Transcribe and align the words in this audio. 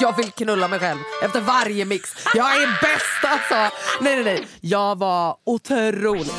Jag 0.00 0.16
vill 0.16 0.30
knulla 0.30 0.68
mig 0.68 0.78
själv 0.78 0.98
efter 1.22 1.40
varje 1.40 1.84
mix. 1.84 2.10
Jag 2.34 2.62
är 2.62 2.66
bäst 2.66 3.24
alltså. 3.24 3.76
Nej, 4.00 4.14
nej, 4.14 4.24
nej. 4.24 4.46
Jag 4.60 4.98
var 4.98 5.36
otrolig. 5.46 6.32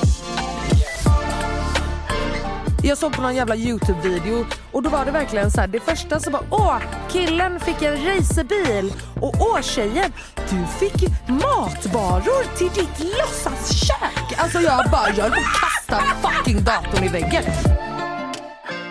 Jag 2.84 2.98
såg 2.98 3.14
på 3.14 3.22
någon 3.22 3.36
jävla 3.36 3.56
Youtube-video 3.56 4.46
och 4.72 4.84
då 4.84 4.90
var 4.90 5.06
det 5.06 5.12
verkligen 5.12 5.52
så 5.52 5.62
här, 5.62 5.68
det 5.68 5.80
första 5.80 6.20
som 6.20 6.34
var 6.34 6.44
åh, 6.50 6.78
killen 7.10 7.60
fick 7.60 7.82
en 7.82 8.06
racerbil 8.06 8.94
och 9.22 9.36
åh 9.40 9.62
tjejen, 9.62 10.14
du 10.50 10.66
fick 10.80 11.10
matvaror 11.28 12.58
till 12.58 12.70
ditt 12.70 13.00
låtsaskök. 13.00 14.34
Alltså 14.38 14.60
jag 14.60 14.86
bara, 14.92 15.10
jag 15.10 15.24
höll 15.24 15.32
på 15.32 15.38
att 15.38 15.62
kasta 15.62 16.04
fucking 16.22 16.64
datorn 16.64 17.04
i 17.04 17.08
väggen. 17.08 17.44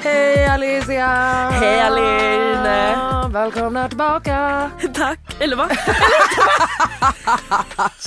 Hej 0.07 0.47
Alicia! 0.47 1.07
Hej, 1.51 1.81
Aline. 1.81 3.33
Välkomna 3.33 3.89
tillbaka! 3.89 4.71
Tack, 4.95 5.21
eller 5.41 5.57
vad? 5.57 5.69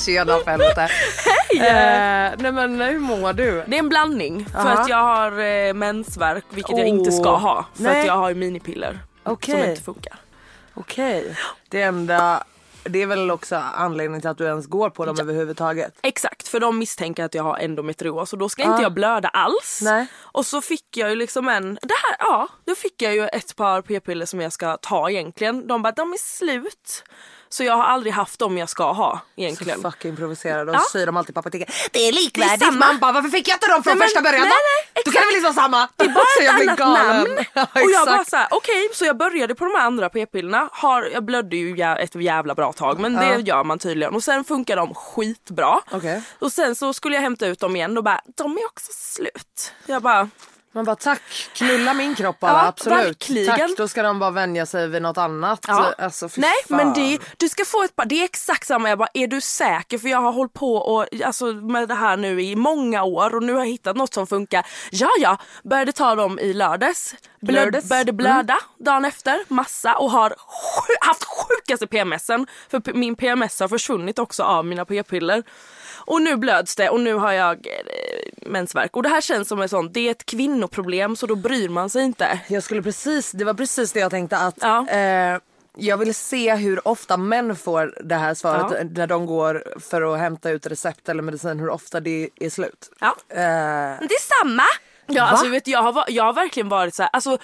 Tjena 0.06 0.38
för 0.38 0.52
helvete. 0.52 0.88
Hej! 1.26 1.60
Eh, 1.60 2.32
nej 2.38 2.52
men 2.52 2.82
hur 2.82 3.00
mår 3.00 3.34
du? 3.34 3.64
Det 3.68 3.76
är 3.76 3.80
en 3.80 3.90
blandning 3.90 4.46
för 4.46 4.60
Aha. 4.60 4.70
att 4.70 4.90
jag 4.90 4.98
har 4.98 5.32
eh, 5.40 5.74
mensvärk 5.74 6.44
vilket 6.50 6.78
jag 6.78 6.88
inte 6.88 7.12
ska 7.12 7.36
ha 7.36 7.66
för 7.76 7.84
Nej. 7.84 8.00
att 8.00 8.08
jag 8.08 8.14
har 8.18 8.30
ju 8.30 8.36
minipiller 8.36 9.00
Okej. 9.24 9.60
som 9.62 9.70
inte 9.70 9.82
funkar. 9.82 10.16
Okej. 10.74 11.36
Det 11.70 11.82
enda, 11.82 12.44
det 12.90 13.02
är 13.02 13.06
väl 13.06 13.32
också 13.32 13.56
anledningen 13.56 14.22
till 14.22 14.30
att 14.30 14.38
du 14.38 14.46
ens 14.46 14.68
går 14.68 14.90
på 14.90 15.06
dem 15.06 15.20
överhuvudtaget. 15.20 15.94
Exakt, 16.02 16.48
för 16.48 16.60
de 16.60 16.80
misstänker 16.80 17.26
att 17.26 17.34
jag 17.34 17.44
har 17.44 17.58
endometrios 17.58 18.34
och 18.34 18.40
då 18.40 18.50
ska 18.50 18.64
inte 18.64 18.82
jag 18.82 18.94
blöda 18.94 19.28
alls. 19.28 19.80
Nej. 19.84 20.08
Och 20.18 20.46
så 20.46 20.62
fick 20.62 20.98
jag 20.98 21.10
ju 21.10 21.16
liksom 21.16 21.48
en, 21.48 21.80
det 21.82 21.94
här, 22.08 22.16
ja, 22.20 22.48
då 22.66 22.76
fick 22.76 23.02
jag 23.02 23.16
ju 23.16 23.28
ett 23.28 23.56
par 23.56 23.82
p-piller 23.82 24.26
som 24.26 24.42
jag 24.42 24.54
ska 24.54 24.78
ta 24.78 25.10
egentligen. 25.10 25.68
De 25.68 25.82
bara, 25.82 25.92
de 25.92 26.14
är 26.14 26.18
slut. 26.18 27.04
Så 27.52 27.64
jag 27.64 27.74
har 27.74 27.84
aldrig 27.84 28.14
haft 28.14 28.40
dem 28.40 28.58
jag 28.58 28.70
ska 28.70 28.92
ha 28.92 29.22
egentligen. 29.36 29.82
Så 29.82 29.92
fucking 29.92 30.16
provocerad. 30.16 30.70
Och 30.70 30.76
Ja. 30.76 30.82
säger 30.92 31.06
de 31.06 31.18
alltid 31.18 31.36
på 31.36 31.40
apoteket. 31.40 31.70
Det 31.92 32.00
är 32.00 32.12
Det 32.12 32.20
likvärdigt. 32.20 32.62
är 32.62 32.66
samma. 32.66 32.86
Man 32.86 33.00
bara, 33.00 33.12
varför 33.12 33.30
fick 33.30 33.48
jag 33.48 33.56
inte 33.56 33.68
dem 33.68 33.84
från 33.84 33.98
Nej, 33.98 34.08
första 34.08 34.22
början 34.22 34.42
nej, 34.42 34.50
då? 34.50 34.56
nej, 34.96 35.04
Då 35.06 35.12
kan 35.12 35.22
det 35.22 35.26
väl 35.28 35.36
inte 35.36 35.44
vara 35.44 35.54
samma? 35.54 35.90
Det 35.96 36.04
är 36.06 36.10
bara 36.10 36.26
så 36.38 36.44
jag 36.44 36.56
ett 36.62 36.76
blir 36.76 36.86
annat 36.86 37.08
namn. 37.08 37.46
Ja, 37.54 37.68
och 37.84 37.92
jag 37.92 38.08
bara 38.08 38.26
såhär, 38.26 38.48
okej 38.52 38.90
så 38.94 39.06
jag 39.06 39.18
började 39.18 39.56
på 39.56 39.66
de 39.66 39.76
här 39.76 39.86
andra 39.86 40.10
p-pillerna. 40.10 40.70
Jag 41.14 41.24
blödde 41.26 41.56
ju 41.58 41.82
ett 41.84 42.16
jävla 42.16 42.56
bra 42.56 42.74
tag 42.74 43.00
men 43.00 43.14
det 43.16 43.36
gör 43.46 43.64
man 43.64 43.80
tydligen. 43.80 44.16
Och 44.16 44.24
sen 44.24 44.44
funkar 44.44 44.76
de 44.76 44.94
skitbra. 44.96 45.80
Okej. 45.92 46.22
Och 46.40 46.52
sen 46.52 46.76
så 46.76 46.94
skulle 46.94 47.16
jag 47.16 47.22
hämta 47.22 47.48
ut 47.48 47.60
dem 47.60 47.76
igen 47.76 47.98
och 47.98 48.04
bara, 48.04 48.22
de 48.38 48.58
är 48.58 48.66
också 48.66 48.92
slut. 48.94 49.74
Jag 49.86 50.02
bara, 50.02 50.30
Man 50.72 50.86
bara 50.86 50.96
tack, 50.96 51.22
knulla 51.54 51.94
min 51.94 52.16
kropp 52.16 52.40
bara, 52.40 52.52
Ja, 52.52 52.68
absolut. 52.68 53.00
verkligen. 53.00 53.58
Tack, 53.58 53.78
då 53.78 53.88
ska 53.88 54.04
de 54.04 54.20
bara 54.20 54.32
vänja 54.32 54.66
sig 54.66 54.88
vid 54.88 55.02
något 55.02 55.18
annat. 55.18 55.66
Ja. 55.68 55.94
Alltså, 55.98 56.30
Nej 56.36 56.52
fan. 56.68 56.78
men 56.78 56.94
det, 56.94 57.20
du 57.38 57.50
ska 57.50 57.66
få 57.66 57.84
ett 57.84 57.96
par, 57.96 58.06
det 58.06 58.22
är 58.22 58.24
exakt 58.26 58.68
samma. 58.68 58.90
Jag 58.90 58.98
bara, 58.98 59.10
är 59.14 59.28
du 59.28 59.42
säker? 59.42 59.98
För 59.98 60.10
jag 60.10 60.22
har 60.22 60.32
hållit 60.32 60.54
på 60.54 60.76
och, 60.76 61.06
alltså, 61.26 61.46
med 61.46 61.88
det 61.88 61.96
här 61.96 62.18
nu 62.18 62.42
i 62.42 62.56
många 62.56 63.04
år 63.04 63.36
och 63.36 63.44
nu 63.44 63.54
har 63.54 63.60
jag 63.60 63.68
hittat 63.68 63.96
något 63.96 64.14
som 64.14 64.28
funkar. 64.28 64.66
Ja 64.92 65.10
ja, 65.20 65.38
började 65.64 65.92
ta 65.92 66.16
dem 66.16 66.40
i 66.40 66.54
lördags. 66.54 67.16
Blöd, 67.42 67.88
började 67.90 68.14
blöda 68.14 68.58
dagen 68.78 69.06
efter, 69.06 69.40
massa 69.48 69.98
och 69.98 70.12
har 70.12 70.36
haft 71.02 71.24
sjukaste 71.24 71.88
PMSen. 71.88 72.48
För 72.72 72.94
min 72.94 73.16
PMS 73.16 73.60
har 73.60 73.68
försvunnit 73.68 74.20
också 74.20 74.44
av 74.44 74.66
mina 74.66 74.86
p-piller. 74.86 75.44
Och 76.10 76.22
nu 76.22 76.38
blöds 76.38 76.76
det 76.76 76.90
och 76.90 77.00
nu 77.00 77.14
har 77.14 77.32
jag 77.32 77.56
eh, 77.68 78.50
mensvärk. 78.50 78.96
Och 78.96 79.04
det 79.04 79.10
här 79.10 79.22
känns 79.22 79.48
som 79.48 79.62
en 79.62 79.70
sån, 79.70 79.92
det 79.92 80.08
är 80.08 80.12
ett 80.12 80.26
kvinnoproblem 80.26 81.16
så 81.16 81.26
då 81.28 81.36
bryr 81.36 81.70
man 81.70 81.90
sig 81.90 82.04
inte. 82.04 82.40
Jag 82.48 82.64
skulle 82.64 82.82
precis, 82.84 83.32
det 83.32 83.46
var 83.46 83.54
precis 83.54 83.92
det 83.92 84.00
jag 84.00 84.12
tänkte 84.12 84.38
att 84.38 84.56
Ja. 84.62 84.88
eh, 84.90 85.38
jag 85.78 85.98
vill 85.98 86.16
se 86.16 86.56
hur 86.56 86.88
ofta 86.88 87.18
män 87.18 87.56
får 87.56 87.94
det 88.04 88.16
här 88.16 88.34
svaret 88.34 88.66
Ja. 88.72 88.84
när 88.96 89.08
de 89.08 89.26
går 89.26 89.64
för 89.80 90.14
att 90.14 90.20
hämta 90.20 90.50
ut 90.50 90.66
recept 90.68 91.10
eller 91.10 91.24
medicin, 91.24 91.60
hur 91.60 91.70
ofta 91.70 92.00
det 92.00 92.30
är 92.36 92.50
slut. 92.50 92.92
Ja. 93.00 93.16
Eh, 93.30 93.38
det 94.00 94.16
är 94.16 94.40
samma. 94.44 94.64
Ja, 95.12 95.24
Va? 95.24 95.30
alltså, 95.30 95.50
vet, 95.50 95.68
jag, 95.68 95.84
har, 95.84 96.06
jag 96.08 96.24
har 96.24 96.34
verkligen 96.34 96.70
varit 96.70 96.96
så 96.96 97.04
här, 97.04 97.10
alltså, 97.14 97.38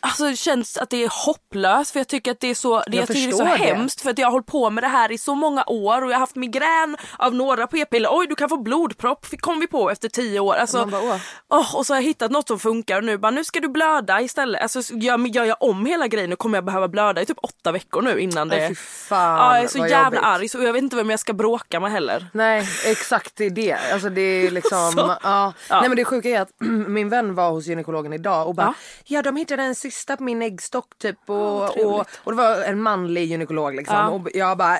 alltså 0.00 0.24
det 0.24 0.36
känns 0.36 0.76
att 0.76 0.90
det 0.90 1.04
är 1.04 1.26
hopplöst 1.26 1.90
för 1.90 2.00
jag 2.00 2.08
tycker 2.08 2.30
att 2.30 2.40
det 2.40 2.50
är 2.50 2.54
så, 2.54 2.78
det, 2.78 2.84
Jag 2.86 2.94
jag 3.02 3.08
tycker 3.08 3.20
det 3.26 3.32
är 3.32 3.36
så 3.36 3.44
det. 3.44 3.50
hemskt 3.50 4.00
för 4.00 4.10
att 4.10 4.18
jag 4.18 4.26
har 4.26 4.32
hållit 4.32 4.46
på 4.46 4.70
med 4.70 4.84
det 4.84 4.88
här 4.88 5.12
i 5.12 5.18
så 5.18 5.34
många 5.34 5.64
år 5.66 6.02
och 6.02 6.10
jag 6.10 6.14
har 6.14 6.20
haft 6.20 6.36
migrän 6.36 6.96
av 7.18 7.34
några 7.34 7.66
p-piller. 7.66 8.08
Oj 8.12 8.26
du 8.26 8.34
kan 8.34 8.48
få 8.48 8.56
blodpropp, 8.56 9.26
kom 9.40 9.60
vi 9.60 9.66
på 9.66 9.90
efter 9.90 10.08
tio 10.08 10.40
år. 10.40 10.54
Alltså, 10.54 10.86
bara, 10.86 11.20
åh, 11.48 11.76
och 11.76 11.86
så 11.86 11.92
har 11.94 11.98
jag 12.00 12.04
hittat 12.06 12.30
något 12.30 12.48
som 12.48 12.58
funkar 12.58 12.96
och 12.96 13.04
nu 13.04 13.18
bara 13.18 13.30
nu 13.30 13.44
ska 13.44 13.60
du 13.60 13.68
blöda 13.68 14.20
istället. 14.20 14.62
Alltså, 14.62 14.82
så 14.82 14.94
gör, 14.94 15.46
jag 15.46 15.56
om 15.60 15.86
hela 15.86 16.06
grejen 16.06 16.30
nu 16.30 16.36
kommer 16.36 16.56
jag 16.56 16.64
behöva 16.64 16.88
blöda 16.88 17.22
i 17.22 17.26
typ 17.26 17.38
åtta 17.42 17.72
veckor 17.72 18.02
nu 18.02 18.20
innan 18.20 18.48
det... 18.48 18.68
Fy 18.68 18.74
fan, 18.74 19.38
ja, 19.38 19.54
jag 19.56 19.64
är 19.64 19.68
så 19.68 19.78
jävla 19.78 20.04
jobbigt. 20.04 20.20
arg 20.22 20.48
så 20.48 20.62
jag 20.62 20.72
vet 20.72 20.82
inte 20.82 20.96
vem 20.96 21.10
jag 21.10 21.20
ska 21.20 21.32
bråka 21.32 21.80
med 21.80 21.92
heller. 21.92 22.26
Nej 22.32 22.68
exakt 22.86 23.36
det 23.36 23.44
är 23.44 23.50
det. 23.50 23.76
Alltså 23.92 24.08
det 24.08 24.20
är 24.20 24.50
liksom. 24.60 25.16
Ja. 25.22 25.52
Nej 25.70 25.88
men 25.88 25.96
det 25.96 26.04
sjuka 26.04 26.28
är 26.28 26.40
att 26.40 26.48
min 26.90 27.08
vän 27.08 27.34
var 27.34 27.50
hos 27.50 27.66
gynekologen 27.66 28.12
idag 28.12 28.48
och 28.48 28.54
bara 28.54 28.66
Ja. 28.66 28.74
ja, 29.04 29.22
de 29.22 29.36
hittade 29.36 29.62
en 29.62 29.74
cysta 29.74 30.16
på 30.16 30.22
min 30.22 30.42
äggstock 30.42 30.98
typ 30.98 31.30
och, 31.30 31.66
trevligt. 31.72 31.86
och, 31.86 32.06
och 32.24 32.32
det 32.32 32.36
var 32.36 32.62
en 32.62 32.82
manlig 32.82 33.24
gynekolog 33.24 33.74
liksom 33.74 33.96
Ja. 33.96 34.08
och 34.08 34.28
jag 34.34 34.58
bara 34.58 34.78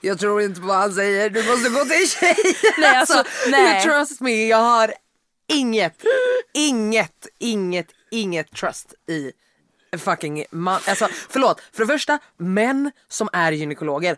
jag 0.00 0.18
tror 0.18 0.42
inte 0.42 0.60
på 0.60 0.66
vad 0.66 0.76
han 0.76 0.92
säger, 0.92 1.30
du 1.30 1.46
måste 1.50 1.68
gå 1.70 1.84
till 1.84 2.08
tjej. 2.08 2.36
Nej, 2.78 2.96
alltså, 2.96 3.22
nej. 3.50 3.74
You 3.86 3.92
trust 3.92 4.20
me, 4.20 4.46
jag 4.46 4.56
har 4.58 4.94
inget, 5.48 6.02
inget, 6.54 7.26
inget, 7.38 7.86
inget 8.10 8.50
trust 8.52 8.94
i 9.08 9.32
fucking 9.98 10.44
man. 10.50 10.80
Alltså 10.88 11.08
förlåt, 11.28 11.60
för 11.72 11.80
det 11.84 11.92
första 11.92 12.18
män 12.36 12.90
som 13.08 13.28
är 13.32 13.52
gynekologer 13.52 14.16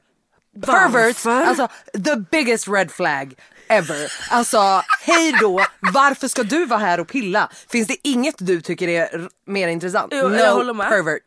Perverts, 0.67 1.25
Varför? 1.25 1.47
alltså 1.47 1.69
the 2.05 2.17
biggest 2.31 2.69
red 2.69 2.91
flag 2.91 3.35
ever. 3.69 4.13
Alltså 4.31 4.83
hej 5.01 5.33
då, 5.41 5.61
varför 5.81 6.29
ska 6.29 6.43
du 6.43 6.67
vara 6.67 6.81
här 6.81 7.01
och 7.01 7.09
pilla? 7.09 7.49
Finns 7.71 7.89
det 7.89 8.09
inget 8.09 8.35
du 8.39 8.61
tycker 8.61 8.89
är 8.89 9.29
mer 9.47 9.69
intressant? 9.69 10.13
Jo, 10.17 10.29
no 10.29 10.37
jag 10.37 10.55
håller 10.55 10.75
med. 10.75 10.89
pervert. 10.89 11.23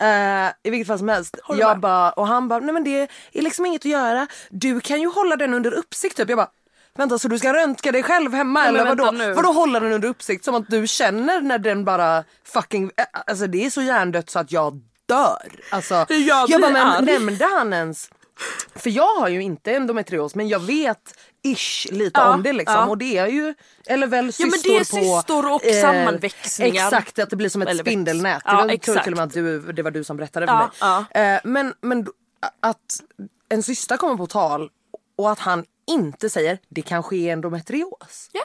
Eh, 0.00 0.52
I 0.64 0.70
vilket 0.70 0.86
fall 0.88 0.98
som 0.98 1.08
helst. 1.08 1.36
Håller 1.42 1.60
Jag 1.60 1.68
med. 1.70 1.80
bara, 1.80 2.10
och 2.10 2.26
han 2.26 2.48
bara, 2.48 2.60
nej 2.60 2.72
men 2.72 2.84
det 2.84 3.00
är 3.32 3.42
liksom 3.42 3.66
inget 3.66 3.80
att 3.80 3.84
göra. 3.90 4.26
Du 4.50 4.80
kan 4.80 5.00
ju 5.00 5.08
hålla 5.08 5.36
den 5.36 5.54
under 5.54 5.74
uppsikt 5.74 6.16
typ. 6.16 6.28
Jag 6.28 6.36
bara, 6.38 6.50
vänta 6.96 7.18
så 7.18 7.28
du 7.28 7.38
ska 7.38 7.52
röntga 7.54 7.92
dig 7.92 8.02
själv 8.02 8.34
hemma 8.34 8.60
men 8.60 8.76
eller 8.76 8.84
vadå? 8.94 9.10
nu. 9.10 9.32
Vadå 9.32 9.52
hålla 9.52 9.80
den 9.80 9.92
under 9.92 10.08
uppsikt? 10.08 10.44
Som 10.44 10.54
att 10.54 10.68
du 10.68 10.86
känner 10.86 11.40
när 11.40 11.58
den 11.58 11.84
bara 11.84 12.24
fucking, 12.52 12.90
eh, 12.96 13.04
alltså 13.26 13.46
det 13.46 13.66
är 13.66 13.70
så 13.70 13.82
hjärndött 13.82 14.30
så 14.30 14.38
att 14.38 14.52
jag 14.52 14.80
dör. 15.08 15.48
Alltså, 15.70 15.94
Jag 16.08 16.50
jag 16.50 16.60
bara, 16.60 16.70
men 16.70 17.04
nämnde 17.04 17.44
han 17.58 17.72
ens 17.72 18.10
för 18.74 18.90
jag 18.90 19.14
har 19.14 19.28
ju 19.28 19.42
inte 19.42 19.72
endometrios 19.72 20.34
men 20.34 20.48
jag 20.48 20.60
vet 20.60 21.18
ish 21.42 21.86
lite 21.92 22.20
Ja, 22.20 22.34
om 22.34 22.42
det 22.42 22.52
liksom. 22.52 22.76
ja. 22.76 22.86
Och 22.86 22.98
det 22.98 23.18
är 23.18 23.26
ju, 23.26 23.54
eller 23.86 24.06
väl 24.06 24.26
Ja, 24.26 24.32
cystor 24.32 24.50
men 24.50 24.60
det 24.62 24.76
är 24.76 24.78
på... 24.78 24.84
cystor 25.18 25.52
och 25.54 25.60
sammanväxningar. 25.82 26.86
Exakt, 26.86 27.18
att 27.18 27.30
det 27.30 27.36
blir 27.36 27.48
som 27.48 27.62
ett 27.62 27.68
Eller 27.68 27.84
spindelnät. 27.84 28.42
Ja, 28.44 28.52
det 28.66 28.88
var, 28.88 29.02
till 29.02 29.12
och 29.12 29.16
med 29.16 29.24
att 29.26 29.32
du, 29.34 29.72
det 29.72 29.82
var 29.82 29.90
du 29.90 30.04
som 30.04 30.16
berättade 30.16 30.46
för 30.46 30.70
Ja, 30.80 31.04
mig. 31.14 31.34
Eh, 31.34 31.40
men, 31.44 31.74
men 31.80 32.06
att 32.60 33.00
en 33.48 33.62
syster 33.62 33.96
kommer 33.96 34.16
på 34.16 34.26
tal 34.26 34.70
och 35.16 35.30
att 35.30 35.38
han 35.38 35.64
inte 35.90 36.30
säger 36.30 36.58
det 36.68 36.82
kanske 36.82 37.16
är 37.16 37.32
endometrios. 37.32 38.30
Ja. 38.32 38.42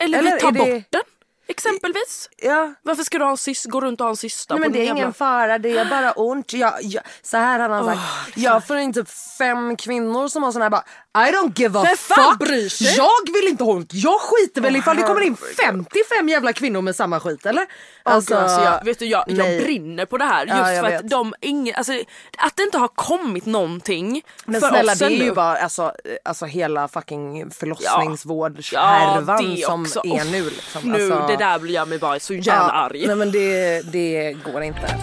Eller, 0.00 0.18
Eller 0.18 0.34
vi 0.34 0.40
tar 0.40 0.52
det- 0.52 0.58
bort 0.58 0.84
den. 0.90 1.02
Exempelvis. 1.46 2.28
Ja, 2.36 2.74
Varför 2.82 3.02
ska 3.02 3.18
du 3.18 3.24
ha 3.24 3.30
en 3.30 3.36
sys- 3.36 3.68
gå 3.68 3.80
runt 3.80 4.00
och 4.00 4.04
ha 4.04 4.10
en 4.10 4.16
syster 4.16 4.54
Nej, 4.54 4.60
men 4.60 4.72
det 4.72 4.78
är 4.78 4.84
ingen 4.84 4.96
jävla... 4.96 5.12
fara, 5.12 5.58
det 5.58 5.78
är 5.78 5.84
bara 5.84 6.12
ont. 6.12 6.52
Jag, 6.52 6.74
jag, 6.82 7.02
så 7.22 7.36
här 7.36 7.58
hade 7.58 7.74
han 7.74 7.84
sagt. 7.84 8.36
jag 8.36 8.66
får 8.66 8.76
in 8.76 8.92
typ 8.92 9.08
fem 9.38 9.76
kvinnor 9.76 10.28
som 10.28 10.42
har 10.42 10.52
sån 10.52 10.62
här 10.62 10.70
bara 10.70 10.84
I 11.14 11.30
don't 11.32 11.58
give 11.58 11.78
a 11.78 11.82
Vem 11.86 11.96
fuck. 11.96 12.38
bryr 12.38 12.68
sig? 12.68 12.96
Jag 12.96 13.32
vill 13.34 13.48
inte 13.50 13.64
ha 13.64 13.72
ont. 13.72 13.90
Jag 13.94 14.20
skiter 14.20 14.60
väl 14.60 14.76
ifall 14.76 14.96
det 14.96 15.02
kommer 15.02 15.20
in 15.20 15.36
55 15.66 16.28
jävla 16.28 16.52
kvinnor 16.52 16.80
med 16.80 16.96
samma 16.96 17.20
skit 17.20 17.46
eller? 17.46 17.66
Alltså, 18.02 18.34
alltså 18.36 18.60
jag, 18.60 18.84
vet 18.84 18.98
du, 18.98 19.06
jag, 19.06 19.24
jag 19.26 19.62
brinner 19.62 20.06
på 20.06 20.18
det 20.18 20.24
här 20.24 20.46
just 20.46 20.58
Ja, 20.58 20.64
för 20.64 20.84
att 20.96 21.04
vet. 21.04 21.10
de 21.10 21.34
ingen, 21.40 21.74
alltså, 21.74 21.92
att 22.38 22.56
det 22.56 22.62
inte 22.62 22.78
har 22.78 22.88
kommit 22.88 23.46
någonting 23.46 24.22
Men 24.44 24.60
för 24.60 24.68
snälla 24.68 24.92
oss 24.92 24.98
det 24.98 25.04
är 25.04 25.10
ännu. 25.10 25.24
ju 25.24 25.32
bara 25.34 25.56
alltså, 25.56 25.92
alltså 26.24 26.46
hela 26.46 26.88
fucking 26.88 27.38
Ja, 27.40 27.46
förlossningsvårdshärvan 27.50 29.54
det 29.54 29.62
som 29.64 29.82
också. 29.82 30.00
är 30.04 30.24
nu. 30.32 30.44
Liksom. 30.44 30.82
Nu, 30.92 31.12
Alltså, 31.12 31.26
det 31.28 31.36
där 31.36 31.58
blir 31.58 31.74
jag 31.74 31.88
mig 31.88 31.98
bara 31.98 32.20
så 32.20 32.34
jävla 32.34 32.52
ja, 32.52 32.70
arg. 32.72 33.06
Nej 33.06 33.16
men 33.16 33.32
det, 33.32 33.82
det 33.92 34.36
går 34.52 34.62
inte. 34.62 34.96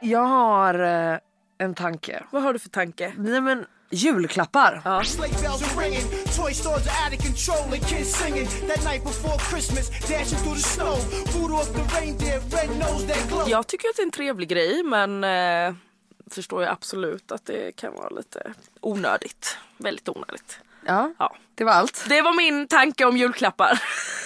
Jag 0.00 0.22
har 0.24 0.74
eh, 1.12 1.18
en 1.58 1.74
tanke. 1.74 2.22
Vad 2.30 2.42
har 2.42 2.52
du 2.52 2.58
för 2.58 2.68
tanke? 2.68 3.12
Nej 3.18 3.40
men 3.40 3.66
julklappar. 3.94 4.82
Glow. 13.28 13.48
Jag 13.50 13.66
tycker 13.66 13.88
att 13.88 13.96
det 13.96 14.02
är 14.02 14.04
en 14.06 14.10
trevlig 14.10 14.48
grej 14.48 14.82
men 14.82 15.24
eh, 15.24 15.74
förstår 16.30 16.62
jag 16.62 16.72
absolut 16.72 17.32
att 17.32 17.46
det 17.46 17.76
kan 17.76 17.94
vara 17.94 18.08
lite 18.08 18.52
onödigt. 18.80 19.56
Väldigt 19.76 20.08
onödigt. 20.08 20.58
Ja, 20.86 21.12
Ja. 21.18 21.36
det 21.54 21.64
var 21.64 21.72
allt. 21.72 22.04
Det 22.08 22.22
var 22.22 22.32
min 22.36 22.68
tanke 22.68 23.04
om 23.04 23.16
julklappar. 23.16 23.82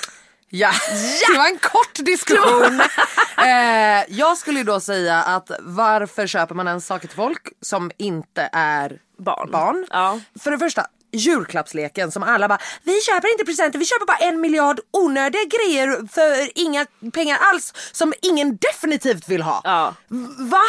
Ja, 0.51 0.71
det 1.33 1.39
var 1.39 1.47
en 1.49 1.59
kort 1.59 1.95
diskussion. 2.07 2.81
eh, 3.39 4.05
jag 4.09 4.39
skulle 4.39 4.63
då 4.63 4.81
säga 4.81 5.23
att 5.23 5.51
varför 5.61 6.27
köper 6.27 6.55
man 6.55 6.69
ens 6.69 6.87
saker 6.87 7.09
till 7.09 7.17
folk 7.17 7.49
som 7.61 7.91
inte 7.99 8.49
är 8.53 8.99
Barn. 9.19 9.51
barn? 9.51 9.87
Ja. 9.91 10.21
För 10.41 10.51
det 10.51 10.59
första, 10.59 10.87
julklappsleken 11.13 12.11
som 12.13 12.23
alla 12.23 12.49
bara 12.49 12.59
vi 12.83 13.01
köper 13.01 13.33
inte 13.33 13.45
presenter, 13.45 13.79
vi 13.79 13.85
köper 13.85 14.07
bara 14.07 14.17
en 14.17 14.41
miljard 14.41 14.81
onödiga 14.91 15.43
grejer 15.45 16.09
för 16.13 16.59
inga 16.59 16.87
pengar 17.13 17.39
alls 17.41 17.73
som 17.93 18.13
ingen 18.23 18.57
definitivt 18.57 19.29
vill 19.29 19.43
ha. 19.43 19.61
Ja. 19.65 19.95
Va? 20.39 20.63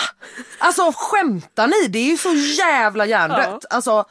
Alltså 0.60 0.92
skämtar 0.96 1.68
ni? 1.68 1.88
Det 1.88 2.00
är 2.00 2.06
ju 2.06 2.18
så 2.18 2.34
jävla 2.34 3.06
hjärndött. 3.06 3.66
Alltså 3.70 4.06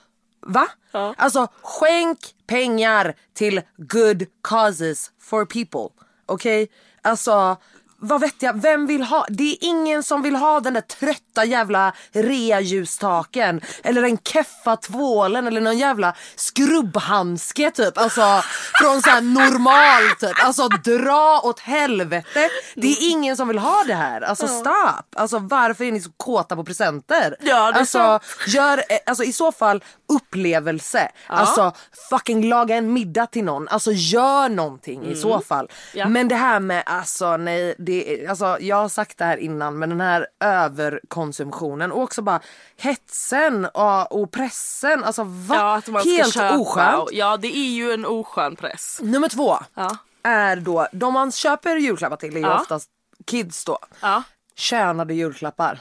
va? 0.48 0.68
Alltså 1.16 1.48
skänk 1.62 2.18
pengar 2.46 3.14
till 3.34 3.60
good 3.76 4.26
causes 4.42 5.10
for 5.20 5.44
people. 5.44 5.88
Okej? 6.26 6.68
Alltså 7.02 7.56
vad 8.00 8.20
vet 8.20 8.42
jag, 8.42 8.62
vem 8.62 8.86
vill 8.86 9.02
ha? 9.02 9.26
Det 9.28 9.52
är 9.52 9.56
ingen 9.60 10.02
som 10.02 10.22
vill 10.22 10.36
ha 10.36 10.60
den 10.60 10.74
där 10.74 10.80
trötta 10.80 11.44
jävla 11.44 11.92
realjustaken 12.12 13.60
eller 13.82 14.02
den 14.02 14.18
keffa 14.18 14.76
tvålen 14.76 15.46
eller 15.46 15.60
någon 15.60 15.78
jävla 15.78 16.14
skrubbhandske 16.36 17.70
typ. 17.70 17.98
Alltså 17.98 18.42
från 18.80 19.02
så 19.02 19.10
här 19.10 19.20
normal 19.20 20.16
typ. 20.20 20.44
Alltså 20.44 20.68
dra 20.68 21.40
åt 21.44 21.60
helvete. 21.60 22.48
Det 22.74 22.88
är 22.88 23.10
ingen 23.10 23.36
som 23.36 23.48
vill 23.48 23.58
ha 23.58 23.84
det 23.86 23.94
här. 23.94 24.20
Alltså 24.20 24.48
stopp. 24.48 25.06
Alltså 25.16 25.38
varför 25.38 25.84
är 25.84 25.92
ni 25.92 26.00
så 26.00 26.10
kåta 26.16 26.56
på 26.56 26.64
presenter? 26.64 27.36
Ja, 27.40 27.72
det 27.72 27.78
alltså, 27.78 28.20
gör, 28.46 28.78
eh, 28.78 28.98
alltså 29.06 29.24
i 29.24 29.32
så 29.32 29.52
fall 29.52 29.84
upplevelse. 30.08 31.10
Alltså 31.26 31.72
fucking 32.10 32.48
laga 32.48 32.76
en 32.76 32.92
middag 32.92 33.26
till 33.26 33.44
någon. 33.44 33.68
Alltså 33.68 33.90
gör 33.92 34.48
någonting 34.48 35.06
i 35.06 35.16
så 35.16 35.40
fall. 35.40 35.64
Mm. 35.64 35.70
Ja. 35.94 36.08
Men 36.08 36.28
det 36.28 36.34
här 36.34 36.60
med 36.60 36.82
alltså 36.86 37.36
nej, 37.36 37.74
det, 37.88 38.26
alltså, 38.26 38.56
jag 38.60 38.76
har 38.76 38.88
sagt 38.88 39.18
det 39.18 39.24
här 39.24 39.36
innan 39.36 39.78
men 39.78 39.88
den 39.88 40.00
här 40.00 40.26
överkonsumtionen 40.40 41.92
och 41.92 42.02
också 42.02 42.22
bara 42.22 42.40
hetsen 42.76 43.64
och, 43.64 44.12
och 44.22 44.30
pressen. 44.32 45.04
Alltså 45.04 45.22
va? 45.24 45.54
Ja, 45.56 45.76
att 45.76 45.88
man 45.88 46.02
Helt 46.02 46.28
ska 46.30 46.40
köpa. 46.40 46.58
oskönt. 46.58 46.98
och- 47.02 47.08
Ja 47.12 47.36
det 47.36 47.56
är 47.56 47.70
ju 47.70 47.92
en 47.92 48.06
oskön 48.06 48.56
press. 48.56 48.98
Nummer 49.02 49.28
två 49.28 49.56
Ja. 49.74 49.96
är 50.22 50.56
då, 50.56 50.86
de 50.92 51.12
man 51.14 51.32
köper 51.32 51.76
julklappar 51.76 52.16
till 52.16 52.36
är 52.36 52.40
ju 52.40 52.46
Ja. 52.46 52.60
oftast 52.60 52.90
kids 53.26 53.64
då. 53.64 53.78
Ja. 54.00 54.22
Könade 54.54 55.14
julklappar. 55.14 55.78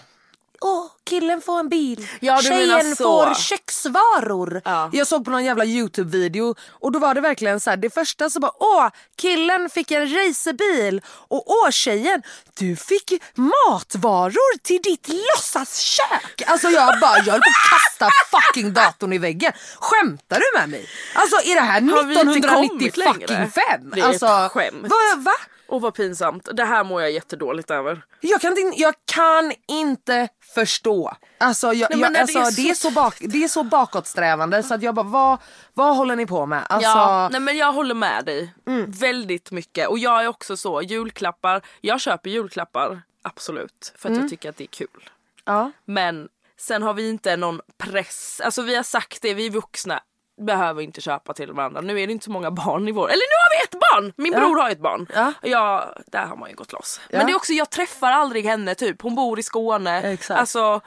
Åh, 0.62 0.86
killen 1.04 1.42
får 1.42 1.60
en 1.60 1.70
bil. 1.70 2.08
Ja, 2.20 2.42
Tjejen 2.42 2.96
får 2.96 3.34
köksvaror. 3.34 4.62
Ja. 4.66 4.90
Jag 4.94 5.08
såg 5.08 5.26
på 5.26 5.32
någon 5.32 5.46
jävla 5.46 5.66
Youtube-video 5.66 6.56
och 6.70 6.92
då 6.92 7.00
var 7.00 7.14
det 7.14 7.22
verkligen 7.22 7.60
så 7.60 7.70
här. 7.70 7.78
Det 7.78 7.90
första 7.90 8.30
så 8.30 8.40
bara, 8.40 8.52
åh, 8.60 8.90
killen 9.16 9.70
fick 9.70 9.92
en 9.92 10.02
racerbil 10.16 11.02
och 11.08 11.44
åh 11.52 11.70
tjejen, 11.70 12.22
du 12.60 12.76
fick 12.76 13.14
matvaror 13.36 14.58
till 14.58 14.82
ditt 14.82 15.08
låtsaskök. 15.08 16.42
Alltså 16.48 16.70
jag 16.70 17.00
bara, 17.00 17.18
jag 17.18 17.32
höll 17.34 17.42
på 17.42 17.50
att 17.50 17.70
kasta 17.82 18.10
fucking 18.32 18.74
datorn 18.74 19.14
i 19.14 19.18
väggen. 19.18 19.52
Skämtar 19.80 20.40
du 20.40 20.60
med 20.60 20.70
mig? 20.70 20.90
Alltså 21.16 21.36
är 21.50 21.56
det 21.56 21.62
här 21.62 21.82
Har 21.82 22.04
vi 22.04 22.14
inte 22.14 22.32
1990 22.32 22.70
kommit 22.78 22.98
längre? 22.98 23.14
fucking 23.28 23.52
fem? 23.52 23.92
Det 23.96 24.02
är 24.02 24.06
alltså, 24.06 24.26
ett 24.26 24.52
skämt. 24.52 24.82
Va, 24.84 25.16
va? 25.18 25.34
Och 25.70 25.82
vad 25.82 25.94
pinsamt. 25.94 26.50
Det 26.54 26.66
här 26.66 26.84
mår 26.84 27.02
jag 27.02 27.12
jättedåligt 27.12 27.72
över. 27.72 28.06
Jag 28.22 28.42
kan, 28.42 28.58
inte, 28.58 28.82
jag 28.82 28.94
kan 29.06 29.54
inte 29.68 30.28
förstå. 30.56 31.14
Alltså, 31.38 31.74
jag, 31.74 31.90
Nej, 31.92 32.00
jag, 32.00 32.18
alltså 32.18 32.40
det 32.40 32.46
är 32.46 32.56
det, 32.56 32.70
är 32.70 32.74
så- 32.74 32.88
så 32.88 32.92
bak, 32.92 33.16
det 33.20 33.44
är 33.44 33.48
så 33.48 33.64
bakåtsträvande 33.64 34.64
så 34.64 34.74
att 34.74 34.82
jag 34.84 34.96
bara, 34.96 35.04
vad, 35.06 35.38
vad 35.74 35.96
håller 35.98 36.16
ni 36.16 36.26
på 36.26 36.46
med? 36.46 36.64
Alltså, 36.70 36.90
Mm. 36.90 37.00
Ja, 37.10 37.30
nej 37.32 37.42
men 37.42 37.58
jag 37.58 37.74
håller 37.74 37.96
med 37.96 38.26
dig. 38.26 38.54
Väldigt 38.88 39.52
mycket. 39.52 39.88
Och 39.88 40.00
jag 40.00 40.24
är 40.24 40.28
också 40.28 40.58
så, 40.58 40.82
julklappar, 40.82 41.62
jag 41.82 42.02
köper 42.02 42.30
julklappar 42.30 43.02
absolut. 43.22 43.94
För 43.98 44.10
att 44.10 44.12
Mm. 44.12 44.22
jag 44.22 44.30
tycker 44.30 44.50
att 44.50 44.58
det 44.58 44.64
är 44.64 44.68
kul. 44.68 45.10
ja. 45.46 45.72
Men 45.86 46.28
sen 46.60 46.84
har 46.84 46.94
vi 46.94 47.10
inte 47.10 47.38
någon 47.38 47.62
press, 47.78 48.42
alltså 48.44 48.62
vi 48.62 48.76
har 48.76 48.84
sagt 48.84 49.22
det, 49.22 49.34
vi 49.34 49.46
är 49.46 49.50
vuxna 49.52 50.00
behöver 50.46 50.82
inte 50.82 51.02
köpa 51.02 51.34
till 51.34 51.52
varandra. 51.52 51.82
Nu 51.82 52.02
är 52.02 52.08
det 52.08 52.14
inte 52.14 52.26
så 52.26 52.32
många 52.32 52.52
barn 52.52 52.88
i 52.88 52.92
vår, 52.92 53.08
eller 53.10 53.16
nu 53.16 53.36
har 53.44 53.58
vi 53.58 53.64
ett 53.64 53.82
barn! 53.92 54.14
Min 54.24 54.34
Ja. 54.34 54.40
bror 54.40 54.58
har 54.62 54.70
ett 54.70 54.80
barn. 54.80 55.08
Ja. 55.16 55.34
Ja, 55.42 55.94
där 56.08 56.26
har 56.26 56.36
man 56.38 56.50
ju 56.50 56.56
gått 56.56 56.72
loss. 56.74 57.02
Ja. 57.10 57.18
Men 57.18 57.28
det 57.28 57.32
är 57.32 57.36
också, 57.36 57.54
jag 57.54 57.70
träffar 57.70 58.12
aldrig 58.12 58.46
henne 58.46 58.76
typ, 58.76 59.02
hon 59.02 59.16
bor 59.16 59.40
i 59.40 59.44
Skåne. 59.44 60.02
Exakt. 60.02 60.40
Alltså, 60.40 60.82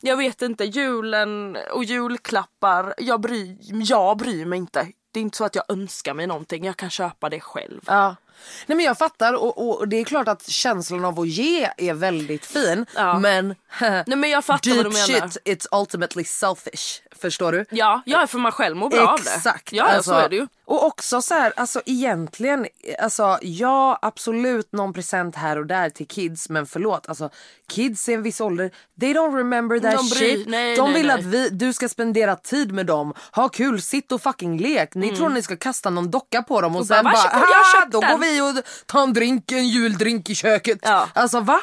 jag 0.00 0.16
vet 0.16 0.42
inte, 0.42 0.64
julen 0.64 1.56
och 1.72 1.84
julklappar, 1.84 2.94
jag 2.98 3.20
bryr, 3.20 3.56
jag 3.60 4.16
bryr 4.16 4.44
mig 4.44 4.58
inte. 4.58 4.86
Det 5.12 5.20
är 5.20 5.22
inte 5.22 5.36
så 5.36 5.44
att 5.44 5.54
jag 5.54 5.64
önskar 5.68 6.14
mig 6.14 6.26
någonting, 6.26 6.64
jag 6.64 6.76
kan 6.76 6.90
köpa 6.90 7.28
det 7.28 7.40
själv. 7.40 7.80
Ja. 7.86 8.16
Nej 8.66 8.76
men 8.76 8.84
jag 8.86 8.98
fattar 8.98 9.34
och, 9.34 9.68
och 9.80 9.88
det 9.88 9.96
är 10.00 10.04
klart 10.04 10.28
att 10.28 10.48
känslan 10.48 11.04
av 11.04 11.20
att 11.20 11.28
ge 11.28 11.70
är 11.76 11.94
väldigt 11.94 12.46
fin 12.46 12.86
Ja. 12.94 13.18
men 13.18 13.48
Nej 13.80 14.04
men 14.16 14.30
jag 14.30 14.44
fattar 14.44 14.70
vad 14.70 14.76
deep 14.84 14.84
du 15.06 15.12
menar. 15.14 15.28
shit 15.28 15.38
it's 15.44 15.80
ultimately 15.80 16.24
selfish. 16.24 17.02
Förstår 17.20 17.52
du? 17.52 17.64
Ja, 17.70 18.02
jag 18.06 18.22
är 18.22 18.26
för 18.26 18.38
man 18.38 18.52
själv 18.52 18.76
mår 18.76 18.90
bra 18.90 19.08
av 19.08 19.20
det. 19.24 19.30
Exakt. 19.34 19.72
Ja, 19.72 19.84
alltså, 19.84 20.10
så 20.10 20.16
är 20.16 20.28
det 20.28 20.36
ju. 20.36 20.46
Och 20.64 20.86
också 20.86 21.22
så 21.22 21.34
här, 21.34 21.52
alltså 21.56 21.80
egentligen, 21.86 22.66
alltså 22.98 23.38
ja 23.42 23.98
absolut 24.02 24.72
någon 24.72 24.92
present 24.92 25.36
här 25.36 25.58
och 25.58 25.66
där 25.66 25.90
till 25.90 26.06
kids 26.08 26.48
men 26.48 26.66
förlåt, 26.66 27.08
alltså 27.08 27.30
kids 27.68 28.08
i 28.08 28.14
en 28.14 28.22
viss 28.22 28.40
ålder, 28.40 28.70
they 29.00 29.12
don't 29.14 29.36
remember 29.36 29.78
that 29.80 29.96
De 29.96 30.08
bryr- 30.08 30.18
shit. 30.36 30.48
nej, 30.48 30.76
De 30.76 30.82
nej, 30.84 30.94
vill 30.94 31.06
nej. 31.06 31.18
att 31.18 31.24
vi, 31.24 31.48
du 31.48 31.72
ska 31.72 31.88
spendera 31.88 32.36
tid 32.36 32.72
med 32.72 32.86
dem, 32.86 33.14
ha 33.32 33.48
kul, 33.48 33.82
sitt 33.82 34.12
och 34.12 34.22
fucking 34.22 34.58
lek. 34.58 34.94
Ni 34.94 35.16
tror 35.16 35.28
ni 35.28 35.42
ska 35.42 35.56
kasta 35.56 35.90
någon 35.90 36.10
docka 36.10 36.42
på 36.42 36.60
dem 36.60 36.74
och, 36.76 36.80
Och 36.80 36.86
sen 36.86 37.04
bara, 37.04 37.12
bara, 37.12 37.22
"Varsågod, 37.22 37.42
jag 37.42 37.56
har 37.56 37.64
"Haha, 37.74 37.80
köpt 37.82 37.92
då 37.92 38.00
den." 38.00 38.10
går 38.10 38.18
vi 38.18 38.27
och 38.42 38.64
tar 38.86 39.02
en 39.02 39.12
drink, 39.12 39.52
en 39.52 39.68
juldrink 39.68 40.30
i 40.30 40.34
köket. 40.34 40.78
Ja. 40.82 41.08
Alltså 41.14 41.40
va? 41.40 41.60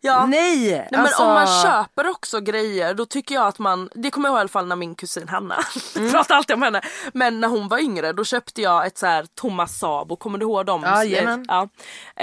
Ja. 0.00 0.26
Nej! 0.26 0.70
Nej, 0.70 0.88
men 0.90 1.00
alltså, 1.00 1.22
om 1.22 1.28
man 1.34 1.62
köper 1.62 2.10
också 2.10 2.40
grejer 2.40 2.94
då 2.94 3.06
tycker 3.06 3.34
jag 3.34 3.46
att 3.46 3.58
man, 3.58 3.88
det 3.94 4.10
kommer 4.10 4.28
jag 4.28 4.32
ihåg 4.32 4.38
i 4.38 4.40
alla 4.40 4.48
fall 4.48 4.66
när 4.66 4.76
min 4.76 4.94
kusin 4.94 5.28
Hanna, 5.28 5.56
Mm. 5.96 6.10
pratar 6.12 6.34
alltid 6.34 6.54
om 6.54 6.62
henne, 6.62 6.80
men 7.14 7.40
när 7.40 7.48
hon 7.48 7.68
var 7.68 7.78
yngre 7.78 8.12
då 8.12 8.24
köpte 8.24 8.62
jag 8.62 8.86
ett 8.86 8.98
så 8.98 9.06
här 9.06 9.26
Thomas 9.34 9.78
Sabo, 9.78 10.16
kommer 10.16 10.38
du 10.38 10.46
ihåg 10.46 10.66
dem? 10.66 10.82
Ja, 10.82 11.04
jajamän. 11.04 11.44
ja. 11.48 11.68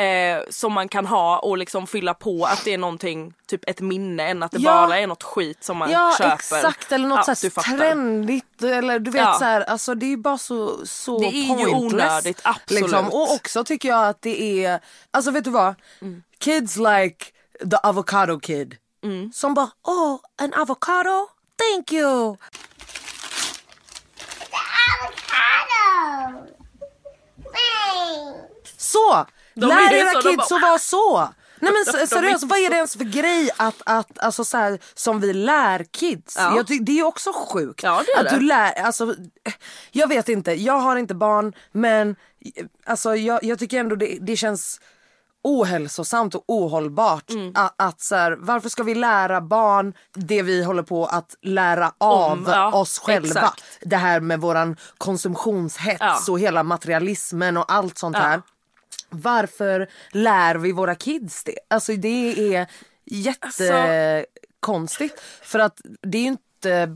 eh, 0.01 0.41
Som 0.49 0.73
man 0.73 0.87
kan 0.89 1.05
ha 1.05 1.39
och 1.39 1.57
liksom 1.57 1.87
fylla 1.87 2.13
på 2.13 2.45
att 2.45 2.65
det 2.65 2.73
är 2.73 2.77
någonting, 2.77 3.33
typ 3.47 3.69
ett 3.69 3.79
minne 3.81 4.27
än 4.27 4.43
att 4.43 4.51
det 4.51 4.59
Ja. 4.61 4.71
bara 4.87 4.99
är 4.99 5.07
något 5.07 5.23
skit 5.23 5.63
som 5.63 5.77
man 5.77 5.91
Ja 5.91 6.15
köper. 6.17 6.33
exakt 6.33 6.91
eller 6.91 7.07
något 7.07 7.27
Ja, 7.27 7.35
så 7.35 7.49
trendigt 7.49 8.63
eller 8.63 8.99
du 8.99 9.11
vet 9.11 9.21
Ja. 9.21 9.35
så 9.39 9.45
här, 9.45 9.61
alltså 9.61 9.95
det 9.95 10.13
är 10.13 10.17
bara 10.17 10.37
så, 10.37 10.85
så 10.85 11.19
Det 11.19 11.25
är 11.27 11.59
ju 11.59 11.67
onödigt, 11.67 12.41
absolut. 12.43 12.81
Liksom. 12.81 13.07
Och 13.09 13.31
också 13.33 13.63
tycker 13.63 13.89
jag 13.89 14.07
att 14.07 14.21
det 14.21 14.65
är, 14.65 14.79
alltså 15.11 15.31
vet 15.31 15.43
du 15.43 15.49
vad? 15.49 15.75
Mm. 16.01 16.23
Kids 16.39 16.77
like 16.77 17.25
the 17.70 17.77
avocado 17.84 18.39
kid. 18.39 18.77
Mm. 19.03 19.32
Som 19.34 19.53
bara, 19.53 19.70
oh 19.84 20.20
an 20.38 20.53
avocado? 20.53 21.27
Thank 21.58 21.91
you! 21.91 22.38
Så! 28.77 29.25
De 29.55 29.65
Lär 29.65 29.93
era 29.93 30.12
så, 30.12 30.22
kids 30.22 30.50
bara, 30.50 30.55
att 30.55 30.62
vara 30.62 30.79
så! 30.79 31.34
Nej 31.60 31.72
men 31.74 32.08
seriöst, 32.08 32.43
vad 32.43 32.60
är 32.60 32.70
det 32.70 32.75
ens 32.75 32.96
för 32.98 33.03
grej 33.03 33.50
att, 33.58 33.82
att 33.86 34.20
alltså 34.20 34.46
så 34.46 34.58
här, 34.58 34.79
som 34.93 35.20
vi 35.20 35.34
lär 35.34 35.84
kids? 35.84 36.36
Ja. 36.38 36.55
Jag 36.55 36.86
det 36.86 36.91
är 36.91 36.96
ju 36.96 37.03
också 37.03 37.34
sjukt. 37.34 37.84
Ja, 37.84 38.03
det 38.05 38.12
är 38.12 38.20
att 38.25 38.29
det. 38.29 38.36
du 38.36 38.46
lär, 38.46 38.72
alltså, 38.72 39.15
jag 39.91 40.08
vet 40.08 40.29
inte, 40.29 40.51
jag 40.51 40.79
har 40.79 40.96
inte 40.96 41.15
barn 41.15 41.53
men 41.72 42.15
alltså, 42.86 43.15
jag, 43.15 43.43
jag 43.43 43.60
tycker 43.60 43.79
ändå 43.79 43.96
det, 43.96 44.17
det 44.22 44.38
känns 44.38 44.82
ohälsosamt 45.43 46.35
och 46.35 46.43
ohållbart. 46.47 47.29
Mm. 47.29 47.51
Att, 47.55 47.73
att 47.77 48.01
så 48.01 48.15
här, 48.15 48.31
varför 48.39 48.69
ska 48.69 48.83
vi 48.83 48.95
lära 48.95 49.41
barn 49.41 49.93
det 50.13 50.41
vi 50.41 50.63
håller 50.63 50.83
på 50.83 51.05
att 51.05 51.35
lära 51.41 51.93
av 51.97 52.31
Om, 52.31 52.45
ja, 52.47 52.71
oss 52.73 53.00
själva? 53.00 53.27
exakt. 53.27 53.63
Det 53.81 53.97
här 53.97 54.19
med 54.19 54.41
våran 54.41 54.77
konsumtionshets 54.97 55.97
Ja. 56.00 56.19
och 56.29 56.39
hela 56.39 56.63
materialismen 56.63 57.57
och 57.57 57.71
allt 57.73 57.97
sånt 57.97 58.17
Ja. 58.17 58.23
här. 58.23 58.41
Varför 59.09 59.89
lär 60.12 60.55
vi 60.55 60.71
våra 60.71 60.95
kids 60.95 61.43
det? 61.43 61.57
Alltså 61.69 61.95
det 61.95 62.55
är 62.55 62.67
jättekonstigt. 63.05 65.19
För 65.41 65.59
att 65.59 65.81
det 66.01 66.17
är 66.17 66.21
ju 66.21 66.27
inte 66.27 66.43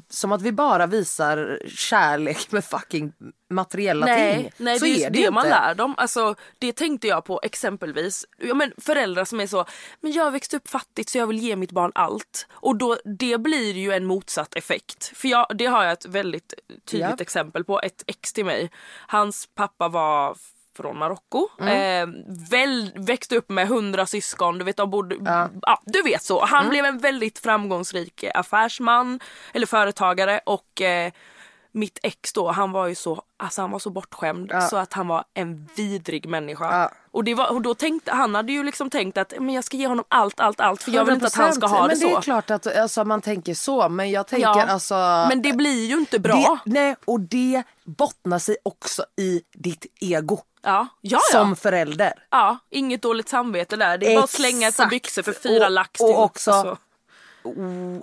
som 0.09 0.31
att 0.31 0.41
vi 0.41 0.51
bara 0.51 0.87
visar 0.87 1.59
kärlek 1.67 2.51
med 2.51 2.65
fucking 2.65 3.13
materiella 3.49 4.05
ting. 4.05 4.15
Nej, 4.15 4.51
nej 4.57 4.79
Så 4.79 4.85
det 4.85 5.03
är 5.03 5.07
är 5.07 5.09
det, 5.09 5.21
det 5.23 5.31
man 5.31 5.45
inte. 5.45 5.59
lär 5.59 5.75
dem. 5.75 5.93
Alltså, 5.97 6.35
det 6.59 6.73
tänkte 6.73 7.07
jag 7.07 7.25
på 7.25 7.39
exempelvis 7.43 8.25
ja, 8.37 8.53
men 8.53 8.73
föräldrar 8.77 9.25
som 9.25 9.39
är 9.39 9.47
så, 9.47 9.65
men 10.01 10.11
jag 10.11 10.31
växte 10.31 10.57
upp 10.57 10.69
fattigt 10.69 11.09
så 11.09 11.17
jag 11.17 11.27
vill 11.27 11.39
ge 11.39 11.55
mitt 11.55 11.71
barn 11.71 11.91
allt. 11.95 12.47
Och 12.51 12.75
då, 12.77 12.97
det 13.19 13.37
blir 13.37 13.73
ju 13.73 13.91
en 13.93 14.05
motsatt 14.05 14.55
effekt. 14.55 15.11
För 15.15 15.27
jag, 15.27 15.47
det 15.57 15.65
har 15.65 15.83
jag 15.83 15.93
ett 15.93 16.05
väldigt 16.05 16.53
tydligt 16.85 17.09
Ja. 17.09 17.15
exempel 17.19 17.63
på. 17.63 17.81
Ett 17.81 18.03
ex 18.07 18.33
till 18.33 18.45
mig, 18.45 18.71
hans 19.07 19.49
pappa 19.55 19.87
var 19.87 20.37
från 20.77 20.97
Marocko. 20.97 21.47
Mm. 21.59 22.09
Eh, 22.95 23.01
växte 23.03 23.35
upp 23.35 23.49
med 23.49 23.67
hundra 23.67 24.05
syskon. 24.05 24.57
Du 24.57 24.65
vet, 24.65 24.77
de 24.77 24.89
bodde, 24.89 25.15
ja. 25.61 25.81
du 25.85 26.01
vet 26.01 26.23
så. 26.23 26.45
Han 26.45 26.59
Mm. 26.59 26.69
blev 26.69 26.85
en 26.85 26.97
väldigt 26.97 27.39
framgångsrik 27.39 28.23
affärsman 28.33 29.19
eller 29.53 29.67
företagare 29.67 30.39
och 30.45 30.81
eh, 30.81 31.11
mitt 31.77 31.99
ex 32.03 32.33
då, 32.33 32.51
han 32.51 32.71
var 32.71 32.87
ju 32.87 32.95
så, 32.95 33.21
alltså 33.37 33.61
han 33.61 33.71
var 33.71 33.79
så 33.79 33.89
bortskämd 33.89 34.53
så 34.69 34.77
att 34.77 34.93
han 34.93 35.07
var 35.07 35.23
en 35.33 35.67
vidrig 35.75 36.29
människa. 36.29 36.79
Ja. 36.81 36.91
Och, 37.11 37.23
det 37.23 37.33
var, 37.35 37.51
och 37.51 37.61
då 37.61 37.73
tänkte, 37.73 38.11
han 38.11 38.35
hade 38.35 38.51
ju 38.51 38.63
liksom 38.63 38.89
tänkt 38.89 39.17
att 39.17 39.33
men 39.39 39.49
jag 39.55 39.63
ska 39.63 39.77
ge 39.77 39.87
honom 39.87 40.05
allt, 40.07 40.39
allt, 40.39 40.59
allt 40.59 40.83
för 40.83 40.91
jag 40.91 41.05
vill 41.05 41.13
inte 41.13 41.27
att 41.27 41.33
han 41.35 41.53
ska 41.53 41.67
100%. 41.67 41.69
ha 41.69 41.81
det 41.81 41.87
men 41.87 41.97
så. 41.97 42.07
det 42.07 42.13
är 42.13 42.21
klart 42.21 42.49
att 42.51 42.77
alltså, 42.77 43.03
man 43.05 43.21
tänker 43.21 43.53
så 43.53 43.89
men 43.89 44.11
jag 44.11 44.27
tänker 44.27 44.47
Ja, 44.47 44.65
alltså. 44.65 44.95
Men 45.29 45.41
det 45.41 45.53
blir 45.53 45.85
ju 45.85 45.97
inte 45.97 46.19
bra. 46.19 46.59
Det, 46.65 46.71
nej 46.71 46.95
och 47.05 47.19
det 47.19 47.63
bottnar 47.83 48.39
sig 48.39 48.57
också 48.63 49.05
i 49.17 49.41
ditt 49.53 49.85
ego. 49.99 50.39
ja, 50.63 50.87
ja, 51.01 51.19
Som 51.31 51.49
ja. 51.49 51.55
förälder. 51.55 52.13
ja, 52.29 52.57
inget 52.69 53.01
dåligt 53.01 53.29
samvete 53.29 53.75
där. 53.75 53.97
Det 53.97 54.11
är 54.11 54.15
bara 54.15 54.23
att 54.23 54.29
slänga 54.29 54.67
ett 54.67 54.77
par 54.77 54.83
Exakt. 54.83 54.89
byxor 54.89 55.21
för 55.23 55.33
fyra 55.33 55.65
Och- 55.65 55.71
lax 55.71 55.99
och 56.01 56.23
också- 56.23 56.51
Alltså, 56.51 56.77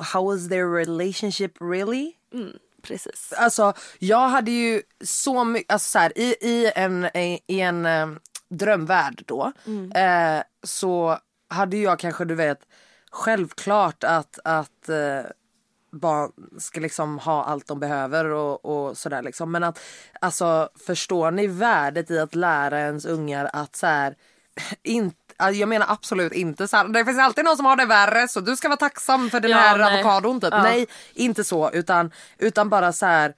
How 0.00 0.24
was 0.32 0.48
their 0.48 0.66
relationship 0.74 1.52
really? 1.60 2.12
Precis. 2.84 3.32
Alltså 3.36 3.72
jag 3.98 4.28
hade 4.28 4.50
ju 4.50 4.82
så 5.04 5.44
mycket, 5.44 5.72
alltså 5.72 5.90
så 5.90 5.98
här, 5.98 6.18
i, 6.18 6.36
i 6.40 6.72
en, 6.74 7.08
i 7.46 7.60
en 7.60 7.86
eh, 7.86 8.08
drömvärld 8.48 9.22
då 9.26 9.52
eh, 9.94 10.42
så 10.62 11.18
hade 11.48 11.76
jag 11.76 11.98
kanske 11.98 12.24
du 12.24 12.34
vet 12.34 12.58
självklart 13.10 14.04
att, 14.04 14.38
att 14.44 14.88
eh, 14.88 15.30
barn 15.92 16.32
ska 16.58 16.80
liksom 16.80 17.18
ha 17.18 17.44
allt 17.44 17.66
de 17.66 17.80
behöver 17.80 18.24
och, 18.24 18.64
och 18.64 18.98
sådär 18.98 19.22
liksom. 19.22 19.52
Men 19.52 19.64
att 19.64 19.80
alltså 20.20 20.68
förstår 20.86 21.30
ni 21.30 21.46
värdet 21.46 22.10
i 22.10 22.18
att 22.18 22.34
lära 22.34 22.80
ens 22.80 23.04
ungar 23.04 23.50
att 23.52 23.76
så 23.76 23.86
här 23.86 24.16
inte 24.82 25.23
jag 25.38 25.68
menar 25.68 25.86
absolut 25.90 26.32
inte 26.32 26.68
så 26.68 26.76
här, 26.76 26.84
det 26.88 27.04
finns 27.04 27.18
alltid 27.18 27.44
någon 27.44 27.56
som 27.56 27.66
har 27.66 27.76
det 27.76 27.86
värre 27.86 28.28
så 28.28 28.40
du 28.40 28.56
ska 28.56 28.68
vara 28.68 28.76
tacksam 28.76 29.30
för 29.30 29.40
den 29.40 29.50
Ja, 29.50 29.56
här 29.56 29.78
nej. 29.78 29.94
avokadon 29.94 30.40
typ. 30.40 30.52
Ja. 30.52 30.62
Nej, 30.62 30.86
inte 31.14 31.44
så 31.44 31.70
utan, 31.70 32.10
utan 32.38 32.68
bara 32.68 32.92
så 32.92 33.06
här 33.06 33.34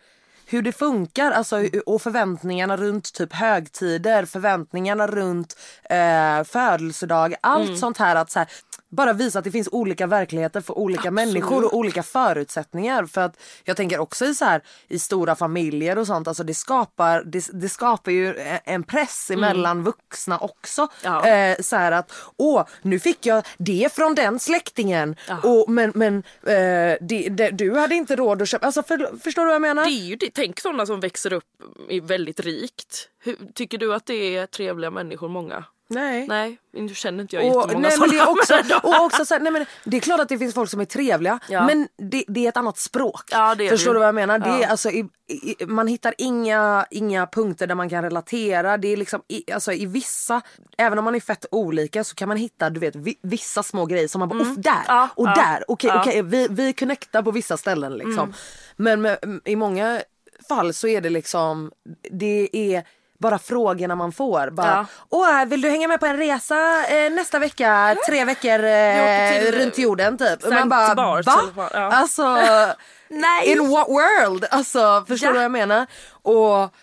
hur 0.48 0.62
det 0.62 0.72
funkar 0.72 1.30
alltså, 1.30 1.56
och 1.86 2.02
förväntningarna 2.02 2.76
runt 2.76 3.12
typ 3.14 3.32
högtider, 3.32 4.24
förväntningarna 4.24 5.06
runt 5.06 5.56
eh, 5.90 6.44
födelsedag, 6.44 7.34
allt 7.40 7.64
Mm. 7.68 7.76
sånt 7.76 7.98
här 7.98 8.16
att 8.16 8.30
så 8.30 8.38
här, 8.38 8.48
bara 8.88 9.12
visa 9.12 9.38
att 9.38 9.44
det 9.44 9.50
finns 9.50 9.68
olika 9.72 10.06
verkligheter 10.06 10.60
för 10.60 10.78
olika 10.78 11.10
människor 11.10 11.64
och 11.64 11.74
olika 11.74 12.02
förutsättningar. 12.02 13.06
För 13.06 13.20
att 13.20 13.42
jag 13.64 13.76
tänker 13.76 13.98
också 13.98 14.24
i 14.24 14.34
så 14.34 14.44
här 14.44 14.62
i 14.88 14.98
stora 14.98 15.34
familjer 15.34 15.98
och 15.98 16.06
sånt, 16.06 16.28
alltså 16.28 16.44
det 16.44 16.54
skapar, 16.54 17.22
det, 17.24 17.48
det 17.52 17.68
skapar 17.68 18.12
ju 18.12 18.34
en 18.64 18.82
press 18.82 19.30
emellan 19.30 19.84
vuxna 19.84 20.38
också. 20.38 20.80
Mm. 20.80 20.90
Ja. 21.02 21.28
Eh, 21.28 21.56
så 21.60 21.76
här 21.76 21.92
att, 21.92 22.12
åh 22.36 22.64
nu 22.82 22.98
fick 22.98 23.26
jag 23.26 23.46
det 23.58 23.92
från 23.92 24.14
den 24.14 24.38
släktingen. 24.38 25.16
Och, 25.42 25.70
men 25.70 25.92
men 25.94 26.16
eh, 26.42 26.96
det, 27.00 27.28
det, 27.28 27.50
du 27.50 27.74
hade 27.74 27.94
inte 27.94 28.16
råd 28.16 28.42
att 28.42 28.48
köpa, 28.48 28.66
alltså 28.66 28.82
för, 28.82 29.18
förstår 29.20 29.42
du 29.42 29.46
vad 29.46 29.54
jag 29.54 29.62
menar? 29.62 29.84
Det 29.84 29.90
är 29.90 30.06
ju 30.06 30.16
det. 30.16 30.30
Tänk 30.34 30.60
sådana 30.60 30.86
som 30.86 31.00
växer 31.00 31.32
upp 31.32 31.44
i 31.88 32.00
väldigt 32.00 32.40
rikt. 32.40 33.08
Hur, 33.24 33.36
tycker 33.54 33.78
du 33.78 33.94
att 33.94 34.06
det 34.06 34.36
är 34.36 34.46
trevliga 34.46 34.90
människor 34.90 35.28
många? 35.28 35.64
Nej. 35.88 36.26
Nej, 36.28 36.58
nu 36.72 36.94
känner 36.94 37.22
inte 37.22 37.36
jag 37.36 37.44
Och, 37.56 37.62
jättemånga 37.62 37.88
nej, 37.88 37.98
men 38.00 38.08
det, 38.10 38.18
är 38.18 38.28
också, 38.28 38.54
och 38.82 39.04
också 39.04 39.24
så 39.24 39.34
här, 39.34 39.40
nej, 39.40 39.52
men 39.52 39.66
det 39.84 39.96
är 39.96 40.00
klart 40.00 40.20
att 40.20 40.28
det 40.28 40.38
finns 40.38 40.54
folk 40.54 40.70
som 40.70 40.80
är 40.80 40.84
trevliga 40.84 41.38
Ja. 41.48 41.66
men 41.66 41.88
det, 42.10 42.24
det 42.28 42.44
är 42.44 42.48
ett 42.48 42.56
annat 42.56 42.78
språk. 42.78 43.22
Ja, 43.30 43.56
Förstår 43.70 43.90
det. 43.92 43.94
du 43.94 43.98
vad 43.98 44.08
jag 44.08 44.14
menar? 44.14 44.38
Det 44.38 44.48
är, 44.48 44.60
Ja. 44.60 44.68
alltså, 44.68 44.90
i, 44.90 45.08
i, 45.28 45.64
man 45.66 45.86
hittar 45.88 46.14
inga, 46.18 46.86
inga 46.90 47.26
punkter 47.26 47.66
där 47.66 47.74
man 47.74 47.88
kan 47.88 48.02
relatera. 48.02 48.76
Det 48.76 48.88
är 48.88 48.96
liksom, 48.96 49.22
i, 49.28 49.52
alltså, 49.52 49.72
i 49.72 49.86
vissa, 49.86 50.40
även 50.78 50.98
om 50.98 51.04
man 51.04 51.14
är 51.14 51.20
fett 51.20 51.46
olika 51.50 52.04
så 52.04 52.14
kan 52.14 52.28
man 52.28 52.36
hitta 52.36 52.70
du 52.70 52.80
vet, 52.80 52.96
vi, 52.96 53.18
vissa 53.22 53.62
små 53.62 53.86
grejer 53.86 54.08
som 54.08 54.18
man 54.18 54.28
bara, 54.28 54.40
"Uff, 54.40 54.56
där 54.56 54.70
Mm. 54.72 54.84
Ja, 54.88 55.08
och 55.14 55.26
ja, 55.28 55.34
där. 55.34 55.64
Okej, 55.68 55.90
ja. 55.94 56.00
okej, 56.00 56.22
vi, 56.22 56.48
vi 56.50 56.72
connectar 56.72 57.22
på 57.22 57.30
vissa 57.30 57.56
ställen 57.56 57.92
liksom. 57.92 58.18
Mm. 58.18 58.32
Men 58.76 59.02
med, 59.02 59.40
i 59.44 59.56
många 59.56 60.00
fall 60.48 60.74
så 60.74 60.88
är 60.88 61.00
det 61.00 61.10
liksom, 61.10 61.70
det 62.10 62.48
är 62.52 62.84
bara 63.18 63.38
frågorna 63.38 63.94
man 63.94 64.12
får. 64.12 64.50
Bara, 64.50 64.86
Ja. 65.10 65.44
Vill 65.46 65.60
du 65.60 65.70
hänga 65.70 65.88
med 65.88 66.00
på 66.00 66.06
en 66.06 66.16
resa 66.16 66.84
eh, 66.88 67.12
nästa 67.12 67.38
vecka? 67.38 67.96
Tre 68.08 68.24
veckor 68.24 68.64
eh, 68.64 69.32
till, 69.42 69.52
runt 69.60 69.78
jorden 69.78 70.18
typ. 70.18 70.36
Och 70.36 70.42
Sankt 70.42 70.58
man 70.58 70.68
bara 70.68 70.94
Bart, 70.94 71.26
va? 71.26 71.42
vad? 71.54 71.70
Ja. 71.72 71.78
Alltså 71.92 72.22
Nej. 73.08 73.46
in 73.52 73.70
what 73.70 73.88
world? 73.88 74.46
Alltså 74.50 75.04
förstår 75.08 75.26
Ja. 75.26 75.32
du 75.32 75.36
vad 75.38 75.44
jag 75.44 75.52
menar? 75.52 75.86
Och, 76.22 76.74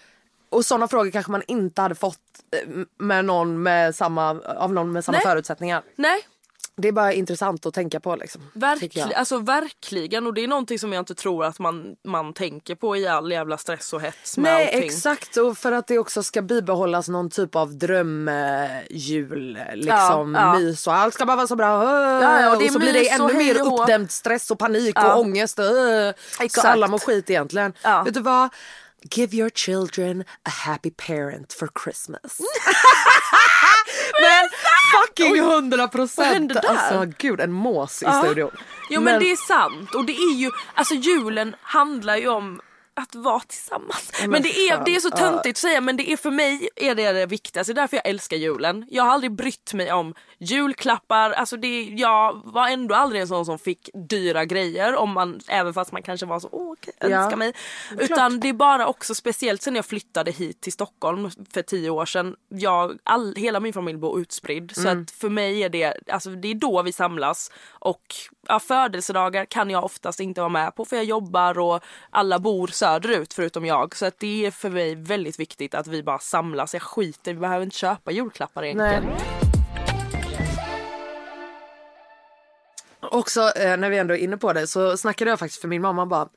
och 0.49 0.65
sådana 0.65 0.87
frågor 0.87 1.11
kanske 1.11 1.31
man 1.31 1.43
inte 1.47 1.81
hade 1.81 1.95
fått 1.95 2.17
eh, 2.51 2.69
med 2.99 3.25
någon 3.25 3.63
med 3.63 3.95
samma, 3.95 4.29
av 4.57 4.73
någon 4.73 4.91
med 4.91 5.05
samma 5.05 5.17
Nej. 5.17 5.25
förutsättningar. 5.27 5.81
Nej, 5.95 6.21
Det 6.77 6.87
är 6.87 6.91
bara 6.91 7.13
intressant 7.13 7.65
att 7.65 7.73
tänka 7.73 7.99
på 7.99 8.15
liksom. 8.15 8.41
verkli- 8.53 9.13
alltså, 9.15 9.37
verkligen. 9.37 10.27
Och 10.27 10.33
det 10.33 10.43
är 10.43 10.47
någonting 10.47 10.79
som 10.79 10.93
jag 10.93 11.01
inte 11.01 11.15
tror 11.15 11.45
att 11.45 11.59
man, 11.59 11.95
man 12.07 12.33
tänker 12.33 12.75
på 12.75 12.97
i 12.97 13.07
all 13.07 13.31
jävla 13.31 13.57
stress 13.57 13.93
och 13.93 14.01
hets 14.01 14.37
med 14.37 14.43
Nej 14.53 14.65
allting. 14.67 14.83
exakt 14.83 15.37
och 15.37 15.57
för 15.57 15.71
att 15.71 15.87
det 15.87 15.97
också 15.99 16.23
ska 16.23 16.41
bibehållas 16.41 17.07
någon 17.09 17.29
typ 17.29 17.55
av 17.55 17.77
drömjul 17.77 19.59
liksom 19.73 20.35
Ja, 20.35 20.41
ja. 20.41 20.59
mys 20.59 20.87
och 20.87 20.93
allt 20.95 21.13
ska 21.13 21.25
bara 21.25 21.35
vara 21.37 21.47
så 21.47 21.55
bra. 21.55 21.83
Ja, 21.83 22.41
ja, 22.41 22.55
och 22.55 22.63
och 22.63 22.71
så 22.71 22.79
blir 22.79 22.93
det 22.93 23.09
ännu 23.09 23.33
mer 23.33 23.61
uppdämd 23.61 24.11
stress 24.11 24.51
och 24.51 24.59
panik 24.59 24.93
Ja. 24.95 25.13
och 25.13 25.19
ångest. 25.21 25.55
Så 25.55 26.13
Exakt. 26.43 26.65
alla 26.67 26.87
mår 26.87 26.99
skit 26.99 27.29
egentligen. 27.29 27.73
Ja. 27.81 28.03
Vet 28.03 28.13
du 28.13 28.19
vad? 28.21 28.49
Give 29.11 29.37
your 29.37 29.49
children 29.49 30.21
a 30.21 30.49
happy 30.49 30.91
parent 30.91 31.53
for 31.53 31.69
Christmas. 31.83 32.39
Men 34.21 34.49
fucking 34.91 35.41
hundra 35.41 35.87
procent! 35.87 36.55
Alltså 36.55 37.05
gud 37.17 37.39
en 37.41 37.51
mås 37.51 38.03
i 38.03 38.05
studion. 38.23 38.51
Jo 38.89 39.01
men, 39.01 39.19
det 39.19 39.31
är 39.31 39.35
sant 39.35 39.95
och 39.95 40.05
det 40.05 40.13
är 40.13 40.33
ju, 40.33 40.51
alltså 40.73 40.93
julen 40.93 41.55
handlar 41.61 42.17
ju 42.17 42.27
om 42.27 42.61
att 42.95 43.15
vara 43.15 43.39
tillsammans. 43.39 44.11
men 44.21 44.29
men 44.29 44.41
det 44.41 44.49
är, 44.49 44.75
fan, 44.75 44.83
det 44.85 44.95
är 44.95 44.99
så 44.99 45.09
ja. 45.11 45.17
töntigt 45.17 45.57
att 45.57 45.61
säga 45.61 45.81
men 45.81 45.97
det 45.97 46.11
är 46.11 46.17
för 46.17 46.31
mig 46.31 46.69
är 46.75 46.95
det 46.95 47.11
det 47.11 47.25
viktigaste. 47.25 47.73
Det 47.73 47.79
är 47.79 47.81
därför 47.81 47.97
jag 47.97 48.07
älskar 48.07 48.37
julen. 48.37 48.85
Jag 48.89 49.03
har 49.03 49.11
aldrig 49.11 49.31
brytt 49.31 49.73
mig 49.73 49.91
om 49.91 50.13
julklappar. 50.39 51.31
Alltså 51.31 51.57
det, 51.57 51.83
jag 51.83 52.41
var 52.45 52.67
ändå 52.69 52.95
aldrig 52.95 53.21
en 53.21 53.27
sån 53.27 53.45
som 53.45 53.59
fick 53.59 53.89
dyra 54.09 54.45
grejer. 54.45 54.95
Om 54.95 55.09
man, 55.11 55.39
även 55.47 55.73
fast 55.73 55.91
man 55.91 56.01
kanske 56.03 56.25
var 56.25 56.39
så 56.39 56.49
åh 56.51 56.71
okej, 56.73 56.93
Ja, 56.99 57.07
önska 57.07 57.35
mig. 57.35 57.53
Utan 57.99 58.39
det 58.39 58.49
är 58.49 58.53
bara 58.53 58.87
också 58.87 59.15
speciellt 59.15 59.61
sen 59.61 59.75
jag 59.75 59.85
flyttade 59.85 60.31
hit 60.31 60.61
till 60.61 60.73
Stockholm 60.73 61.29
för 61.53 61.61
tio 61.61 61.89
år 61.89 62.05
sedan. 62.05 62.35
Jag, 62.49 62.97
all, 63.03 63.35
hela 63.35 63.59
min 63.59 63.73
familj 63.73 63.97
bor 63.97 64.19
utspridd. 64.19 64.71
Så 64.75 64.81
Mm. 64.87 65.01
att 65.03 65.11
för 65.11 65.29
mig 65.29 65.63
är 65.63 65.69
det, 65.69 65.93
alltså 66.07 66.29
det 66.29 66.47
är 66.47 66.55
då 66.55 66.81
vi 66.81 66.91
samlas. 66.91 67.51
Och 67.69 68.15
ja, 68.47 68.59
födelsedagar 68.59 69.45
kan 69.45 69.69
jag 69.69 69.83
oftast 69.83 70.19
inte 70.19 70.41
vara 70.41 70.49
med 70.49 70.75
på 70.75 70.85
för 70.85 70.95
jag 70.95 71.05
jobbar 71.05 71.59
och 71.59 71.83
alla 72.09 72.39
bor 72.39 72.67
söderut 72.67 73.33
förutom 73.33 73.65
jag. 73.65 73.95
Så 73.95 74.05
att 74.05 74.19
det 74.19 74.45
är 74.45 74.51
för 74.51 74.69
mig 74.69 74.95
väldigt 74.95 75.39
viktigt 75.39 75.75
att 75.75 75.87
vi 75.87 76.03
bara 76.03 76.19
samlas. 76.19 76.73
Jag 76.73 76.81
skiter 76.83 77.33
vi 77.33 77.39
behöver 77.39 77.63
inte 77.65 77.77
köpa 77.77 78.11
julklappar 78.11 78.63
egentligen. 78.63 79.03
Nej. 79.05 79.53
Också 83.11 83.41
eh, 83.55 83.77
när 83.77 83.89
vi 83.89 83.97
ändå 83.97 84.13
är 84.13 84.17
inne 84.17 84.37
på 84.37 84.53
det 84.53 84.67
så 84.67 84.97
snackade 84.97 85.29
jag 85.29 85.39
faktiskt 85.39 85.61
för 85.61 85.67
min 85.67 85.81
mamma 85.81 86.05
bara 86.05 86.27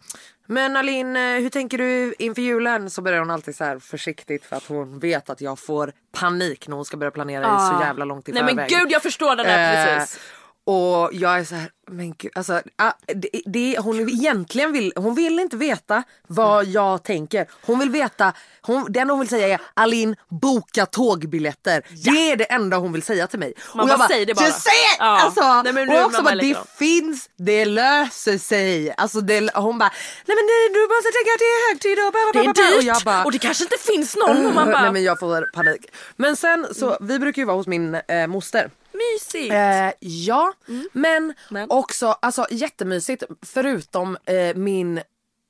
Men 0.47 0.77
Alin, 0.77 1.17
eh, 1.17 1.23
hur 1.23 1.49
tänker 1.49 1.79
du 1.79 2.15
inför 2.19 2.43
julen? 2.43 2.91
Så 2.91 3.03
börjar 3.03 3.19
hon 3.19 3.31
alltid 3.31 3.57
så 3.57 3.65
här 3.65 3.79
försiktigt 3.79 4.45
för 4.45 4.57
att 4.57 4.67
hon 4.67 4.99
vet 4.99 5.31
att 5.31 5.41
jag 5.41 5.59
får 5.59 5.93
panik 6.13 6.69
när 6.69 6.77
hon 6.77 6.85
ska 6.85 6.97
börja 6.97 7.11
planera 7.11 7.43
i 7.45 7.77
så 7.77 7.85
jävla 7.85 8.05
långt 8.05 8.29
i 8.29 8.33
Nej 8.33 8.41
förväg. 8.43 8.57
men 8.57 8.67
gud 8.69 8.91
jag 8.93 9.03
förstår 9.03 9.37
det 9.37 9.43
där 9.43 9.93
Eh, 9.93 9.99
precis. 9.99 10.21
Och 10.67 11.11
jag 11.13 11.39
är 11.39 11.45
så 11.45 11.55
här, 11.55 11.71
men 11.91 12.15
gud, 12.19 12.33
alltså, 12.35 12.63
ah, 12.77 12.93
det, 13.07 13.29
det, 13.47 13.79
hon 13.79 14.09
egentligen 14.09 14.73
vill, 14.73 14.93
hon 14.97 15.15
vill 15.15 15.39
inte 15.39 15.57
veta 15.57 16.03
vad 16.27 16.65
jag 16.65 17.03
tänker. 17.03 17.47
Hon 17.63 17.79
vill 17.79 17.91
veta, 17.91 18.33
hon, 18.61 18.93
det 18.93 19.01
enda 19.01 19.13
hon 19.15 19.21
vill 19.21 19.29
säga 19.29 19.49
är 19.55 19.61
Alin 19.75 20.17
boka 20.29 20.87
tågbiljetter. 20.87 21.83
Det 22.05 22.33
är 22.33 22.37
det 22.37 22.45
enda 22.45 22.77
hon 22.77 22.93
vill 22.93 23.03
säga 23.03 23.27
till 23.27 23.39
mig. 23.39 23.55
Man 23.75 23.85
och 23.85 23.91
jag 23.91 23.99
bara 23.99 24.09
säger 24.09 24.27
det 24.27 24.35
bara. 24.35 24.47
Just! 24.47 24.69
Ja. 24.99 25.05
Alltså, 25.21 25.63
Nej, 25.63 25.73
men 25.73 25.89
och 25.89 25.95
nu 25.95 26.05
också 26.05 26.23
man 26.23 26.25
bara, 26.25 26.35
det 26.35 26.57
finns, 26.79 27.31
det 27.37 27.65
löser 27.65 28.39
sig. 28.39 28.95
Alltså 28.97 29.21
det, 29.21 29.51
hon 29.55 29.79
bara, 29.79 29.91
nej 30.27 30.37
men 30.37 30.47
det, 30.47 30.79
du 30.79 30.81
måste 30.95 31.11
tänka 31.17 31.31
att 31.35 31.39
det 31.39 31.45
är 31.45 31.71
högtid 31.71 31.99
och 32.07 32.13
bla, 32.13 32.43
Det 32.43 32.49
är 32.49 32.71
dyrt 32.71 32.79
Och 32.79 32.83
jag 32.83 33.03
bara, 33.05 33.25
och 33.25 33.33
det 33.33 33.39
kanske 33.39 33.65
inte 33.65 33.79
finns 33.79 34.17
någon. 34.17 34.47
Och 34.47 34.55
man 34.55 34.67
bara, 34.67 34.83
Nej 34.83 34.93
men 34.93 35.03
jag 35.03 35.19
får 35.19 35.53
panik. 35.53 35.87
Men 36.17 36.37
sen 36.37 36.67
så, 36.75 36.99
vi 37.01 37.19
brukar 37.19 37.43
ju 37.43 37.47
vara 37.47 37.57
hos 37.57 37.67
min 37.67 37.95
eh, 37.95 38.27
moster. 38.27 38.71
Mysigt. 38.97 39.53
Eh, 39.55 39.91
ja, 40.09 40.53
men, 40.93 41.35
Men? 41.51 41.71
också 41.71 42.07
alltså, 42.23 42.47
jättemysigt 42.51 43.23
förutom 43.47 44.17
eh, 44.25 44.57
min 44.57 45.01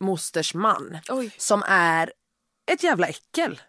mosters 0.00 0.54
man 0.54 0.98
Oj. 1.08 1.30
som 1.38 1.62
är 1.68 2.12
ett 2.72 2.82
jävla 2.82 3.06
äckel. 3.06 3.60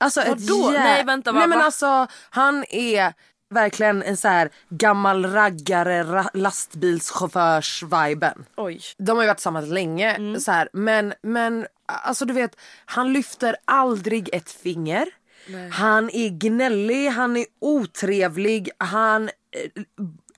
Alltså 0.00 0.20
ett 0.20 0.28
Vadå? 0.28 0.70
jä- 0.70 0.78
Nej, 0.78 1.04
vänta, 1.04 1.32
Nej 1.32 1.46
men 1.48 1.60
alltså 1.60 2.06
han 2.30 2.64
är 2.68 3.12
verkligen 3.50 4.02
en 4.02 4.16
så 4.16 4.28
här 4.28 4.50
gammal 4.68 5.26
raggare 5.32 6.02
ra- 6.02 6.30
lastbilschaufförs-viben. 6.34 8.44
Oj. 8.56 8.80
De 8.98 9.16
har 9.16 9.22
ju 9.22 9.26
varit 9.26 9.36
tillsammans 9.38 9.68
länge 9.68 10.14
Mm. 10.14 10.40
så 10.40 10.52
här, 10.52 10.68
men, 10.72 11.14
men 11.22 11.66
alltså 11.86 12.24
du 12.24 12.34
vet 12.34 12.56
han 12.84 13.12
lyfter 13.12 13.56
aldrig 13.64 14.28
ett 14.34 14.50
finger. 14.50 15.08
Han 15.72 16.10
är 16.10 16.28
gnällig, 16.28 17.08
han 17.08 17.36
är 17.36 17.46
otrevlig, 17.60 18.70
han 18.78 19.24
eh, 19.28 19.30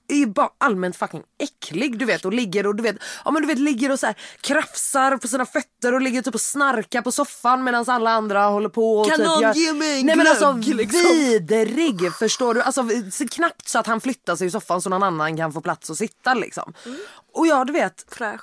är 0.07 0.25
bara 0.25 0.49
allmänt 0.57 0.95
fucking 0.95 1.23
äcklig 1.39 1.99
du 1.99 2.05
vet 2.05 2.25
och 2.25 2.33
ligger 2.33 2.67
och 2.67 2.75
du 2.75 2.83
vet, 2.83 2.95
ja 3.25 3.31
men 3.31 3.41
du 3.41 3.47
vet 3.47 3.59
ligger 3.59 3.91
och 3.91 3.99
så 3.99 4.05
här 4.05 4.15
krafsar 4.41 5.17
på 5.17 5.27
sina 5.27 5.45
fötter 5.45 5.93
och 5.93 6.01
ligger 6.01 6.21
typ 6.21 6.33
och 6.33 6.41
snarkar 6.41 7.01
på 7.01 7.11
soffan 7.11 7.63
medan 7.63 7.85
alla 7.87 8.09
andra 8.11 8.43
håller 8.45 8.69
på 8.69 8.99
och 8.99 9.07
Kan 9.07 9.17
typ 9.17 9.25
någon 9.27 9.41
gör- 9.41 9.53
ge 9.53 9.73
mig 9.73 9.99
en 9.99 10.05
Nej 10.05 10.15
men 10.15 10.27
alltså 10.27 10.53
glögg, 10.53 10.75
liksom? 10.75 11.01
vidrig 11.01 12.13
förstår 12.13 12.53
du, 12.53 12.61
alltså 12.61 12.85
så 13.11 13.27
knappt 13.27 13.67
så 13.69 13.79
att 13.79 13.87
han 13.87 14.01
flyttar 14.01 14.35
sig 14.35 14.47
i 14.47 14.51
soffan 14.51 14.81
så 14.81 14.89
någon 14.89 15.03
annan 15.03 15.37
kan 15.37 15.53
få 15.53 15.61
plats 15.61 15.89
att 15.89 15.97
sitta 15.97 16.33
liksom. 16.33 16.73
Mm. 16.85 16.97
Och 17.33 17.47
ja 17.47 17.65
du 17.65 17.73
vet, 17.73 18.05
Fräsch. 18.09 18.41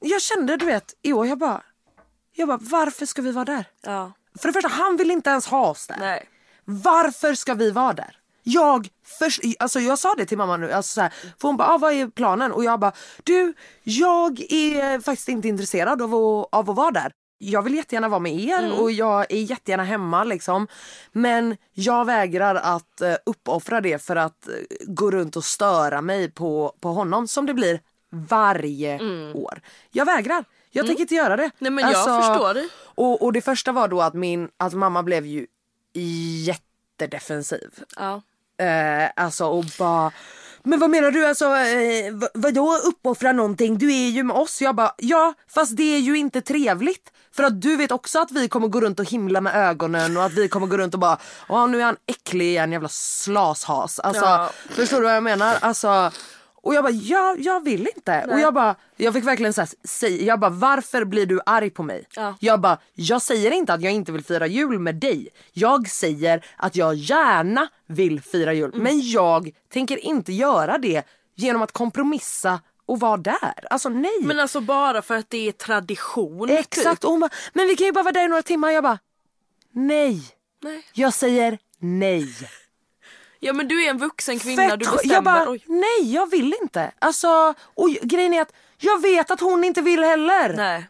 jag 0.00 0.22
kände 0.22 0.56
du 0.56 0.66
vet 0.66 0.94
i 1.02 1.12
år 1.12 1.26
jag 1.26 1.38
bara, 1.38 1.62
jag 2.32 2.48
bara 2.48 2.58
varför 2.60 3.06
ska 3.06 3.22
vi 3.22 3.32
vara 3.32 3.44
där? 3.44 3.64
Ja. 3.82 4.12
För 4.38 4.48
det 4.48 4.52
första 4.52 4.68
han 4.68 4.96
vill 4.96 5.10
inte 5.10 5.30
ens 5.30 5.46
ha 5.46 5.70
oss 5.70 5.86
där. 5.86 5.96
Nej. 5.98 6.28
Varför 6.64 7.34
ska 7.34 7.54
vi 7.54 7.70
vara 7.70 7.92
där? 7.92 8.16
Jag, 8.42 8.88
först, 9.18 9.40
alltså 9.58 9.80
jag 9.80 9.98
sa 9.98 10.14
det 10.14 10.26
till 10.26 10.38
mamma 10.38 10.56
nu, 10.56 10.72
alltså 10.72 10.94
så 10.94 11.00
här, 11.00 11.12
för 11.40 11.48
hon 11.48 11.56
bara 11.56 11.68
ah, 11.68 11.78
vad 11.78 11.92
är 11.92 12.08
planen? 12.08 12.52
Och 12.52 12.64
jag 12.64 12.80
bara 12.80 12.92
du 13.24 13.54
jag 13.82 14.40
är 14.40 15.00
faktiskt 15.00 15.28
inte 15.28 15.48
intresserad 15.48 16.02
av 16.02 16.14
att, 16.14 16.48
av 16.52 16.70
att 16.70 16.76
vara 16.76 16.90
där. 16.90 17.12
Jag 17.38 17.62
vill 17.62 17.74
jättegärna 17.74 18.08
vara 18.08 18.20
med 18.20 18.40
er 18.40 18.80
och 18.80 18.92
jag 18.92 19.32
är 19.32 19.36
jättegärna 19.36 19.84
hemma 19.84 20.24
liksom. 20.24 20.68
Men 21.12 21.56
jag 21.72 22.04
vägrar 22.04 22.54
att 22.54 23.02
uh, 23.02 23.14
uppoffra 23.26 23.80
det 23.80 24.02
för 24.02 24.16
att 24.16 24.48
eh, 24.48 24.54
gå 24.86 25.10
runt 25.10 25.36
och 25.36 25.44
störa 25.44 26.00
mig 26.00 26.30
på, 26.30 26.74
på 26.80 26.88
honom 26.88 27.28
som 27.28 27.46
det 27.46 27.54
blir 27.54 27.80
varje 28.10 29.00
år. 29.34 29.60
Jag 29.90 30.04
vägrar. 30.04 30.44
Jag 30.74 30.86
tänker 30.86 31.00
inte 31.02 31.14
göra 31.14 31.36
det. 31.36 31.50
Nej, 31.58 31.70
men 31.70 31.90
jag 31.90 32.24
förstår 32.24 32.54
dig. 32.54 32.68
Och, 32.94 33.22
och 33.22 33.32
det 33.32 33.40
första 33.40 33.72
var 33.72 33.88
då 33.88 34.02
att 34.02 34.14
min, 34.14 34.48
att 34.56 34.72
mamma 34.72 35.02
blev 35.02 35.26
ju 35.26 35.46
jättedefensiv. 36.44 37.70
Ja. 37.96 38.22
Eh, 38.64 39.10
alltså 39.16 39.46
och 39.46 39.64
bara 39.78 40.12
men 40.66 40.78
vad 40.78 40.90
menar 40.90 41.10
du 41.10 41.26
alltså, 41.26 41.44
eh, 41.44 42.12
vad, 42.12 42.30
vadå 42.34 42.76
uppoffra 42.84 43.32
någonting? 43.32 43.78
Du 43.78 43.92
är 43.94 44.08
ju 44.10 44.22
med 44.22 44.36
oss. 44.36 44.62
Jag 44.62 44.74
bara, 44.74 44.94
ja 44.98 45.34
fast 45.48 45.76
det 45.76 45.94
är 45.94 45.98
ju 45.98 46.18
inte 46.18 46.40
trevligt. 46.40 47.12
För 47.32 47.42
att 47.42 47.60
du 47.60 47.76
vet 47.76 47.92
också 47.92 48.18
att 48.18 48.30
vi 48.30 48.48
kommer 48.48 48.68
gå 48.68 48.80
runt 48.80 49.00
och 49.00 49.10
himla 49.10 49.40
med 49.40 49.54
ögonen 49.70 50.16
och 50.16 50.24
att 50.24 50.32
vi 50.32 50.48
kommer 50.48 50.66
gå 50.66 50.76
runt 50.78 50.94
och 50.94 51.00
bara, 51.00 51.18
åh 51.48 51.68
nu 51.68 51.80
är 51.80 51.84
han 51.84 51.96
äcklig 52.06 52.46
igen 52.46 52.72
jävla 52.72 52.88
slashas. 52.88 53.98
Alltså 53.98 54.24
Ja. 54.24 54.50
förstår 54.70 54.96
du 54.96 55.02
vad 55.02 55.16
jag 55.16 55.22
menar? 55.22 55.56
Alltså, 55.60 56.10
och 56.64 56.74
jag 56.74 56.84
bara, 56.84 56.92
ja, 56.92 57.36
jag 57.38 57.64
vill 57.64 57.88
inte. 57.96 58.26
Och 58.30 58.40
jag 58.40 58.54
bara, 58.54 58.76
jag 58.96 59.14
fick 59.14 59.24
verkligen 59.24 59.52
så 59.52 59.60
här, 59.60 60.08
jag 60.08 60.40
bara 60.40 60.50
varför 60.50 61.04
blir 61.04 61.26
du 61.26 61.40
arg 61.46 61.70
på 61.70 61.82
mig? 61.82 62.06
Ja. 62.16 62.36
Jag 62.40 62.60
bara, 62.60 62.78
jag 62.94 63.22
säger 63.22 63.50
inte 63.50 63.72
att 63.72 63.82
jag 63.82 63.92
inte 63.92 64.12
vill 64.12 64.24
fira 64.24 64.46
jul 64.46 64.78
med 64.78 64.94
dig. 64.94 65.28
Jag 65.52 65.88
säger 65.88 66.46
att 66.56 66.76
jag 66.76 66.94
gärna 66.94 67.68
vill 67.86 68.20
fira 68.20 68.52
jul. 68.52 68.70
Mm. 68.70 68.82
Men 68.82 69.00
jag 69.00 69.50
tänker 69.72 69.96
inte 69.96 70.32
göra 70.32 70.78
det 70.78 71.02
genom 71.34 71.62
att 71.62 71.72
kompromissa 71.72 72.60
och 72.86 73.00
vara 73.00 73.16
där. 73.16 73.66
Alltså 73.70 73.88
nej. 73.88 74.20
Men 74.22 74.40
alltså 74.40 74.60
bara 74.60 75.02
för 75.02 75.14
att 75.14 75.30
det 75.30 75.48
är 75.48 75.52
tradition. 75.52 76.50
Exakt. 76.50 77.00
Typ. 77.00 77.04
Och 77.04 77.10
hon 77.10 77.20
bara, 77.20 77.30
men 77.52 77.66
vi 77.66 77.76
kan 77.76 77.86
ju 77.86 77.92
bara 77.92 78.04
vara 78.04 78.12
där 78.12 78.24
i 78.24 78.28
några 78.28 78.42
timmar. 78.42 78.70
Jag 78.70 78.82
bara, 78.82 78.98
nej. 79.72 80.22
Nej. 80.62 80.84
Jag 80.92 81.14
säger 81.14 81.58
nej. 81.78 82.34
Ja 83.46 83.52
men 83.52 83.68
du 83.68 83.84
är 83.84 83.90
en 83.90 83.98
vuxen 83.98 84.38
kvinna, 84.38 84.62
Fett 84.68 84.80
du 84.80 84.90
bestämmer. 84.90 85.14
Jag 85.14 85.24
bara, 85.24 85.50
Oj. 85.50 85.64
nej 85.66 86.12
jag 86.14 86.30
vill 86.30 86.54
inte. 86.62 86.92
Alltså, 86.98 87.54
och 87.74 87.88
grejen 88.02 88.34
är 88.34 88.42
att 88.42 88.52
jag 88.78 89.02
vet 89.02 89.30
att 89.30 89.40
hon 89.40 89.64
inte 89.64 89.80
vill 89.80 90.04
heller. 90.04 90.54
Nej. 90.56 90.88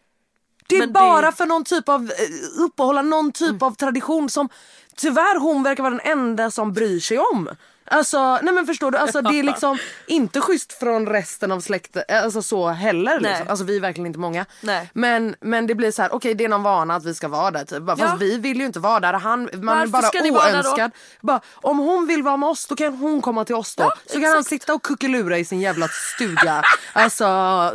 Det 0.68 0.76
är 0.76 0.80
Men 0.80 0.92
bara 0.92 1.12
det- 1.16 1.18
Mm. 1.26 1.32
för 1.32 1.46
någon 1.46 1.64
typ 1.64 1.88
av, 1.88 2.02
eh, 2.10 2.62
uppehålla 2.64 3.02
någon 3.02 3.32
typ 3.32 3.62
av 3.62 3.74
tradition 3.74 4.28
som 4.30 4.48
tyvärr 4.96 5.38
hon 5.40 5.62
verkar 5.62 5.82
vara 5.82 5.90
den 5.94 6.18
enda 6.18 6.50
som 6.50 6.72
bryr 6.72 7.00
sig 7.00 7.18
om. 7.18 7.48
Alltså, 7.86 8.38
nej 8.42 8.54
men 8.54 8.66
förstår 8.66 8.90
du, 8.90 8.98
alltså, 8.98 9.20
det 9.20 9.38
är 9.38 9.42
liksom 9.42 9.78
inte 10.06 10.40
schysst 10.40 10.72
från 10.72 11.06
resten 11.06 11.52
av 11.52 11.60
släkten, 11.60 12.02
alltså 12.08 12.42
så 12.42 12.68
heller. 12.68 13.20
Nej. 13.20 13.30
Liksom. 13.30 13.48
Alltså 13.48 13.64
vi 13.64 13.76
är 13.76 13.80
verkligen 13.80 14.06
inte 14.06 14.18
många. 14.18 14.46
Nej. 14.60 14.90
Men, 14.92 15.36
men 15.40 15.66
det 15.66 15.74
blir 15.74 15.90
så 15.90 16.02
här, 16.02 16.14
okej 16.14 16.34
det 16.34 16.44
är 16.44 16.48
någon 16.48 16.62
vana 16.62 16.94
att 16.94 17.04
vi 17.04 17.14
ska 17.14 17.28
vara 17.28 17.50
där 17.50 17.64
typ. 17.64 17.82
Bara, 17.82 17.96
Ja. 17.98 18.06
Fast 18.06 18.22
vi 18.22 18.38
vill 18.38 18.60
ju 18.60 18.66
inte 18.66 18.80
vara 18.80 19.00
där, 19.00 19.12
Han, 19.12 19.50
man 19.54 19.78
är 19.78 19.86
bara 19.86 20.10
oönskad. 20.32 20.90
Bara, 21.20 21.40
om 21.54 21.78
hon 21.78 22.06
vill 22.06 22.22
vara 22.22 22.36
med 22.36 22.48
oss 22.48 22.66
då 22.66 22.74
kan 22.76 22.94
hon 22.96 23.22
komma 23.22 23.44
till 23.44 23.54
oss 23.54 23.76
då. 23.76 23.82
Ja, 23.82 23.94
så 24.06 24.12
kan 24.12 24.22
han 24.24 24.32
exakt. 24.32 24.48
sitta 24.48 24.74
och 24.74 24.82
kuckelura 24.82 25.38
i 25.38 25.44
sin 25.44 25.60
jävla 25.60 25.88
stuga. 25.88 26.62
alltså 26.92 27.24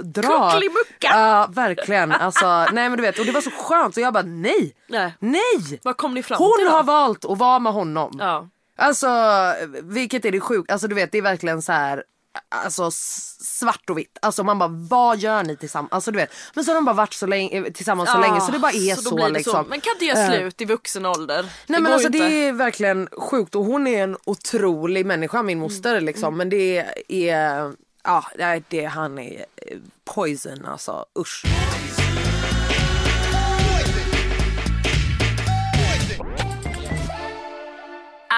dra. 0.03 0.49
Kuckelimucka. 0.51 1.07
Ja 1.13 1.47
verkligen. 1.49 2.11
Alltså, 2.11 2.45
nej 2.47 2.89
men 2.89 2.97
du 2.97 3.01
vet 3.01 3.19
och 3.19 3.25
det 3.25 3.31
var 3.31 3.41
så 3.41 3.51
skönt 3.51 3.93
så 3.93 4.01
jag 4.01 4.13
bara 4.13 4.23
nej. 4.23 4.75
Nej. 4.87 5.13
Nej! 5.19 5.79
Vad 5.83 5.97
kom 5.97 6.13
ni 6.13 6.23
fram 6.23 6.37
Hon 6.37 6.53
till 6.57 6.65
då? 6.65 6.71
har 6.71 6.83
valt 6.83 7.25
att 7.25 7.37
vara 7.37 7.59
med 7.59 7.73
honom. 7.73 8.15
Ja. 8.19 8.47
Alltså 8.79 9.07
vilket 9.83 10.25
är 10.25 10.31
det 10.31 10.39
sjukt, 10.39 10.71
alltså 10.71 10.87
du 10.87 10.95
vet 10.95 11.11
det 11.11 11.17
är 11.17 11.21
verkligen 11.21 11.61
så 11.61 11.71
här. 11.71 12.03
Alltså 12.49 12.91
svart 12.91 13.89
och 13.89 13.97
vitt. 13.97 14.17
Alltså 14.21 14.43
man 14.43 14.59
bara 14.59 14.69
vad 14.69 15.17
gör 15.17 15.43
ni 15.43 15.55
tillsammans? 15.57 15.91
Alltså 15.93 16.11
du 16.11 16.17
vet. 16.17 16.33
Men 16.53 16.63
så 16.63 16.71
har 16.71 16.75
de 16.75 16.85
bara 16.85 16.95
varit 16.95 17.13
så 17.13 17.25
länge, 17.25 17.71
tillsammans 17.71 18.11
så 18.11 18.17
länge 18.17 18.41
så 18.41 18.51
det 18.51 18.59
bara 18.59 18.71
är 18.71 18.95
då 18.95 19.01
så, 19.01 19.17
det 19.17 19.29
liksom. 19.29 19.65
Men 19.69 19.81
kan 19.81 19.93
inte 19.93 20.05
göra 20.05 20.19
Eh, 20.19 20.29
slut 20.39 20.61
i 20.61 20.65
vuxen 20.65 21.05
ålder? 21.05 21.41
Nej 21.43 21.51
det 21.67 21.79
men 21.79 21.93
alltså 21.93 22.07
inte. 22.07 22.17
det 22.19 22.47
är 22.47 22.53
verkligen 22.53 23.07
sjukt 23.17 23.55
och 23.55 23.65
hon 23.65 23.87
är 23.87 24.03
en 24.03 24.17
otrolig 24.25 25.05
människa 25.05 25.43
min 25.43 25.59
moster 25.59 25.91
Mm. 25.91 26.05
liksom 26.05 26.37
men 26.37 26.49
det 26.49 26.85
är, 27.07 27.73
ja 28.03 28.23
det, 28.69 28.85
han 28.85 29.19
är 29.19 29.45
eh, 29.55 29.77
poison 30.05 30.65
alltså 30.65 31.05
usch. 31.19 31.45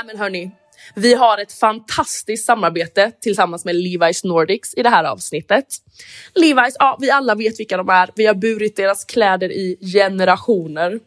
Nej, 0.02 0.08
men 0.08 0.18
hörni. 0.18 0.52
Vi 0.96 1.14
har 1.14 1.38
ett 1.38 1.54
fantastiskt 1.54 2.46
samarbete 2.46 3.12
tillsammans 3.22 3.66
med 3.66 3.76
Levi's 3.76 4.28
Nordics 4.28 4.74
i 4.78 4.84
det 4.84 4.90
här 4.90 5.04
avsnittet. 5.04 5.66
Levi's, 6.36 6.76
ja 6.80 6.98
vi 7.02 7.12
alla 7.12 7.36
vet 7.36 7.60
vilka 7.60 7.78
de 7.78 7.90
är. 7.90 8.10
Vi 8.16 8.26
har 8.26 8.34
burit 8.34 8.76
deras 8.76 9.06
kläder 9.06 9.52
i 9.52 9.78
generationer. 9.94 11.00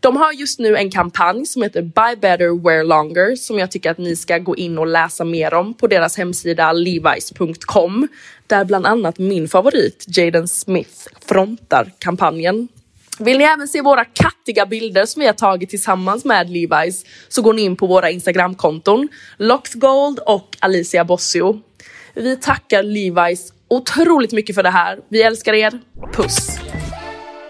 De 0.00 0.16
har 0.16 0.32
just 0.32 0.58
nu 0.58 0.76
en 0.76 0.90
kampanj 0.90 1.46
som 1.46 1.62
heter 1.62 1.82
Buy 1.82 2.16
Better 2.16 2.62
Wear 2.64 2.84
Longer 2.84 3.36
som 3.36 3.58
jag 3.58 3.70
tycker 3.70 3.90
att 3.90 3.98
ni 3.98 4.16
ska 4.16 4.38
gå 4.38 4.56
in 4.56 4.78
och 4.78 4.86
läsa 4.86 5.24
mer 5.24 5.54
om 5.54 5.74
på 5.74 5.86
deras 5.86 6.16
hemsida 6.16 6.72
levis.com 6.72 8.08
där 8.46 8.64
bland 8.64 8.86
annat 8.86 9.18
min 9.18 9.48
favorit 9.48 10.04
Jaden 10.08 10.48
Smith 10.48 11.08
frontar 11.26 11.92
kampanjen. 11.98 12.68
Vill 13.18 13.38
ni 13.38 13.44
även 13.44 13.68
se 13.68 13.82
våra 13.82 14.04
kattiga 14.04 14.66
bilder 14.66 15.06
som 15.06 15.20
vi 15.20 15.26
har 15.26 15.34
tagit 15.34 15.70
tillsammans 15.70 16.24
med 16.24 16.46
Levi's 16.46 17.06
så 17.28 17.42
går 17.42 17.52
ni 17.52 17.62
in 17.62 17.76
på 17.76 17.86
våra 17.86 18.10
Instagramkonton 18.10 19.08
Loxgold 19.36 20.18
och 20.18 20.56
Alicia 20.60 21.04
Bossio. 21.04 21.60
Vi 22.14 22.36
tackar 22.36 22.82
Levi's 22.82 23.52
otroligt 23.68 24.32
mycket 24.32 24.54
för 24.54 24.62
det 24.62 24.70
här. 24.70 24.98
Vi 25.08 25.22
älskar 25.22 25.52
er. 25.52 25.80
Puss! 26.12 26.58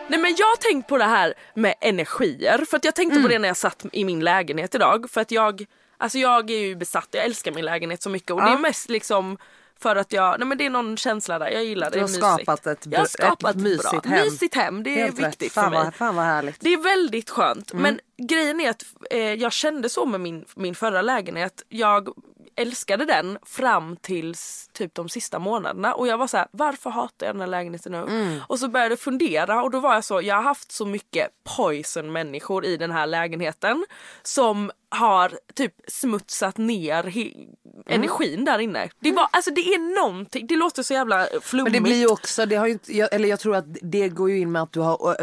Nej 0.08 0.20
men 0.20 0.34
jag 0.38 0.46
har 0.46 0.56
tänkt 0.56 0.88
på 0.88 0.98
det 0.98 1.04
här 1.04 1.34
med 1.54 1.74
energier 1.80 2.64
för 2.70 2.76
att 2.76 2.84
jag 2.84 2.94
tänkte 2.94 3.20
på 3.20 3.28
det 3.28 3.38
när 3.38 3.48
jag 3.48 3.56
satt 3.56 3.86
i 3.92 4.04
min 4.04 4.20
lägenhet 4.20 4.74
idag 4.74 5.10
för 5.10 5.20
att 5.20 5.30
jag 5.30 5.66
Alltså 5.98 6.18
jag 6.18 6.50
är 6.50 6.58
ju 6.58 6.76
besatt, 6.76 7.08
jag 7.10 7.24
älskar 7.24 7.52
min 7.52 7.64
lägenhet 7.64 8.02
så 8.02 8.10
mycket 8.10 8.30
och 8.30 8.42
det 8.42 8.48
är 8.48 8.58
mest 8.58 8.90
liksom 8.90 9.38
för 9.82 9.96
att 9.96 10.12
jag, 10.12 10.38
nej 10.38 10.48
men 10.48 10.58
det 10.58 10.66
är 10.66 10.70
någon 10.70 10.96
känsla 10.96 11.38
där, 11.38 11.48
jag 11.50 11.64
gillar 11.64 11.90
det, 11.90 11.96
Du 11.96 12.00
har 12.00 12.08
det 12.08 12.14
skapat 12.14 12.66
ett, 12.66 12.86
jag 12.90 12.98
har 12.98 13.04
ett 13.04 13.10
skapat 13.10 13.56
mysigt 13.56 14.02
bra. 14.02 14.12
hem. 14.12 14.24
Mysigt 14.24 14.54
hem, 14.54 14.82
det 14.82 14.90
är 14.90 15.04
Helt 15.04 15.18
rätt. 15.20 15.28
viktigt 15.28 15.52
fan 15.52 15.64
för 15.64 15.70
mig. 15.70 15.84
Vad, 15.84 15.94
fan 15.94 16.16
vad 16.16 16.24
härligt. 16.24 16.56
Det 16.60 16.72
är 16.72 16.82
väldigt 16.82 17.30
skönt. 17.30 17.72
Men 17.72 18.00
grejen 18.28 18.60
är 18.60 18.70
att 18.70 18.84
eh, 19.10 19.18
jag 19.18 19.52
kände 19.52 19.88
så 19.88 20.06
med 20.06 20.20
min, 20.20 20.44
min 20.56 20.74
förra 20.74 21.02
lägenhet. 21.02 21.62
Jag 21.68 22.08
älskade 22.56 23.04
den 23.04 23.38
fram 23.42 23.96
tills 23.96 24.70
typ 24.72 24.94
de 24.94 25.08
sista 25.08 25.38
månaderna 25.38 25.94
och 25.94 26.06
jag 26.06 26.18
var 26.18 26.26
så 26.26 26.36
här: 26.36 26.46
varför 26.50 26.90
hatar 26.90 27.26
jag 27.26 27.34
den 27.34 27.40
här 27.40 27.48
lägenheten 27.48 27.92
nu? 27.92 28.40
Och 28.48 28.58
så 28.58 28.68
började 28.68 28.92
jag 28.92 28.98
fundera 29.00 29.62
och 29.62 29.70
då 29.70 29.80
var 29.80 29.94
jag 29.94 30.04
så, 30.04 30.22
jag 30.22 30.34
har 30.34 30.42
haft 30.42 30.72
så 30.72 30.86
mycket 30.86 31.28
poison 31.56 32.12
människor 32.12 32.64
i 32.64 32.76
den 32.76 32.90
här 32.90 33.06
lägenheten 33.06 33.84
som 34.22 34.70
har 34.88 35.38
typ 35.54 35.74
smutsat 35.88 36.56
ner 36.58 37.02
he- 37.02 37.48
energin 37.86 38.44
där 38.44 38.58
inne. 38.58 38.88
Det 39.00 39.12
var, 39.12 39.28
alltså 39.32 39.50
det 39.50 39.60
är 39.60 40.02
någonting, 40.02 40.46
det 40.46 40.56
låter 40.56 40.82
så 40.82 40.94
jävla 40.94 41.26
flummigt. 41.40 41.72
Men 41.72 41.82
det 41.82 41.88
blir 41.88 42.00
ju 42.00 42.06
också, 42.06 42.46
det 42.46 42.56
har 42.56 42.66
ju 42.66 42.78
eller 43.12 43.28
jag 43.28 43.40
tror 43.40 43.56
att 43.56 43.64
det 43.82 44.08
går 44.08 44.30
ju 44.30 44.38
in 44.38 44.52
med 44.52 44.62
att 44.62 44.72
du 44.72 44.80
har 44.80 45.16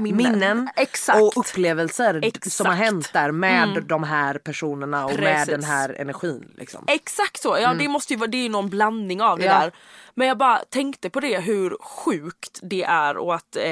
minnen, 0.00 0.68
Exakt. 0.76 1.22
och 1.22 1.32
upplevelser 1.36 2.20
Exakt. 2.22 2.52
som 2.52 2.66
har 2.66 2.74
hänt 2.74 3.12
där 3.12 3.30
med 3.32 3.82
de 3.86 4.02
här 4.04 4.34
personerna 4.38 5.04
och 5.04 5.10
med 5.10 5.18
Precis. 5.18 5.48
den 5.50 5.64
här 5.64 5.96
energin. 6.00 6.52
Liksom. 6.56 6.84
Exakt 6.88 7.42
så, 7.42 7.58
ja 7.62 7.74
det 7.74 7.88
måste 7.88 8.12
ju 8.12 8.18
vara, 8.18 8.30
det 8.30 8.36
är 8.36 8.42
ju 8.42 8.48
någon 8.48 8.68
blandning 8.68 9.22
av 9.22 9.38
det 9.38 9.44
Ja. 9.44 9.58
där. 9.60 9.72
Men 10.14 10.28
jag 10.28 10.38
bara 10.38 10.58
tänkte 10.58 11.10
på 11.10 11.20
det 11.20 11.40
hur 11.40 11.76
sjukt 11.80 12.58
det 12.62 12.82
är 12.82 13.16
och 13.16 13.34
att 13.34 13.56
eh, 13.56 13.64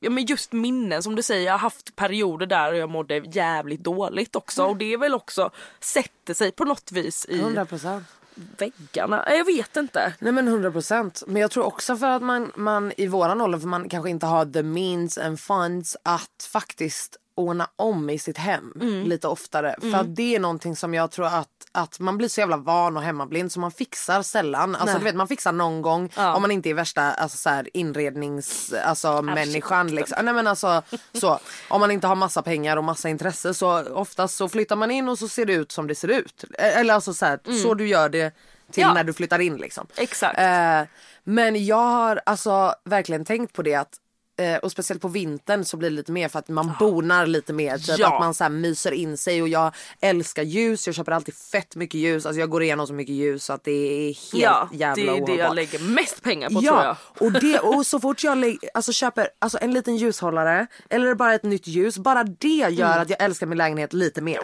ja, 0.00 0.10
men 0.10 0.24
just 0.24 0.52
minnen 0.52 1.02
som 1.02 1.16
du 1.16 1.22
säger, 1.22 1.46
jag 1.46 1.52
har 1.52 1.58
haft 1.58 1.96
perioder 1.96 2.46
där 2.46 2.72
jag 2.72 2.90
mådde 2.90 3.16
jävligt 3.18 3.84
dåligt 3.84 4.36
också 4.36 4.64
och 4.64 4.76
det 4.76 4.92
är 4.92 4.98
väl 4.98 5.14
också 5.14 5.50
sätter 5.80 6.34
sig 6.34 6.52
på 6.52 6.64
något 6.64 6.92
vis 6.92 7.26
i 7.28 7.40
100% 7.42 8.00
väggarna. 8.34 9.24
Jag 9.28 9.44
vet 9.44 9.76
inte. 9.76 10.14
Nej 10.18 10.32
men 10.32 10.48
100 10.48 10.70
procent. 10.70 11.22
Men 11.26 11.42
jag 11.42 11.50
tror 11.50 11.64
också 11.64 11.96
för 11.96 12.06
att 12.06 12.22
man, 12.22 12.52
man 12.56 12.92
i 12.96 13.06
våran 13.06 13.40
ålder, 13.40 13.58
för 13.58 13.68
man 13.68 13.88
kanske 13.88 14.10
inte 14.10 14.26
har 14.26 14.46
the 14.46 14.62
means 14.62 15.18
and 15.18 15.40
funds 15.40 15.96
att 16.02 16.48
faktiskt 16.52 17.16
ordna 17.36 17.68
om 17.76 18.10
i 18.10 18.18
sitt 18.18 18.38
hem 18.38 18.72
Mm. 18.80 19.02
lite 19.08 19.28
oftare. 19.28 19.74
För 19.80 19.94
att 19.94 20.16
det 20.16 20.34
är 20.34 20.40
någonting 20.40 20.76
som 20.76 20.94
jag 20.94 21.10
tror 21.10 21.26
att, 21.26 21.48
att 21.72 22.00
man 22.00 22.18
blir 22.18 22.28
så 22.28 22.40
jävla 22.40 22.56
van 22.56 22.96
och 22.96 23.02
hemmablind 23.02 23.52
så 23.52 23.60
man 23.60 23.70
fixar 23.70 24.22
sällan. 24.22 24.76
Alltså 24.76 24.98
du 24.98 25.04
vet 25.04 25.14
man 25.14 25.28
fixar 25.28 25.52
någon 25.52 25.82
gång 25.82 26.10
om 26.16 26.42
man 26.42 26.50
inte 26.50 26.70
är 26.70 26.74
värsta 26.74 27.02
alltså, 27.12 27.38
så 27.38 27.50
här, 27.50 27.68
inrednings 27.76 28.72
alltså, 28.84 29.22
människan. 29.22 29.86
Liksom. 29.94 30.24
Nej, 30.24 30.34
men 30.34 30.46
alltså, 30.46 30.82
så, 31.12 31.38
om 31.68 31.80
man 31.80 31.90
inte 31.90 32.06
har 32.06 32.14
massa 32.16 32.42
pengar 32.42 32.76
och 32.76 32.84
massa 32.84 33.08
intresse 33.08 33.54
så 33.54 33.82
oftast 33.94 34.36
så 34.36 34.48
flyttar 34.48 34.76
man 34.76 34.90
in 34.90 35.08
och 35.08 35.18
så 35.18 35.28
ser 35.28 35.46
det 35.46 35.52
ut 35.52 35.72
som 35.72 35.86
det 35.86 35.94
ser 35.94 36.08
ut. 36.08 36.44
Eller 36.58 36.94
alltså 36.94 37.14
så, 37.14 37.26
här, 37.26 37.62
så 37.62 37.74
du 37.74 37.86
gör 37.88 38.08
det 38.08 38.34
till 38.70 38.82
Ja. 38.82 38.94
när 38.94 39.04
du 39.04 39.12
flyttar 39.12 39.38
in 39.38 39.56
liksom. 39.56 39.86
Exakt. 39.96 40.38
Eh, 40.38 40.82
men 41.24 41.66
jag 41.66 41.76
har 41.76 42.20
alltså 42.26 42.74
verkligen 42.84 43.24
tänkt 43.24 43.52
på 43.52 43.62
det 43.62 43.74
att 43.74 43.92
eh, 44.36 44.56
och 44.56 44.72
speciellt 44.72 45.02
på 45.02 45.08
vintern 45.08 45.64
så 45.64 45.76
blir 45.76 45.90
det 45.90 45.96
lite 45.96 46.12
mer 46.12 46.28
för 46.28 46.38
att 46.38 46.48
man 46.48 46.72
bonar 46.78 47.26
lite 47.26 47.52
mer. 47.52 47.78
Typ 47.78 47.98
Ja. 47.98 48.14
att 48.14 48.20
man 48.20 48.34
så 48.34 48.44
här 48.44 48.50
myser 48.50 48.92
in 48.92 49.16
sig 49.16 49.42
och 49.42 49.48
jag 49.48 49.74
älskar 50.00 50.42
ljus. 50.42 50.86
Jag 50.86 50.94
köper 50.96 51.12
alltid 51.12 51.34
fett 51.34 51.76
mycket 51.76 52.00
ljus. 52.00 52.26
Alltså 52.26 52.40
jag 52.40 52.50
går 52.50 52.62
igenom 52.62 52.86
så 52.86 52.92
mycket 52.94 53.14
ljus 53.14 53.44
så 53.44 53.52
att 53.52 53.64
det 53.64 53.70
är 53.70 54.06
helt 54.06 54.44
ja, 54.44 54.68
jävla 54.72 55.12
det 55.12 55.18
är 55.18 55.26
det 55.26 55.34
jag 55.34 55.54
lägger 55.54 55.78
mest 55.78 56.22
pengar 56.22 56.48
på 56.48 56.60
tror 56.60 56.64
jag. 56.64 56.84
Ja, 56.84 56.96
och, 57.26 57.32
det, 57.32 57.58
och 57.58 57.86
så 57.86 58.00
fort 58.00 58.24
jag 58.24 58.38
lägg, 58.38 58.58
alltså 58.74 58.92
köper 58.92 59.28
alltså 59.38 59.58
en 59.60 59.72
liten 59.74 59.96
ljushållare 59.96 60.66
eller 60.90 61.14
bara 61.14 61.34
ett 61.34 61.42
nytt 61.42 61.66
ljus, 61.66 61.98
bara 61.98 62.24
det 62.24 62.48
gör 62.48 62.84
Mm. 62.94 63.02
att 63.02 63.10
jag 63.10 63.22
älskar 63.22 63.46
min 63.46 63.58
lägenhet 63.58 63.92
lite 63.92 64.20
mer. 64.20 64.40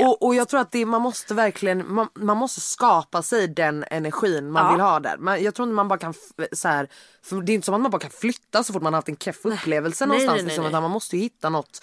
Och, 0.00 0.22
och 0.22 0.34
jag 0.34 0.48
tror 0.48 0.60
att 0.60 0.72
det, 0.72 0.86
man 0.86 1.02
måste 1.02 1.34
verkligen, 1.34 1.92
man, 1.94 2.08
man 2.14 2.36
måste 2.36 2.60
skapa 2.60 3.22
sig 3.22 3.48
den 3.48 3.84
energin 3.90 4.50
man 4.52 4.64
Ja. 4.64 4.72
vill 4.72 4.80
ha 4.80 5.00
där. 5.00 5.16
Man, 5.18 5.42
jag 5.42 5.54
tror 5.54 5.68
inte 5.68 5.74
man 5.74 5.88
bara 5.88 5.98
kan, 5.98 6.14
så 6.52 6.68
här, 6.68 6.88
för 7.28 7.42
det 7.42 7.52
är 7.52 7.54
inte 7.54 7.64
som 7.64 7.74
att 7.74 7.80
man 7.80 7.90
bara 7.90 8.00
kan 8.00 8.10
flytta 8.10 8.64
så 8.64 8.72
fort 8.72 8.82
man 8.82 8.94
haft 8.94 9.08
en 9.08 9.16
keff 9.16 9.44
upplevelse 9.44 10.06
Nej, 10.06 10.08
någonstans. 10.08 10.34
nej, 10.34 10.42
nej, 10.42 10.44
liksom, 10.44 10.62
nej. 10.64 10.70
utan 10.70 10.82
man 10.82 10.90
måste 10.90 11.16
ju 11.16 11.22
hitta 11.22 11.48
något 11.48 11.80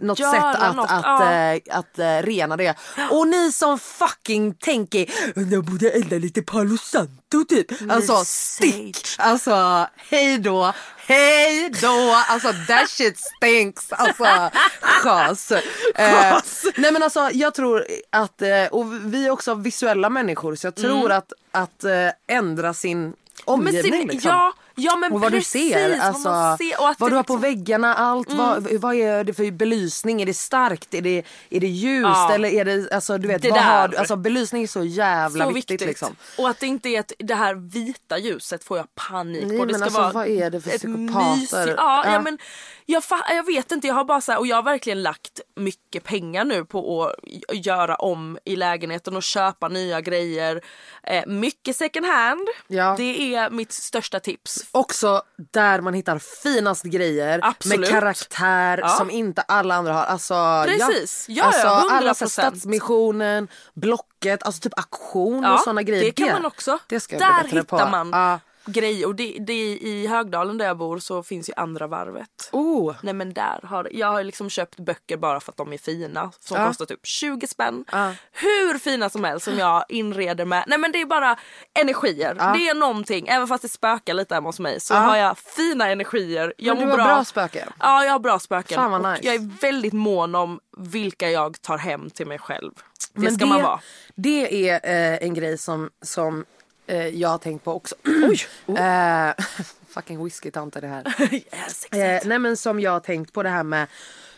något 0.00 0.18
Göra 0.18 0.52
sätt 0.52 0.62
att, 0.62 0.76
något, 0.76 0.90
att, 0.90 1.04
ja. 1.04 1.32
eh, 1.32 1.60
att 1.70 1.98
eh, 1.98 2.18
rena 2.22 2.56
det. 2.56 2.74
Och 3.10 3.28
ni 3.28 3.52
som 3.52 3.78
fucking 3.78 4.54
tänker 4.54 5.06
jag 5.52 5.64
borde 5.64 5.90
elda 5.90 6.16
lite 6.16 6.42
Palo 6.42 6.76
Santo 6.78 7.44
typ. 7.48 7.90
Alltså 7.90 8.24
stick! 8.24 9.06
Alltså 9.18 9.86
hej 9.96 10.38
då, 10.38 10.72
hej 10.96 11.70
då! 11.82 12.22
Alltså 12.28 12.52
that 12.68 12.90
shit 12.90 13.18
stinks! 13.18 13.92
Alltså 13.92 14.50
chas. 14.82 15.50
Eh, 15.94 16.38
nej 16.76 16.92
men 16.92 17.02
alltså 17.02 17.30
jag 17.32 17.54
tror 17.54 17.86
att, 18.10 18.42
eh, 18.42 18.66
och 18.70 18.92
vi 19.14 19.26
är 19.26 19.30
också 19.30 19.54
visuella 19.54 20.10
människor 20.10 20.54
så 20.54 20.66
jag 20.66 20.74
tror 20.74 21.12
att, 21.12 21.32
att 21.50 21.84
eh, 21.84 22.08
ändra 22.26 22.74
sin 22.74 23.12
omgivning 23.44 23.82
sin, 23.82 24.08
liksom. 24.08 24.30
ja, 24.30 24.52
ja 24.74 24.96
men 24.96 25.12
Och 25.12 25.20
vad 25.20 25.32
precis, 25.32 25.72
du 25.72 25.78
ser, 25.78 25.90
vad 25.90 26.00
alltså, 26.00 26.28
man 26.28 26.58
ser 26.58 26.80
och 26.80 26.88
att 26.88 27.00
vad 27.00 27.10
det 27.10 27.12
du 27.12 27.16
har 27.16 27.22
på 27.22 27.32
liksom- 27.36 27.40
väggarna, 27.40 27.94
allt. 27.94 28.32
Vad, 28.32 28.72
vad 28.72 28.94
är 28.94 29.24
det 29.24 29.34
för 29.34 29.50
belysning? 29.50 30.22
Är 30.22 30.26
det 30.26 30.34
starkt? 30.34 30.94
Är 30.94 31.02
det, 31.02 31.22
är 31.50 31.60
det 31.60 31.66
ljust? 31.66 32.02
Ja. 32.06 32.34
Eller 32.34 32.48
är 32.48 32.64
det, 32.64 32.92
alltså 32.92 33.18
du 33.18 33.28
vet, 33.28 33.42
Det 33.42 33.50
vad 33.50 33.58
där. 33.58 33.64
har? 33.64 33.94
Alltså 33.98 34.16
belysning 34.16 34.62
är 34.62 34.66
så 34.66 34.84
jävla 34.84 35.44
så 35.44 35.50
viktigt, 35.50 35.70
viktigt. 35.70 35.88
liksom. 35.88 36.16
Och 36.38 36.48
att 36.48 36.60
det 36.60 36.66
inte 36.66 36.88
är 36.88 37.00
ett, 37.00 37.12
det 37.18 37.34
här 37.34 37.54
vita 37.54 38.18
ljuset 38.18 38.64
får 38.64 38.76
jag 38.78 38.94
panik 38.94 39.44
Nej, 39.46 39.58
på. 39.58 39.64
Det 39.64 39.72
men 39.72 39.74
ska 39.74 39.84
alltså, 39.84 40.00
vara 40.00 40.12
vad 40.12 40.26
är 40.26 40.50
det 40.50 40.60
för 40.60 40.70
psykopater? 40.70 41.74
Ja, 41.76 42.02
ja. 42.04 42.12
Ja. 42.12 42.20
men 42.20 42.38
jag, 42.86 43.02
jag 43.28 43.46
vet 43.46 43.72
inte, 43.72 43.86
jag 43.86 43.94
har 43.94 44.04
bara 44.04 44.20
så 44.20 44.32
här, 44.32 44.38
och 44.38 44.46
jag 44.46 44.56
har 44.56 44.62
verkligen 44.62 45.02
lagt 45.02 45.40
mycket 45.56 46.04
pengar 46.04 46.44
nu 46.44 46.64
på 46.64 47.12
att 47.48 47.66
göra 47.66 47.94
om 47.96 48.38
i 48.44 48.56
lägenheten 48.56 49.16
och 49.16 49.22
köpa 49.22 49.68
nya 49.68 50.00
grejer. 50.00 50.60
Eh, 51.02 51.26
mycket 51.26 51.76
second 51.76 52.06
hand. 52.06 52.48
Ja. 52.66 52.94
Det 52.98 53.34
är 53.34 53.50
mitt 53.50 53.72
största 53.72 54.20
tips. 54.20 54.61
Också 54.72 55.22
där 55.52 55.80
man 55.80 55.94
hittar 55.94 56.18
finast 56.18 56.82
grejer 56.84 57.40
Absolut. 57.42 57.80
med 57.80 57.88
karaktär 57.88 58.78
Ja. 58.78 58.88
som 58.88 59.10
inte 59.10 59.42
alla 59.42 59.74
andra 59.74 59.92
har. 59.92 60.04
Alltså, 60.04 60.62
Precis. 60.66 61.26
Ja, 61.28 61.44
alltså, 61.44 61.66
ja, 61.66 61.86
alla 61.90 62.14
så 62.14 62.24
här 62.24 62.28
100%. 62.28 62.28
Stadsmissionen, 62.28 63.48
Blocket, 63.74 64.42
alltså 64.42 64.60
typ 64.60 64.78
auktion 64.78 65.44
och 65.46 65.60
såna 65.60 65.82
grejer. 65.82 66.04
det 66.04 66.12
kan 66.12 66.32
man 66.32 66.46
också. 66.46 66.78
Det 66.86 67.00
ska 67.00 67.14
jag 67.16 67.22
Där 67.22 67.34
bli 67.34 67.42
bättre 67.42 67.58
hittar 67.58 67.78
på. 67.84 67.90
man 67.90 68.10
Ja. 68.12 68.40
Grejer. 68.66 69.06
Och 69.06 69.14
det, 69.14 69.36
det, 69.40 69.78
I 69.78 70.06
Högdalen 70.06 70.58
där 70.58 70.66
jag 70.66 70.76
bor 70.76 70.98
så 70.98 71.22
finns 71.22 71.48
ju 71.48 71.52
andra 71.56 71.86
varvet. 71.86 72.48
Oh. 72.52 72.94
Nej 73.02 73.14
men 73.14 73.32
där 73.32 73.60
har 73.64 73.88
jag 73.92 74.06
har 74.06 74.24
liksom 74.24 74.50
köpt 74.50 74.76
böcker 74.76 75.16
bara 75.16 75.40
för 75.40 75.52
att 75.52 75.56
de 75.56 75.72
är 75.72 75.78
fina 75.78 76.32
som 76.40 76.60
Ja. 76.60 76.66
kostar 76.66 76.86
typ 76.86 77.06
20 77.06 77.46
spänn. 77.46 77.84
Ja. 77.92 78.14
Hur 78.32 78.78
fina 78.78 79.08
som 79.08 79.24
helst 79.24 79.44
som 79.44 79.58
jag 79.58 79.84
inreder 79.88 80.44
med. 80.44 80.64
Nej 80.66 80.78
men 80.78 80.92
det 80.92 81.00
är 81.00 81.06
bara 81.06 81.36
energier. 81.74 82.34
Det 82.34 82.68
är 82.68 82.74
någonting. 82.74 83.28
Även 83.28 83.48
fast 83.48 83.62
det 83.62 83.68
spökar 83.68 84.14
lite 84.14 84.34
hemma 84.34 84.48
hos 84.48 84.58
mig 84.60 84.80
så 84.80 84.94
har 84.94 85.16
jag 85.16 85.38
fina 85.38 85.88
energier. 85.90 86.54
Jag 86.56 86.76
Men 86.76 86.86
du 86.86 86.90
har 86.90 86.98
bra 86.98 87.24
spöken. 87.24 87.68
Ja 87.80 88.04
jag 88.04 88.12
har 88.12 88.18
bra 88.18 88.38
spöken. 88.38 88.76
Fan 88.76 88.90
vad 88.90 89.00
Och 89.00 89.10
nice. 89.12 89.26
Jag 89.26 89.34
är 89.34 89.60
väldigt 89.60 89.92
mån 89.92 90.34
om 90.34 90.60
vilka 90.78 91.30
jag 91.30 91.62
tar 91.62 91.78
hem 91.78 92.10
till 92.10 92.26
mig 92.26 92.38
själv. 92.38 92.72
Det 93.12 93.20
Men 93.20 93.34
ska 93.34 93.46
man 93.46 93.62
vara. 93.62 93.80
Det 94.14 94.68
är 94.70 94.80
eh, 94.84 95.26
en 95.26 95.34
grej 95.34 95.58
som, 95.58 95.90
som 96.02 96.44
eh, 96.86 97.06
jag 97.08 97.28
har 97.28 97.38
tänkt 97.38 97.64
på 97.64 97.72
också. 97.72 97.94
Oj! 98.06 98.40
Eh, 98.78 99.44
fucking 99.88 100.24
whiskytant 100.24 100.76
är 100.76 100.80
det 100.80 100.86
här. 100.88 101.04
yes, 101.34 101.84
Eh, 101.92 102.20
nej 102.24 102.38
men 102.38 102.56
som 102.56 102.80
jag 102.80 102.90
har 102.90 103.00
tänkt 103.00 103.32
på 103.32 103.42
det 103.42 103.48
här 103.48 103.62
med 103.62 103.86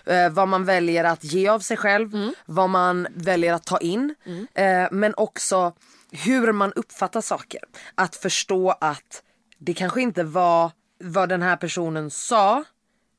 eh, 0.07 0.30
vad 0.30 0.48
man 0.48 0.64
väljer 0.64 1.04
att 1.04 1.24
ge 1.24 1.48
av 1.48 1.61
sig 1.61 1.76
själv, 1.76 2.14
Mm. 2.14 2.35
vad 2.46 2.70
man 2.70 3.07
väljer 3.14 3.52
att 3.54 3.64
ta 3.64 3.78
in. 3.78 4.14
Eh, 4.54 4.88
men 4.90 5.14
också 5.16 5.72
hur 6.11 6.52
man 6.52 6.72
uppfattar 6.72 7.20
saker. 7.20 7.61
Att 7.94 8.16
förstå 8.16 8.70
att 8.80 9.22
det 9.59 9.74
kanske 9.74 10.00
inte 10.02 10.22
var 10.24 10.70
vad 10.98 11.28
den 11.28 11.42
här 11.42 11.57
personen 11.57 12.11
sa 12.11 12.64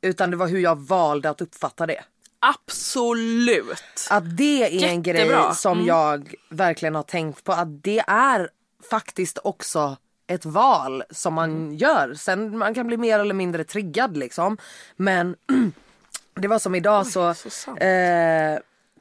utan 0.01 0.31
det 0.31 0.37
var 0.37 0.47
hur 0.47 0.59
jag 0.59 0.79
valde 0.79 1.29
att 1.29 1.41
uppfatta 1.41 1.85
det. 1.85 2.03
Absolut. 2.39 4.07
Att 4.09 4.37
det 4.37 4.83
är 4.83 4.89
en 4.89 5.03
grej 5.03 5.17
Jättebra. 5.17 5.53
som 5.53 5.71
Mm. 5.77 5.85
jag 5.87 6.33
verkligen 6.49 6.95
har 6.95 7.03
tänkt 7.03 7.43
på. 7.43 7.51
Att 7.51 7.83
det 7.83 8.03
är 8.07 8.49
faktiskt 8.89 9.37
också 9.43 9.97
ett 10.27 10.45
val 10.45 11.03
som 11.11 11.33
man 11.33 11.49
Mm. 11.51 11.75
gör. 11.77 12.13
Sen 12.13 12.57
man 12.57 12.73
kan 12.73 12.87
bli 12.87 12.97
mer 12.97 13.19
eller 13.19 13.33
mindre 13.33 13.63
triggad 13.63 14.17
liksom. 14.17 14.57
Men 14.95 15.35
det 16.33 16.47
var 16.47 16.59
som 16.59 16.75
idag 16.75 17.07
så, 17.07 17.33
så 17.33 17.49
sant. 17.49 17.79
eh, 17.81 18.57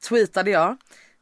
tweetade 0.09 0.51
jag. 0.51 0.77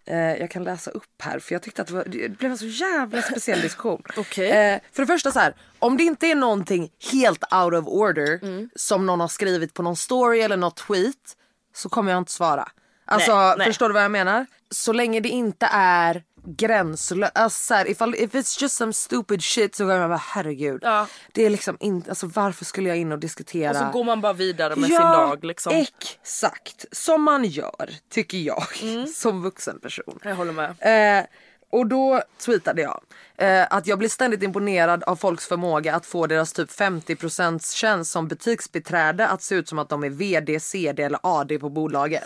Eh, 0.06 0.16
jag 0.16 0.50
kan 0.50 0.64
läsa 0.64 0.90
upp 0.90 1.22
här 1.22 1.38
för 1.38 1.54
jag 1.54 1.62
tyckte 1.62 1.82
att 1.82 1.88
det, 1.88 1.94
var, 1.94 2.04
det 2.04 2.28
blev 2.28 2.50
en 2.50 2.58
så 2.58 2.66
jävla 2.66 3.22
speciell 3.22 3.60
diskussion. 3.62 4.02
Okej. 4.16 4.50
eh, 4.50 4.80
för 4.92 5.02
det 5.02 5.06
första 5.06 5.30
så 5.32 5.38
här, 5.38 5.54
om 5.78 5.96
det 5.96 6.04
inte 6.04 6.26
är 6.26 6.34
någonting 6.34 6.90
helt 7.12 7.44
out 7.52 7.74
of 7.74 7.86
order 7.86 8.38
Mm. 8.42 8.70
som 8.74 9.06
någon 9.06 9.20
har 9.20 9.28
skrivit 9.28 9.74
på 9.74 9.82
någon 9.82 9.96
story 9.96 10.40
eller 10.40 10.56
något 10.56 10.76
tweet 10.76 11.36
så 11.74 11.88
kommer 11.88 12.12
jag 12.12 12.18
inte 12.18 12.32
svara. 12.32 12.68
Alltså 13.04 13.34
Nej, 13.36 13.54
nej. 13.58 13.66
förstår 13.66 13.88
du 13.88 13.92
vad 13.92 14.04
jag 14.04 14.10
menar? 14.10 14.46
Så 14.70 14.92
länge 14.92 15.20
det 15.20 15.28
inte 15.28 15.68
är 15.72 16.22
gränslöst. 16.44 17.32
Alltså, 17.34 17.74
här, 17.74 17.90
ifall, 17.90 18.14
if 18.14 18.32
it's 18.32 18.62
just 18.62 18.76
some 18.76 18.92
stupid 18.92 19.42
shit 19.42 19.74
så 19.74 19.82
kommer 19.82 19.96
jag 19.96 20.10
bara 20.10 20.16
herregud. 20.16 20.80
Ja. 20.82 21.06
Det 21.32 21.46
är 21.46 21.50
liksom 21.50 21.76
inte, 21.80 22.10
alltså 22.10 22.26
varför 22.26 22.64
skulle 22.64 22.88
jag 22.88 22.98
in 22.98 23.12
och 23.12 23.18
diskutera? 23.18 23.70
Och 23.70 23.76
så 23.76 23.98
går 23.98 24.04
man 24.04 24.20
bara 24.20 24.32
vidare 24.32 24.76
med 24.76 24.90
ja, 24.90 24.96
sin 24.96 25.06
dag 25.06 25.44
liksom. 25.44 25.72
exakt. 25.74 26.84
Som 26.92 27.22
man 27.22 27.44
gör, 27.44 27.90
tycker 28.10 28.38
jag, 28.38 28.64
Mm. 28.82 29.06
som 29.06 29.42
vuxen 29.42 29.80
person. 29.80 30.18
Jag 30.24 30.34
håller 30.34 30.52
med. 30.52 31.18
Eh, 31.20 31.24
och 31.70 31.86
då 31.86 32.22
tweetade 32.44 32.82
jag 32.82 33.00
eh, 33.36 33.66
att 33.70 33.86
jag 33.86 33.98
blir 33.98 34.08
ständigt 34.08 34.42
imponerad 34.42 35.04
av 35.04 35.16
folks 35.16 35.46
förmåga 35.46 35.94
att 35.94 36.06
få 36.06 36.26
deras 36.26 36.52
typ 36.52 36.70
50% 36.70 37.74
tjänst 37.76 38.10
som 38.12 38.28
butiksbiträde 38.28 39.28
att 39.28 39.42
se 39.42 39.54
ut 39.54 39.68
som 39.68 39.78
att 39.78 39.88
de 39.88 40.04
är 40.04 40.10
VD, 40.10 40.60
CD 40.60 41.02
eller 41.02 41.20
AD 41.22 41.58
på 41.58 41.68
bolaget. 41.68 42.24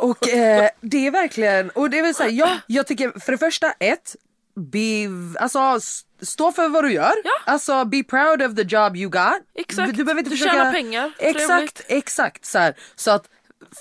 Och 0.00 0.28
eh, 0.28 0.68
det 0.80 1.06
är 1.06 1.10
verkligen, 1.10 1.70
och 1.70 1.90
det 1.90 2.02
vill 2.02 2.14
säga, 2.14 2.30
ja, 2.30 2.58
jag 2.66 2.86
tycker 2.86 3.20
för 3.20 3.32
det 3.32 3.38
första 3.38 3.72
ett, 3.78 4.16
be, 4.56 5.08
alltså 5.40 5.78
stå 6.22 6.52
för 6.52 6.68
vad 6.68 6.84
du 6.84 6.92
gör. 6.92 7.12
Ja. 7.24 7.30
Alltså 7.52 7.84
be 7.84 8.02
proud 8.02 8.42
of 8.42 8.54
the 8.54 8.62
job 8.62 8.96
you 8.96 9.10
got. 9.10 9.42
Exakt. 9.54 9.96
Du, 9.96 10.04
behöver 10.04 10.18
inte 10.18 10.30
Du 10.30 10.36
försöka... 10.36 10.52
tjänar 10.52 10.72
pengar. 10.72 11.12
Exakt, 11.18 11.48
Trevligt. 11.48 11.84
exakt. 11.88 12.44
Så, 12.44 12.58
här. 12.58 12.74
så 12.94 13.10
att 13.10 13.24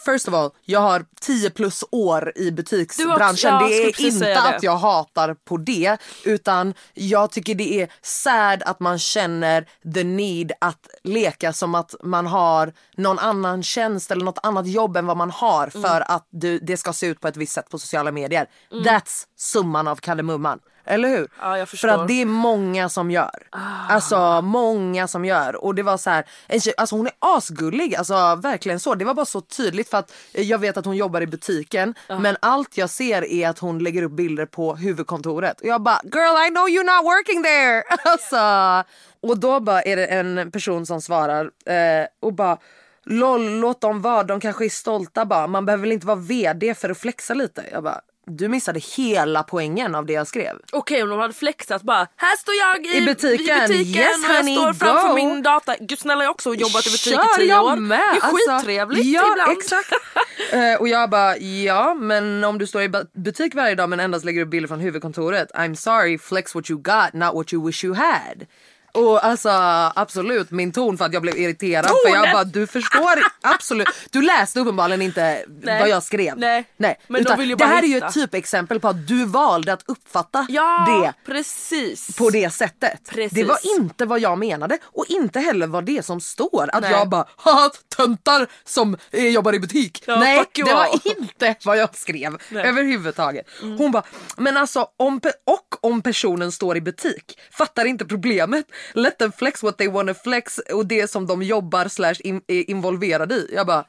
First 0.05 0.27
of 0.27 0.33
all, 0.33 0.51
jag 0.65 0.79
har 0.79 1.05
10 1.21 1.49
plus 1.49 1.83
år 1.91 2.31
i 2.35 2.51
butiksbranschen. 2.51 3.53
Ja, 3.53 3.67
det 3.67 3.83
är 3.83 4.05
inte 4.05 4.25
det. 4.25 4.41
att 4.41 4.63
jag 4.63 4.77
hatar 4.77 5.33
på 5.33 5.57
det 5.57 5.97
utan 6.25 6.73
jag 6.93 7.31
tycker 7.31 7.55
det 7.55 7.81
är 7.81 7.91
sad 8.01 8.63
att 8.63 8.79
man 8.79 8.99
känner 8.99 9.65
the 9.93 10.03
need 10.03 10.51
att 10.61 10.87
leka 11.03 11.53
som 11.53 11.75
att 11.75 11.95
man 12.03 12.27
har 12.27 12.73
någon 12.97 13.19
annan 13.19 13.63
tjänst 13.63 14.11
eller 14.11 14.25
något 14.25 14.39
annat 14.43 14.67
jobb 14.67 14.97
än 14.97 15.05
vad 15.05 15.17
man 15.17 15.31
har 15.31 15.69
Mm. 15.75 15.89
för 15.89 16.11
att 16.11 16.27
du, 16.31 16.59
det 16.59 16.77
ska 16.77 16.93
se 16.93 17.07
ut 17.07 17.19
på 17.21 17.27
ett 17.27 17.37
visst 17.37 17.53
sätt 17.53 17.69
på 17.69 17.79
sociala 17.79 18.11
medier. 18.11 18.49
That's 18.71 19.25
summan 19.37 19.87
av 19.87 19.95
kardemumman. 19.95 20.59
Eller 20.85 21.09
hur? 21.09 21.27
Ja, 21.41 21.57
jag 21.57 21.69
för 21.69 21.77
förstår. 21.77 21.89
Ah. 21.89 22.01
att 22.01 22.07
det 22.07 22.21
är 22.21 22.25
många 22.25 22.89
som 22.89 23.11
gör. 23.11 23.47
Alltså 23.89 24.41
många 24.41 25.07
som 25.07 25.25
gör. 25.25 25.63
Och 25.63 25.75
det 25.75 25.83
var 25.83 25.97
så 25.97 26.09
här, 26.09 26.25
en 26.47 26.59
tjej, 26.61 26.73
alltså 26.77 26.95
hon 26.95 27.07
är 27.07 27.13
asgullig, 27.19 27.95
alltså 27.95 28.35
verkligen 28.35 28.79
så. 28.79 28.95
Det 28.95 29.05
var 29.05 29.13
bara 29.13 29.25
så 29.25 29.41
tydligt 29.41 29.89
för 29.89 29.97
att 29.97 30.13
eh, 30.33 30.43
jag 30.43 30.57
vet 30.59 30.77
att 30.77 30.85
hon 30.85 30.97
jobbar 30.97 31.21
i 31.21 31.27
butiken 31.27 31.95
men 32.07 32.37
allt 32.39 32.77
jag 32.77 32.89
ser 32.89 33.31
är 33.31 33.49
att 33.49 33.59
hon 33.59 33.79
lägger 33.79 34.03
upp 34.03 34.11
bilder 34.11 34.45
på 34.45 34.75
huvudkontoret. 34.75 35.61
Och 35.61 35.67
jag 35.67 35.81
bara 35.81 36.01
girl 36.03 36.47
I 36.47 36.49
know 36.49 36.67
you're 36.67 36.95
not 36.95 37.05
working 37.05 37.43
there. 37.43 37.83
Alltså, 38.09 38.83
och 39.21 39.37
då 39.37 39.59
bara 39.59 39.81
är 39.81 39.95
det 39.95 40.05
en 40.05 40.51
person 40.51 40.85
som 40.85 41.01
svarar 41.01 41.51
eh, 41.65 42.07
och 42.19 42.33
bara 42.33 42.57
LOL 43.05 43.59
låt 43.59 43.81
dem 43.81 44.01
vara, 44.01 44.23
de 44.23 44.39
kanske 44.39 44.65
är 44.65 44.69
stolta 44.69 45.25
bara. 45.25 45.47
Man 45.47 45.65
behöver 45.65 45.81
väl 45.81 45.91
inte 45.91 46.07
vara 46.07 46.17
VD 46.17 46.75
för 46.75 46.89
att 46.89 46.97
flexa 46.97 47.33
lite. 47.33 47.65
Jag 47.71 47.83
bara 47.83 48.01
du 48.29 48.47
missade 48.47 48.79
hela 48.97 49.43
poängen 49.43 49.95
av 49.95 50.05
det 50.05 50.13
jag 50.13 50.27
skrev. 50.27 50.55
Okej 50.71 51.03
om 51.03 51.09
de 51.09 51.19
hade 51.19 51.33
flexat 51.33 51.81
bara, 51.81 52.07
här 52.15 52.37
står 52.37 52.55
jag 52.55 52.85
i, 52.85 52.97
I 52.97 53.05
butiken. 53.05 53.57
i 53.63 53.67
butiken 53.67 54.01
Yes, 54.01 54.17
och 54.17 54.29
jag 54.29 54.37
honey, 54.37 54.55
står 54.55 54.73
framför 54.73 55.07
go. 55.07 55.15
min 55.15 55.41
data. 55.43 55.75
Gud 55.79 55.99
snälla 55.99 56.23
jag 56.23 56.27
har 56.29 56.33
också 56.33 56.55
jobbat 56.55 56.87
i 56.87 56.89
butik 56.89 57.13
i 57.13 57.39
tio 57.39 57.59
år. 57.59 57.75
Med. 57.75 57.99
Det 57.99 58.03
är 58.03 58.21
Alltså, 58.21 58.51
skittrevligt 58.57 59.05
ja, 59.05 59.31
ibland. 59.31 59.51
Exakt. 59.51 59.93
Eh, 60.51 60.79
och 60.79 60.87
jag 60.87 61.09
bara 61.09 61.37
ja 61.37 61.93
men 61.93 62.43
om 62.43 62.57
du 62.57 62.67
står 62.67 62.81
i 62.81 62.89
butik 63.13 63.55
varje 63.55 63.75
dag 63.75 63.89
men 63.89 63.99
endast 63.99 64.25
lägger 64.25 64.41
upp 64.41 64.49
bilder 64.49 64.67
från 64.67 64.79
huvudkontoret. 64.79 65.51
I'm 65.51 65.75
sorry 65.75 66.17
flex 66.17 66.55
what 66.55 66.69
you 66.69 66.81
got 66.81 67.13
not 67.13 67.33
what 67.35 67.53
you 67.53 67.65
wish 67.65 67.83
you 67.85 67.93
had. 67.95 68.45
Och 68.91 69.25
alltså 69.25 69.49
absolut 69.95 70.51
min 70.51 70.71
ton 70.71 70.97
för 70.97 71.05
att 71.05 71.13
jag 71.13 71.21
blev 71.21 71.37
irriterad 71.37 71.85
för 71.85 72.13
jag 72.15 72.31
bara 72.31 72.43
du 72.43 72.67
förstår 72.67 73.19
absolut. 73.41 73.87
Du 74.11 74.21
läste 74.21 74.59
uppenbarligen 74.59 75.01
inte 75.01 75.45
Nej. 75.63 75.79
vad 75.79 75.89
jag 75.89 76.03
skrev. 76.03 76.37
Nej. 76.37 76.65
Nej. 76.77 76.99
Men 77.07 77.23
de 77.23 77.31
Utan 77.31 77.49
ju 77.49 77.55
det 77.55 77.65
här 77.65 77.83
är 77.83 77.87
ju 77.87 77.93
hitta. 77.93 78.07
ett 78.07 78.13
typexempel 78.13 78.79
på 78.79 78.87
att 78.87 79.07
du 79.07 79.25
valde 79.25 79.73
att 79.73 79.83
uppfatta 79.85 80.45
Ja 80.49 80.85
det 81.03 81.33
precis. 81.33 82.17
på 82.17 82.29
det 82.29 82.49
sättet. 82.49 83.09
Precis. 83.09 83.31
Det 83.31 83.43
var 83.43 83.57
inte 83.77 84.05
vad 84.05 84.19
jag 84.19 84.37
menade 84.37 84.77
och 84.83 85.05
inte 85.09 85.39
heller 85.39 85.67
vad 85.67 85.85
det 85.85 86.05
som 86.05 86.21
står. 86.21 86.69
Att 86.73 86.81
Nej. 86.81 86.91
jag 86.91 87.09
bara 87.09 87.25
haha 87.35 87.71
töntar 87.97 88.47
som 88.65 88.97
eh, 89.11 89.27
jobbar 89.27 89.53
i 89.55 89.59
butik. 89.59 90.03
Ja, 90.07 90.19
Nej 90.19 90.45
det 90.53 90.63
var 90.63 90.71
all. 90.85 90.99
inte 91.17 91.55
vad 91.65 91.77
jag 91.77 91.95
skrev 91.95 92.31
Nej. 92.49 92.63
Mm. 92.63 92.77
överhuvudtaget. 92.77 93.45
Hon 93.61 93.91
bara 93.91 94.03
men 94.37 94.57
alltså 94.57 94.87
om 94.97 95.21
och 95.45 95.85
om 95.85 96.01
personen 96.01 96.51
står 96.51 96.77
i 96.77 96.81
butik 96.81 97.39
fattar 97.51 97.85
inte 97.85 98.05
problemet. 98.05 98.65
Let 98.93 99.17
them 99.17 99.31
flex 99.31 99.63
what 99.63 99.77
they 99.77 99.87
wanna 99.87 100.13
flex 100.13 100.57
och 100.57 100.85
det 100.85 101.11
som 101.11 101.27
de 101.27 101.43
jobbar 101.43 101.87
slash 101.87 102.15
är 102.47 102.69
involverade 102.69 103.35
i. 103.35 103.49
Jag 103.53 103.67
bara 103.67 103.85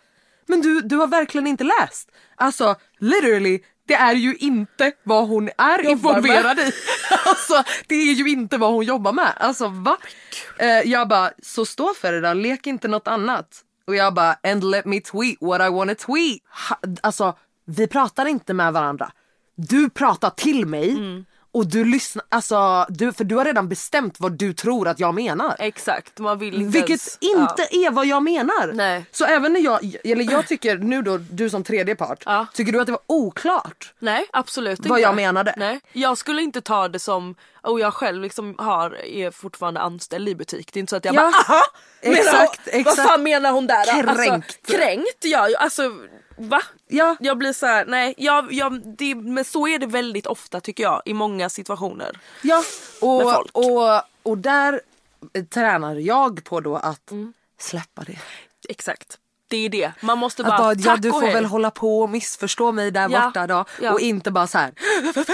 men 0.46 0.61
du, 0.61 0.81
du 0.81 0.96
har 0.96 1.07
verkligen 1.07 1.46
inte 1.46 1.64
läst. 1.64 2.11
Alltså 2.37 2.76
literally 2.98 3.61
det 3.87 3.94
är 3.94 4.14
ju 4.14 4.37
inte 4.37 4.92
vad 5.03 5.29
hon 5.29 5.48
är 5.59 5.85
Jobbar 5.85 5.90
involverad 5.90 6.59
i. 6.59 6.72
Alltså 7.26 7.64
det 7.87 7.94
är 7.94 8.12
ju 8.12 8.29
inte 8.29 8.59
vad 8.59 8.72
hon 8.72 8.85
jobbar 8.85 9.12
med. 9.12 9.33
Alltså 9.37 9.68
va? 9.68 9.96
Eh, 10.59 10.68
jag 10.68 11.09
bara, 11.09 11.31
så 11.42 11.66
stå 11.66 11.94
för 11.94 12.12
det 12.12 12.20
då, 12.20 12.33
lek 12.33 12.66
inte 12.66 12.88
något 12.88 13.09
annat. 13.09 13.61
Och 13.87 13.94
jag 13.94 14.14
bara, 14.14 14.37
and 14.42 14.64
let 14.64 14.85
me 14.85 15.00
tweet 15.00 15.37
what 15.40 15.61
I 15.61 15.68
wanna 15.68 15.94
tweet. 15.94 16.40
Ha, 16.68 16.79
alltså 17.00 17.35
vi 17.64 17.87
pratar 17.87 18.26
inte 18.26 18.55
med 18.55 18.72
varandra. 18.72 19.12
Du 19.57 19.90
pratar 19.90 20.31
till 20.31 20.66
mig 20.66 20.96
och 21.53 21.67
du 21.67 21.85
lyssnar, 21.85 22.25
alltså 22.29 22.87
du, 22.89 23.13
för 23.13 23.25
du 23.25 23.35
har 23.37 23.45
redan 23.45 23.69
bestämt 23.69 24.21
vad 24.21 24.33
du 24.33 24.53
tror 24.53 24.89
att 24.89 25.01
jag 25.01 25.15
menar. 25.15 25.57
Exakt, 25.59 26.19
man 26.19 26.39
vill 26.39 26.55
inte 26.55 26.65
Vilket 26.79 26.91
ens, 26.91 27.19
inte 27.21 27.69
ja. 27.71 27.87
är 27.87 27.91
vad 27.91 28.07
jag 28.07 28.23
menar. 28.23 28.73
Nej. 28.73 29.05
Så 29.11 29.25
även 29.25 29.53
när 29.53 29.61
jag, 29.61 29.95
eller 30.05 30.33
jag 30.33 30.47
tycker 30.49 30.79
nu 30.79 31.03
då, 31.03 31.17
du 31.19 31.51
som 31.51 31.65
tredje 31.65 31.95
part, 31.97 32.23
Ja. 32.27 32.47
tycker 32.55 32.73
du 32.73 32.81
att 32.81 32.87
det 32.87 32.93
var 32.93 33.01
oklart? 33.07 33.95
Nej 33.99 34.27
absolut 34.33 34.79
Vad 34.87 34.99
inte. 34.99 35.01
jag 35.09 35.17
menade. 35.17 35.55
Nej. 35.57 35.81
Jag 35.93 36.19
skulle 36.19 36.43
inte 36.43 36.61
ta 36.61 36.89
det 36.89 36.99
som, 36.99 37.35
och 37.63 37.81
jag 37.81 37.95
själv 37.95 38.23
liksom 38.23 38.55
har, 38.59 39.05
är 39.05 39.31
fortfarande 39.31 39.81
anställd 39.81 40.29
i 40.29 40.35
butik. 40.35 40.73
Det 40.73 40.79
är 40.79 40.81
inte 40.81 40.91
så 40.91 40.97
att 40.97 41.05
jag 41.05 41.15
Ja. 41.15 41.21
bara 41.21 41.55
aha! 41.55 41.63
Exakt, 42.01 42.27
menar, 42.33 42.49
exakt. 42.81 42.99
Vad 42.99 43.07
fan 43.07 43.23
menar 43.23 43.53
hon 43.53 43.67
där? 43.67 44.03
Kränkt. 44.03 44.09
Alltså, 44.31 44.77
kränkt 44.77 45.25
ja, 45.25 45.49
alltså 45.59 45.83
va? 46.40 46.62
Ja. 46.88 47.16
Jag 47.20 47.38
blir 47.38 47.53
så 47.53 47.66
här, 47.66 47.85
nej, 47.85 48.14
jag, 48.16 48.53
jag, 48.53 48.96
det, 48.98 49.14
men 49.14 49.44
så 49.44 49.68
är 49.68 49.79
det 49.79 49.87
väldigt 49.87 50.26
ofta 50.26 50.61
tycker 50.61 50.83
jag 50.83 51.03
i 51.05 51.14
många 51.14 51.48
situationer. 51.48 52.18
Ja, 52.42 52.64
och, 53.00 53.57
och, 53.57 54.03
och 54.22 54.38
där 54.38 54.81
tränar 55.48 55.94
jag 55.94 56.44
på 56.44 56.61
då 56.61 56.76
att 56.76 57.12
släppa 57.59 58.03
det. 58.03 58.18
Exakt. 58.68 59.18
Det 59.51 59.65
är 59.65 59.69
det. 59.69 59.93
Man 60.01 60.19
måste 60.19 60.43
bara, 60.43 60.59
bara, 60.59 60.75
ja, 60.75 60.97
du 60.97 61.11
får 61.11 61.21
hej. 61.23 61.35
väl 61.35 61.45
hålla 61.45 61.71
på 61.71 62.01
och 62.01 62.11
missförstå 62.11 62.73
mig 62.73 62.91
där 62.91 63.09
Ja, 63.09 63.21
borta 63.25 63.47
då. 63.47 63.65
ja. 63.81 63.93
Och 63.93 64.01
inte 64.01 64.31
bara 64.31 64.47
så 64.47 64.59
här. 64.59 64.73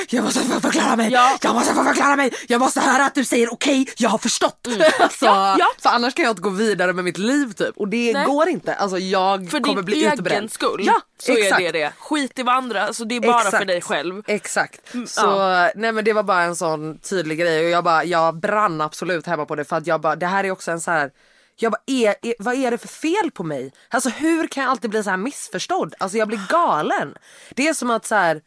Jag 0.09 0.25
måste 0.25 0.41
få 0.41 0.61
förklara 0.61 0.97
mig, 0.97 1.13
Ja. 1.13 1.37
jag 1.43 1.55
måste 1.55 1.75
få 1.75 1.85
förklara 1.85 2.17
mig, 2.17 2.33
jag 2.49 2.59
måste 2.61 2.81
höra 2.81 3.07
att 3.07 3.15
du 3.15 3.25
säger 3.25 3.53
okej, 3.53 3.87
jag 3.97 4.11
har 4.11 4.19
förstått. 4.19 4.67
alltså, 5.01 5.27
Mm. 5.27 5.39
Ja, 5.39 5.57
ja. 5.59 5.67
För 5.83 5.89
annars 5.91 6.15
kan 6.15 6.23
jag 6.25 6.33
inte 6.33 6.43
gå 6.43 6.51
vidare 6.51 6.93
med 6.93 7.05
mitt 7.05 7.19
liv 7.19 7.53
typ. 7.53 7.77
Och 7.77 7.89
det 7.89 8.13
Nej. 8.13 8.27
går 8.27 8.49
inte. 8.49 8.75
Alltså 8.75 8.99
jag 8.99 9.51
För 9.51 9.61
kommer 9.61 9.77
din 9.77 9.85
bli 9.85 9.97
egen 9.99 10.13
utbränd. 10.13 10.53
skull 10.53 10.81
Ja, 10.87 11.01
så 11.19 11.33
exakt. 11.33 11.61
är 11.63 11.73
det 11.73 11.79
det. 11.79 11.93
Skit 11.99 12.39
i 12.39 12.43
vad 12.43 12.55
andra, 12.55 12.83
alltså 12.87 13.05
det 13.05 13.17
är 13.17 13.21
bara 13.21 13.41
för 13.41 13.47
Exakt. 13.49 13.67
dig 13.67 13.81
själv. 13.83 14.23
Exakt. 14.27 14.81
Så 15.07 15.21
ja. 15.27 15.71
nej 15.75 15.93
men 15.93 16.05
det 16.05 16.13
var 16.13 16.23
bara 16.23 16.43
en 16.43 16.57
sån 16.57 16.99
tydlig 16.99 17.39
grej 17.39 17.65
och 17.65 17.71
jag 17.71 17.85
bara 17.85 18.05
jag 18.05 18.41
brann 18.41 18.81
absolut 18.81 19.27
hemma 19.27 19.45
på 19.47 19.55
det 19.55 19.65
för 19.65 19.77
att 19.77 19.87
jag 19.87 20.01
bara 20.01 20.17
det 20.17 20.27
här 20.27 20.45
är 20.45 20.51
också 20.51 20.71
en 20.71 20.81
så 20.81 20.91
här 20.91 21.11
jag 21.57 21.73
bara, 21.73 21.83
är, 21.87 22.15
är, 22.23 22.35
vad 22.39 22.55
är 22.55 22.71
det 22.71 22.79
för 22.79 22.89
fel 22.89 23.31
på 23.35 23.43
mig? 23.45 23.73
Alltså 23.91 24.09
hur 24.09 24.47
kan 24.47 24.63
jag 24.63 24.71
alltid 24.71 24.91
bli 24.91 25.03
så 25.03 25.11
här 25.11 25.17
missförstådd? 25.17 25.95
Alltså 25.99 26.19
jag 26.19 26.29
blir 26.29 26.41
galen. 26.49 27.15
Det 27.55 27.69
är 27.69 27.75
som 27.75 27.91
att 27.91 28.07
så 28.07 28.15
här, 28.15 28.43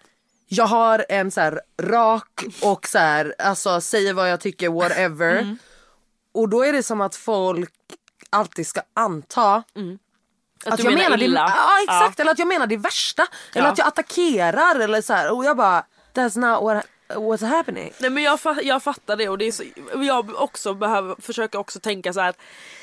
jag 0.47 0.65
har 0.65 1.05
en 1.09 1.31
så 1.31 1.41
här 1.41 1.61
rak 1.81 2.43
och 2.61 2.87
så 2.87 2.97
här, 2.97 3.35
alltså 3.39 3.81
säger 3.81 4.13
vad 4.13 4.31
jag 4.31 4.39
tycker 4.39 4.69
whatever. 4.69 5.37
Mm. 5.37 5.57
Och 6.31 6.49
då 6.49 6.63
är 6.65 6.73
det 6.73 6.83
som 6.83 7.01
att 7.01 7.15
folk 7.15 7.73
alltid 8.29 8.67
ska 8.67 8.81
anta 8.93 9.63
Att, 10.65 10.77
du 10.77 10.83
menar, 10.83 11.17
det, 11.17 11.25
illa. 11.25 11.53
ja 11.57 11.83
exakt, 11.83 12.19
eller 12.19 12.31
att 12.31 12.39
jag 12.39 12.47
menar 12.47 12.67
det 12.67 12.77
värsta. 12.77 13.27
Eller 13.53 13.65
Ja. 13.67 13.71
att 13.71 13.77
jag 13.77 13.87
attackerar 13.87 14.79
eller 14.79 15.01
så 15.01 15.13
här. 15.13 15.31
Och 15.31 15.45
jag 15.45 15.57
bara, 15.57 15.85
that's 16.13 16.37
not 16.39 16.63
what 16.63 16.85
I, 17.09 17.13
what's 17.13 17.45
happening? 17.45 17.93
Nej 17.99 18.09
men 18.09 18.23
jag, 18.23 18.39
jag 18.63 18.83
fattar 18.83 19.15
det 19.17 19.29
och 19.29 19.37
det 19.37 19.45
är 19.47 19.51
så, 19.51 19.63
jag 20.03 20.41
också 20.41 20.73
behöver 20.73 21.15
försöka 21.21 21.59
också 21.59 21.79
tänka 21.79 22.13
så 22.13 22.19
här. 22.19 22.33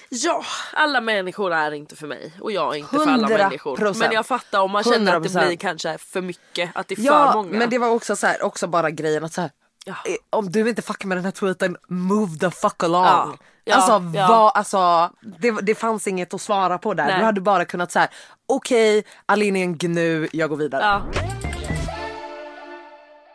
Ja, 0.09 0.43
alla 0.73 1.01
människor 1.01 1.53
är 1.53 1.73
inte 1.73 1.97
för 1.97 2.07
mig 2.07 2.33
och 2.41 2.53
jag 2.53 2.75
är 2.75 2.79
inte 2.79 2.97
för 2.99 3.07
alla 3.09 3.29
100%. 3.29 3.39
människor. 3.39 3.95
Men 3.99 4.13
jag 4.13 4.27
fattar 4.27 4.61
om 4.61 4.71
man 4.71 4.85
känner 4.85 5.17
att 5.17 5.23
det 5.23 5.29
100%. 5.29 5.47
blir 5.47 5.57
kanske 5.57 5.99
för 5.99 6.21
mycket, 6.23 6.71
att 6.75 6.89
det 6.89 6.95
är 6.95 6.97
för 6.97 7.03
Ja 7.05 7.33
många. 7.35 7.59
men 7.59 7.71
det 7.71 7.79
var 7.79 7.89
också 7.91 8.17
så 8.17 8.27
här, 8.27 8.43
också 8.43 8.67
bara 8.67 8.91
grejen 8.91 9.25
att 9.25 9.33
så 9.33 9.41
här, 9.41 9.51
Ja. 9.85 9.93
eh, 9.93 10.15
om 10.31 10.51
du 10.53 10.69
inte 10.69 10.83
fuckar 10.83 11.09
med 11.09 11.19
den 11.19 11.25
här 11.25 11.33
tweeten, 11.33 11.77
move 11.89 12.39
the 12.39 12.51
fuck 12.51 12.83
along. 12.83 13.05
Ja. 13.05 13.37
Ja, 13.65 13.75
Alltså, 13.77 14.19
ja. 14.19 14.29
Vad, 14.29 14.53
alltså 14.57 15.11
det, 15.39 15.51
det 15.63 15.75
fanns 15.75 16.07
inget 16.07 16.35
att 16.35 16.41
svara 16.41 16.79
på 16.79 16.95
där. 16.95 17.07
Nej. 17.07 17.19
Du 17.19 17.25
hade 17.25 17.41
bara 17.41 17.65
kunnat 17.65 17.93
säga 17.93 18.09
okej 18.47 19.05
Aline 19.27 19.57
är 19.57 19.63
en 19.63 19.77
gnu, 19.79 20.29
jag 20.33 20.51
går 20.51 20.57
vidare. 20.57 20.83
Ja. 20.83 21.03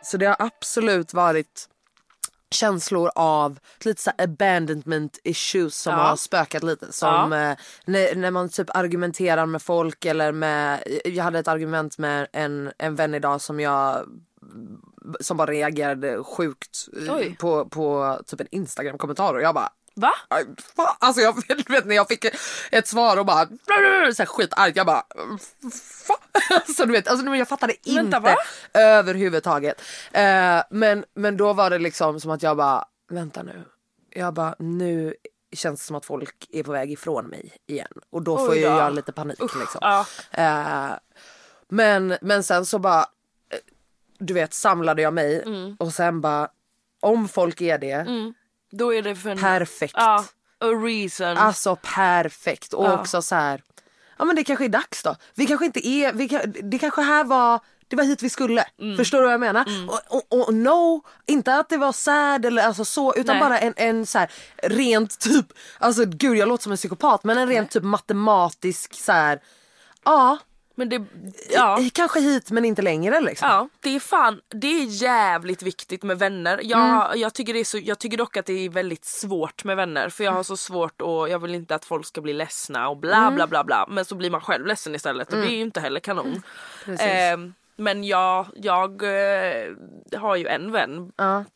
Så 0.02 0.16
det 0.16 0.26
har 0.26 0.36
absolut 0.38 1.14
varit 1.14 1.68
känslor 2.52 3.10
av 3.14 3.58
lite 3.84 4.02
så 4.02 4.10
abandonment 4.18 5.18
issues 5.24 5.76
som 5.76 5.92
Ja. 5.92 5.98
har 5.98 6.16
spökat 6.16 6.62
lite. 6.62 6.92
Som 6.92 7.32
eh, 7.32 7.56
när, 7.84 8.14
när 8.16 8.30
man 8.30 8.48
typ 8.48 8.76
argumenterar 8.76 9.46
med 9.46 9.62
folk 9.62 10.04
eller 10.04 10.32
med, 10.32 10.82
jag 11.04 11.24
hade 11.24 11.38
ett 11.38 11.48
argument 11.48 11.98
med 11.98 12.26
en, 12.32 12.72
en 12.78 12.94
vän 12.96 13.14
idag 13.14 13.40
som 13.40 13.60
jag 13.60 14.06
som 15.20 15.36
bara 15.36 15.50
reagerade 15.50 16.24
sjukt 16.24 16.88
eh, 17.08 17.14
Oj. 17.14 17.36
på, 17.40 17.64
på 17.68 18.18
typ 18.26 18.40
en 18.40 18.46
instagram 18.50 18.98
kommentar 18.98 19.34
och 19.34 19.42
jag 19.42 19.54
bara 19.54 19.68
Va? 19.94 20.12
Alltså 20.98 21.20
jag 21.22 21.48
vet, 21.68 21.84
när 21.86 21.94
jag 21.96 22.08
fick 22.08 22.24
ett 22.70 22.88
svar 22.88 23.16
och 23.16 23.26
bara 23.26 23.46
så 23.46 24.22
här 24.22 24.26
skitargt 24.26 24.76
jag 24.76 24.86
bara 24.86 25.02
fan. 26.06 26.16
Alltså 26.50 26.86
du 26.86 26.92
vet, 26.92 27.08
alltså, 27.08 27.26
jag 27.26 27.48
fattade 27.48 27.74
Vänta, 27.86 28.00
inte 28.00 28.18
va? 28.18 28.36
överhuvudtaget. 28.74 29.82
Eh, 30.12 30.62
men, 30.70 31.04
men 31.14 31.36
då 31.36 31.52
var 31.52 31.70
det 31.70 31.78
liksom 31.78 32.20
som 32.20 32.30
att 32.30 32.42
jag 32.42 32.56
bara 32.56 32.84
vänta 33.10 33.42
nu. 33.42 33.64
Jag 34.10 34.34
bara 34.34 34.54
nu 34.58 35.14
känns 35.52 35.80
det 35.80 35.86
som 35.86 35.96
att 35.96 36.06
folk 36.06 36.46
är 36.52 36.62
på 36.62 36.72
väg 36.72 36.92
ifrån 36.92 37.26
mig 37.26 37.52
igen 37.66 37.92
och 38.10 38.22
då 38.22 38.38
får 38.38 38.54
ju 38.56 38.62
då. 38.62 38.68
jag 38.68 38.94
lite 38.94 39.12
panik 39.12 39.40
liksom. 39.40 39.78
Ja. 39.80 40.06
Eh, 40.30 40.90
men, 41.68 42.16
men 42.20 42.42
sen 42.42 42.66
så 42.66 42.78
bara, 42.78 43.00
eh, 43.00 43.58
du 44.18 44.34
vet 44.34 44.54
samlade 44.54 45.02
jag 45.02 45.14
mig 45.14 45.42
Mm. 45.42 45.76
och 45.78 45.92
sen 45.92 46.20
bara 46.20 46.48
om 47.00 47.28
folk 47.28 47.60
är 47.60 47.78
det, 47.78 48.06
Då 48.72 48.94
är 48.94 49.02
det 49.02 49.16
för 49.16 49.30
en... 49.30 49.38
perfekt. 49.38 49.94
Ja, 49.96 50.24
a 50.60 50.66
reason. 50.66 51.36
Alltså 51.38 51.76
perfekt 51.76 52.72
och 52.72 52.86
Ja. 52.86 53.00
också 53.00 53.22
så 53.22 53.34
här. 53.34 53.62
Ja 54.18 54.24
men 54.24 54.36
det 54.36 54.44
kanske 54.44 54.64
är 54.64 54.68
dags 54.68 55.02
då. 55.02 55.16
Vi 55.34 55.46
kanske 55.46 55.66
inte 55.66 55.88
är, 55.88 56.12
vi 56.12 56.26
det 56.62 56.78
kanske 56.78 57.02
här 57.02 57.24
var 57.24 57.60
det 57.88 57.96
var 57.96 58.04
hit 58.04 58.22
vi 58.22 58.30
skulle. 58.30 58.64
Mm. 58.80 58.96
Förstår 58.96 59.18
du 59.18 59.24
vad 59.24 59.32
jag 59.32 59.40
menar? 59.40 59.66
Och, 59.88 60.00
och, 60.16 60.48
och 60.48 60.54
no, 60.54 61.04
inte 61.26 61.54
att 61.54 61.68
det 61.68 61.76
var 61.76 61.92
sad 61.92 62.44
eller 62.44 62.62
alltså 62.62 62.84
så 62.84 63.14
utan 63.14 63.36
Nej. 63.36 63.40
bara 63.40 63.58
en, 63.58 63.74
en 63.76 64.06
så 64.06 64.18
här 64.18 64.30
rent 64.62 65.18
typ, 65.18 65.46
alltså 65.78 66.04
gud 66.06 66.36
jag 66.36 66.48
låter 66.48 66.62
som 66.62 66.72
en 66.72 66.78
psykopat 66.78 67.24
men 67.24 67.38
en 67.38 67.48
rent 67.48 67.70
typ 67.70 67.82
matematisk 67.82 68.94
så 68.94 69.12
här. 69.12 69.40
ja, 70.04 70.38
Men 70.74 70.88
det... 70.88 71.04
Ja. 71.50 71.78
kanske 71.92 72.20
hit 72.20 72.50
men 72.50 72.64
inte 72.64 72.82
längre 72.82 73.20
liksom. 73.20 73.48
Ja, 73.48 73.68
det 73.80 73.96
är 73.96 74.00
fan, 74.00 74.40
det 74.48 74.66
är 74.66 74.84
jävligt 74.84 75.62
viktigt 75.62 76.02
med 76.02 76.18
vänner. 76.18 76.60
Jag, 76.62 76.80
Mm. 77.08 77.20
jag, 77.20 77.34
tycker 77.34 77.52
det 77.52 77.60
är 77.60 77.64
så, 77.64 77.78
jag 77.78 77.98
tycker 77.98 78.16
dock 78.16 78.36
att 78.36 78.46
det 78.46 78.52
är 78.64 78.68
väldigt 78.68 79.04
svårt 79.04 79.64
med 79.64 79.76
vänner 79.76 80.08
för 80.08 80.24
jag 80.24 80.32
har 80.32 80.42
så 80.42 80.56
svårt 80.56 81.00
och 81.00 81.28
jag 81.28 81.38
vill 81.38 81.54
inte 81.54 81.74
att 81.74 81.84
folk 81.84 82.06
ska 82.06 82.20
bli 82.20 82.32
ledsna 82.32 82.88
och 82.88 82.96
bla 82.96 83.16
Mm. 83.16 83.34
bla 83.34 83.46
bla 83.46 83.64
bla 83.64 83.86
men 83.90 84.04
så 84.04 84.14
blir 84.14 84.30
man 84.30 84.40
själv 84.40 84.66
ledsen 84.66 84.94
istället 84.94 85.32
och 85.32 85.38
det 85.38 85.46
är 85.46 85.56
ju 85.56 85.60
inte 85.60 85.80
heller 85.80 86.00
kanon. 86.00 86.42
Ehm, 86.98 87.54
men 87.76 88.04
jag, 88.04 88.46
jag 88.56 89.02
eh, 89.02 89.72
har 90.20 90.36
ju 90.36 90.46
en 90.46 90.72
vän 90.72 91.12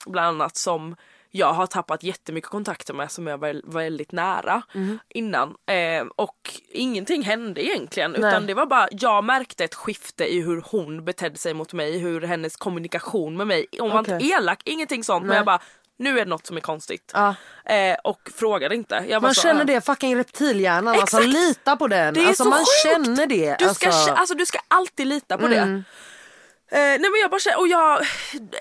bland 0.06 0.26
annat 0.42 0.56
som 0.56 0.96
jag 1.30 1.52
har 1.52 1.66
tappat 1.66 2.02
jättemycket 2.02 2.50
kontakter 2.50 2.94
med 2.94 3.10
som 3.10 3.26
jag 3.26 3.38
var 3.38 3.72
väldigt 3.72 4.12
nära 4.12 4.62
Mm. 4.74 4.98
innan. 5.08 5.48
Eh, 5.66 6.06
och 6.16 6.50
ingenting 6.72 7.22
hände 7.22 7.66
egentligen 7.66 8.14
utan 8.14 8.46
det 8.46 8.54
var 8.54 8.66
bara, 8.66 8.88
jag 8.90 9.24
märkte 9.24 9.64
ett 9.64 9.74
skifte 9.74 10.24
i 10.34 10.40
hur 10.40 10.62
hon 10.70 11.04
betedde 11.04 11.38
sig 11.38 11.54
mot 11.54 11.72
mig, 11.72 11.98
hur 11.98 12.20
hennes 12.20 12.56
kommunikation 12.56 13.36
med 13.36 13.46
mig, 13.46 13.66
hon 13.78 13.90
var 13.90 13.98
inte 13.98 14.16
Okej. 14.16 14.30
elak, 14.32 14.62
ingenting 14.64 15.04
sånt 15.04 15.22
men 15.22 15.28
Nej. 15.28 15.36
jag 15.36 15.46
bara 15.46 15.60
nu 15.98 16.10
är 16.20 16.24
det 16.24 16.30
något 16.30 16.46
som 16.46 16.56
är 16.56 16.60
konstigt. 16.60 17.12
Ja. 17.14 17.34
Eh, 17.64 17.96
och 18.04 18.30
frågade 18.34 18.74
inte. 18.74 19.18
Man 19.22 19.34
så, 19.34 19.40
känner 19.42 19.60
äh, 19.60 19.66
det, 19.66 19.80
fucking 19.86 20.16
reptilhjärnan. 20.16 20.94
Alltså 21.00 21.20
lita 21.20 21.76
på 21.76 21.88
den. 21.88 22.14
Det 22.14 22.20
är 22.22 22.26
alltså, 22.28 22.42
så 22.44 22.48
man 22.50 22.58
sjukt. 22.58 23.06
känner 23.06 23.26
det. 23.26 23.56
Du 23.58 23.74
ska, 23.74 23.86
alltså. 23.86 24.10
alltså, 24.10 24.34
du 24.34 24.46
ska 24.46 24.58
alltid 24.68 25.06
lita 25.06 25.38
på 25.38 25.46
Mm. 25.46 25.72
det. 25.74 25.82
Eh, 26.70 26.78
nej 26.78 26.98
men 26.98 27.20
jag 27.22 27.30
bara 27.30 27.40
känner, 27.40 27.58
och 27.60 27.68
jag, 27.68 28.00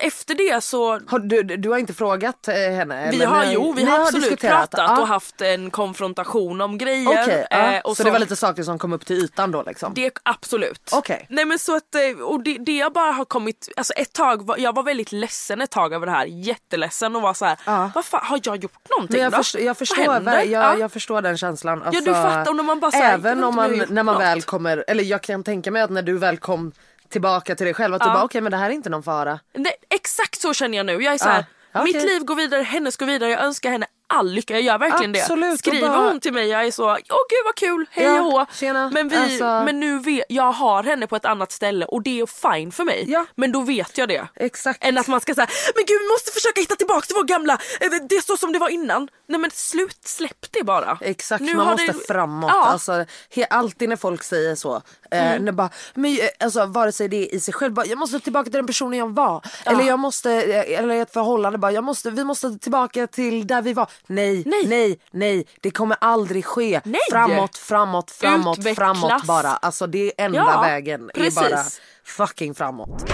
efter 0.00 0.34
det 0.34 0.64
så 0.64 1.00
Har 1.06 1.18
du, 1.18 1.42
du 1.42 1.68
har 1.70 1.78
inte 1.78 1.94
frågat 1.94 2.48
eh, 2.48 2.54
henne? 2.54 3.08
vi 3.10 3.16
eller? 3.16 3.26
har, 3.26 3.44
jo, 3.44 3.72
vi 3.72 3.84
har 3.84 3.98
absolut 4.00 4.40
pratat 4.40 4.80
Ja. 4.80 5.00
och 5.00 5.06
haft 5.08 5.40
en 5.40 5.70
konfrontation 5.70 6.60
om 6.60 6.78
grejer. 6.78 7.22
Okej, 7.22 7.46
ja. 7.50 7.72
eh, 7.72 7.80
och 7.80 7.96
så 7.96 8.02
det 8.02 8.10
var 8.10 8.18
lite 8.18 8.36
saker 8.36 8.62
som 8.62 8.78
kom 8.78 8.92
upp 8.92 9.06
till 9.06 9.16
ytan 9.24 9.50
då 9.50 9.62
liksom? 9.62 9.92
Det 9.94 10.10
absolut. 10.22 10.90
Okej. 10.92 11.26
Nej 11.30 11.44
men 11.44 11.58
så 11.58 11.76
att, 11.76 11.94
eh, 11.94 12.22
och 12.24 12.42
det, 12.42 12.56
det 12.58 12.76
jag 12.76 12.92
bara 12.92 13.12
har 13.12 13.24
kommit, 13.24 13.68
alltså 13.76 13.92
ett 13.92 14.12
tag, 14.12 14.54
jag 14.58 14.74
var 14.74 14.82
väldigt 14.82 15.12
ledsen 15.12 15.60
ett 15.60 15.70
tag 15.70 15.92
över 15.92 16.06
det 16.06 16.12
här, 16.12 16.26
jätteledsen 16.26 17.16
och 17.16 17.22
var 17.22 17.34
så 17.34 17.44
här, 17.44 17.58
Ja. 17.64 17.90
vad 17.94 18.04
fan 18.04 18.20
har 18.24 18.40
jag 18.42 18.56
gjort 18.56 18.88
någonting 18.90 19.16
Men 19.16 19.22
jag, 19.24 19.32
då? 19.32 19.36
förstår, 19.36 19.60
jag, 19.60 19.76
förstår, 19.78 20.20
ver- 20.20 20.34
jag, 20.44 20.46
Ja. 20.64 20.76
jag 20.78 20.92
förstår 20.92 21.22
den 21.22 21.38
känslan. 21.38 21.82
du 22.04 22.12
fattar, 22.14 22.48
och 22.50 22.56
när 22.56 22.62
man 22.64 22.80
bara 22.80 22.90
så 22.90 22.96
här, 22.98 23.14
även 23.14 23.44
om 23.44 23.54
man, 23.54 23.84
när 23.88 24.02
man 24.02 24.14
något. 24.14 24.22
väl 24.24 24.42
kommer, 24.42 24.84
eller 24.88 25.04
jag 25.04 25.22
kan 25.22 25.44
tänka 25.44 25.70
mig 25.70 25.82
att 25.82 25.90
när 25.90 26.02
du 26.02 26.18
väl 26.18 26.36
kom 26.38 26.72
tillbaka 27.08 27.54
till 27.54 27.64
dig 27.64 27.74
själv 27.74 27.94
att 27.94 28.02
du 28.02 28.08
bara 28.08 28.24
okej 28.24 28.40
men 28.40 28.50
det 28.52 28.58
här 28.58 28.70
är 28.70 28.74
inte 28.74 28.90
någon 28.90 29.02
fara. 29.02 29.40
Nej, 29.54 29.72
exakt 29.90 30.40
så 30.40 30.54
känner 30.54 30.76
jag 30.76 30.86
nu. 30.86 30.92
Jag 31.02 31.14
är 31.14 31.18
så 31.18 31.28
här, 31.28 31.44
mitt 31.84 31.96
okej. 31.96 32.06
liv 32.06 32.22
går 32.24 32.34
vidare, 32.34 32.62
hennes 32.62 32.96
går 32.96 33.06
vidare. 33.06 33.30
Jag 33.30 33.40
önskar 33.44 33.70
henne 33.70 33.86
all 34.08 34.30
lycka. 34.30 34.54
Jag 34.54 34.62
gör 34.62 34.78
verkligen 34.78 35.16
Absolut, 35.16 35.52
det. 35.52 35.58
Skriver 35.58 35.88
bara- 35.88 35.98
hon 36.08 36.20
till 36.20 36.32
mig, 36.32 36.46
jag 36.48 36.66
är 36.66 36.70
så, 36.70 36.84
åh 36.84 36.96
gud 37.28 37.38
vad 37.44 37.54
kul, 37.54 37.86
hej 37.90 38.04
Ja, 38.04 38.42
och 38.42 38.54
tjena. 38.54 38.90
Men, 38.90 39.08
vi, 39.08 39.16
Alltså- 39.16 39.44
men 39.64 39.80
nu 39.80 39.98
vet 39.98 40.24
jag 40.28 40.52
har 40.52 40.82
henne 40.82 41.06
på 41.06 41.16
ett 41.16 41.24
annat 41.24 41.52
ställe 41.52 41.84
och 41.86 42.02
det 42.02 42.20
är 42.20 42.26
fine 42.56 42.72
för 42.72 42.84
mig. 42.84 43.04
Ja. 43.08 43.26
Men 43.34 43.52
då 43.52 43.60
vet 43.60 43.98
jag 43.98 44.08
det. 44.08 44.26
Exakt. 44.36 44.84
Än 44.84 44.98
att 44.98 45.08
man 45.08 45.20
ska 45.20 45.34
säga, 45.34 45.46
men 45.74 45.84
gud 45.86 46.00
vi 46.00 46.08
måste 46.08 46.30
försöka 46.32 46.60
hitta 46.60 46.76
tillbaka 46.76 47.06
till 47.06 47.16
vår 47.16 47.24
gamla, 47.24 47.52
eh, 47.80 47.90
det 48.08 48.14
är 48.14 48.20
så 48.26 48.36
som 48.36 48.52
det 48.52 48.58
var 48.58 48.68
innan. 48.68 49.08
Nej 49.28 49.40
men 49.40 49.50
slut, 49.54 49.98
släpp 50.04 50.46
det 50.52 50.62
bara. 50.64 50.98
Exakt, 51.00 51.42
Nu 51.42 51.54
man 51.54 51.66
måste 51.66 51.86
det- 51.86 52.06
framåt. 52.08 52.50
Ja. 52.54 52.64
Alltså, 52.66 53.04
alltid 53.50 53.88
när 53.88 53.96
folk 53.96 54.22
säger 54.22 54.54
så. 54.54 54.82
Eh, 55.10 55.40
när 55.40 55.52
bara, 55.52 55.70
men, 55.94 56.10
eh, 56.12 56.18
alltså, 56.40 56.66
vare 56.66 56.92
sig 56.92 57.08
det 57.08 57.16
är 57.16 57.34
i 57.34 57.40
sig 57.40 57.54
själv, 57.54 57.72
bara, 57.72 57.86
jag 57.86 57.98
måste 57.98 58.20
tillbaka 58.20 58.44
till 58.44 58.52
den 58.52 58.66
personen 58.66 58.98
jag 58.98 59.14
var. 59.14 59.42
Eller 59.64 59.84
jag 59.84 59.98
måste, 59.98 60.30
eller 60.32 60.94
i 60.94 61.00
ett 61.00 61.12
förhållande, 61.12 61.58
bara, 61.58 61.72
jag 61.72 61.84
måste, 61.84 62.10
vi 62.10 62.24
måste 62.24 62.58
tillbaka 62.58 63.06
till 63.06 63.46
där 63.46 63.62
vi 63.62 63.72
var. 63.72 63.90
Nej, 64.06 64.42
Nej. 64.46 64.66
nej, 64.66 64.98
nej, 65.10 65.46
det 65.60 65.70
kommer 65.70 65.96
aldrig 66.00 66.44
ske. 66.44 66.80
Nej. 66.84 67.00
Framåt, 67.10 67.58
framåt, 67.58 68.10
framåt, 68.10 68.58
Utvecklas. 68.58 69.00
framåt 69.00 69.24
bara. 69.26 69.48
Alltså 69.48 69.86
det 69.86 69.98
är 70.20 70.24
enda 70.26 70.38
Ja, 70.38 70.60
vägen. 70.62 71.10
precis. 71.14 71.38
är 71.38 71.50
bara 71.50 71.62
fucking 72.04 72.54
framåt. 72.54 73.04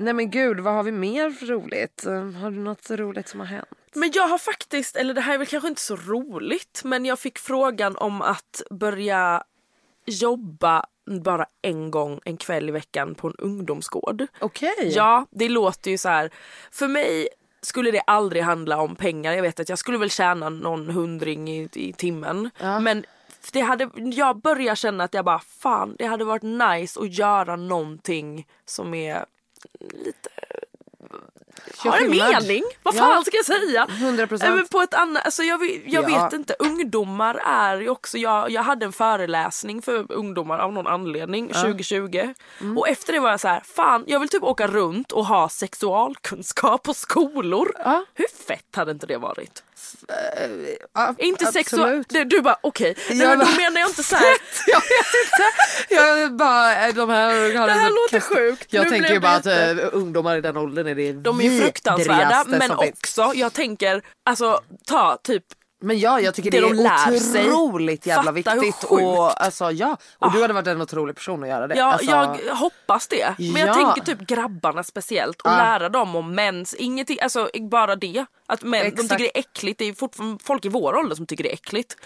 Nej 0.00 0.12
men 0.14 0.30
gud, 0.30 0.60
vad 0.60 0.74
har 0.74 0.82
vi 0.82 0.92
mer 0.92 1.30
för 1.30 1.46
roligt? 1.46 2.04
Har 2.40 2.50
du 2.50 2.58
något 2.60 2.90
roligt 2.90 3.28
som 3.28 3.40
har 3.40 3.46
hänt? 3.46 3.68
Men 3.94 4.10
jag 4.14 4.28
har 4.28 4.38
faktiskt, 4.38 4.96
eller 4.96 5.14
det 5.14 5.20
här 5.20 5.34
är 5.34 5.38
väl 5.38 5.46
kanske 5.46 5.68
inte 5.68 5.80
så 5.80 5.96
roligt, 5.96 6.80
men 6.84 7.04
jag 7.04 7.18
fick 7.18 7.38
frågan 7.38 7.96
om 7.96 8.22
att 8.22 8.62
börja 8.70 9.42
jobba 10.06 10.84
bara 11.24 11.46
en 11.62 11.90
gång 11.90 12.20
en 12.24 12.36
kväll 12.36 12.68
i 12.68 12.72
veckan 12.72 13.14
på 13.14 13.26
en 13.28 13.34
ungdomsgård. 13.38 14.26
Okej. 14.40 14.92
Ja, 14.94 15.26
det 15.30 15.48
låter 15.48 15.90
ju 15.90 15.98
så 15.98 16.08
här. 16.08 16.30
För 16.70 16.88
mig 16.88 17.28
skulle 17.62 17.90
det 17.90 18.00
aldrig 18.06 18.42
handla 18.42 18.80
om 18.80 18.96
pengar. 18.96 19.32
Jag 19.32 19.42
vet 19.42 19.60
att 19.60 19.68
jag 19.68 19.78
skulle 19.78 19.98
väl 19.98 20.10
tjäna 20.10 20.48
någon 20.48 20.90
hundring 20.90 21.50
i, 21.50 21.68
i 21.72 21.92
timmen. 21.92 22.50
Men 22.80 23.04
det 23.52 23.60
hade, 23.60 23.90
jag 23.96 24.40
börjar 24.40 24.74
känna 24.74 25.04
att 25.04 25.14
jag 25.14 25.24
bara 25.24 25.38
fan 25.38 25.96
det 25.98 26.06
hade 26.06 26.24
varit 26.24 26.42
nice 26.42 27.00
att 27.00 27.18
göra 27.18 27.56
någonting 27.56 28.46
som 28.64 28.94
är 28.94 29.24
lite 30.04 30.30
Gör 31.84 31.90
har 31.92 31.98
en 31.98 32.10
mening. 32.10 32.62
Vad 32.82 32.94
Ja. 32.94 32.98
fan 32.98 33.24
ska 33.24 33.36
jag 33.36 33.44
säga? 33.46 33.86
100%. 33.90 34.42
Eh, 34.48 34.54
Men 34.54 34.66
på 34.68 34.80
ett 34.80 34.94
annat, 34.94 35.24
alltså 35.24 35.42
jag, 35.42 35.58
vet- 35.58 35.82
jag 35.86 36.10
Ja. 36.10 36.24
vet 36.24 36.32
inte, 36.32 36.54
ungdomar 36.58 37.34
är 37.46 37.80
ju 37.80 37.88
också, 37.88 38.18
jag, 38.18 38.50
jag 38.50 38.62
hade 38.62 38.86
en 38.86 38.92
föreläsning 38.92 39.82
för 39.82 40.12
ungdomar 40.12 40.58
av 40.58 40.72
någon 40.72 40.86
anledning 40.86 41.48
2020 41.48 42.34
Mm. 42.60 42.78
och 42.78 42.88
efter 42.88 43.12
det 43.12 43.20
var 43.20 43.30
jag 43.30 43.40
så 43.40 43.48
här, 43.48 43.62
fan 43.76 44.04
jag 44.06 44.20
vill 44.20 44.28
typ 44.28 44.42
åka 44.42 44.66
runt 44.66 45.12
och 45.12 45.26
ha 45.26 45.48
sexualkunskap 45.48 46.82
på 46.82 46.94
skolor. 46.94 47.72
Ja. 47.84 48.04
Hur 48.14 48.26
fett 48.46 48.76
hade 48.76 48.90
inte 48.92 49.06
det 49.06 49.18
varit? 49.18 49.62
Ja, 50.94 51.14
Inte 51.18 51.46
sexual... 51.46 51.82
absolut. 52.00 52.30
Du, 52.30 52.40
bara 52.40 52.56
okej, 52.60 52.94
Nej, 53.10 53.18
Jag 53.18 53.28
men 53.28 53.46
då 53.46 53.52
menar 53.56 53.80
jag 53.80 53.90
inte 53.90 54.02
så 54.02 54.16
här. 54.16 54.24
Jag 54.66 54.80
vet 54.80 55.14
inte. 55.24 55.94
Jag 55.94 56.36
bara, 56.36 56.86
eh, 56.88 56.94
de 56.94 57.10
här, 57.10 57.66
Det 57.66 57.72
här 57.72 57.90
låter 57.90 58.20
sjukt. 58.20 58.72
Jag 58.72 58.84
Nu 58.84 58.90
tänker 58.90 59.12
ju 59.12 59.20
bara 59.20 59.34
att 59.34 59.46
eh, 59.46 59.76
ungdomar 59.92 60.36
i 60.36 60.40
den 60.40 60.56
åldern 60.56 60.86
är 60.86 60.94
det 60.94 61.12
De 61.12 61.40
är 61.40 61.47
fruktansvärda 61.60 62.44
men 62.46 62.70
också 62.70 63.32
jag 63.34 63.52
tänker 63.52 64.02
alltså 64.30 64.60
ta 64.86 65.18
typ 65.22 65.44
Men 65.80 65.98
ja, 65.98 66.20
jag 66.20 66.34
tycker 66.34 66.50
Det 66.50 66.60
det, 66.60 66.68
de 66.74 66.86
är 66.86 67.18
sig. 67.18 67.52
otroligt 67.52 68.06
jävla 68.06 68.34
Fatta 68.34 68.60
viktigt. 68.60 68.84
Och, 68.90 69.42
alltså, 69.44 69.70
ja. 69.70 69.96
och 70.18 70.32
du 70.32 70.42
hade 70.42 70.54
varit 70.54 70.66
en 70.66 70.82
otrolig 70.82 71.16
person 71.16 71.42
att 71.42 71.48
göra 71.48 71.66
det. 71.66 71.74
Ja, 71.76 71.84
alltså, 71.92 72.10
jag 72.10 72.54
hoppas 72.54 73.08
det. 73.08 73.34
Men 73.38 73.56
jag 73.56 73.68
Ja. 73.68 73.74
tänker 73.74 74.14
typ 74.14 74.26
grabbarna 74.28 74.82
speciellt 74.84 75.40
och 75.40 75.50
Ja. 75.50 75.56
lära 75.56 75.88
dem 75.88 76.16
om 76.16 76.34
mens, 76.34 76.74
ingenting, 76.74 77.18
alltså 77.20 77.48
bara 77.70 77.96
det. 77.96 78.24
Att 78.46 78.62
män, 78.62 78.84
de 78.96 79.02
tycker 79.02 79.18
det 79.18 79.36
är 79.36 79.40
äckligt, 79.40 79.78
det 79.78 79.84
är 79.84 79.92
fortfarande 79.92 80.44
folk 80.44 80.64
i 80.64 80.68
vår 80.68 80.96
ålder 80.96 81.16
som 81.16 81.26
tycker 81.26 81.44
det 81.44 81.50
är 81.50 81.54
äckligt. 81.54 81.96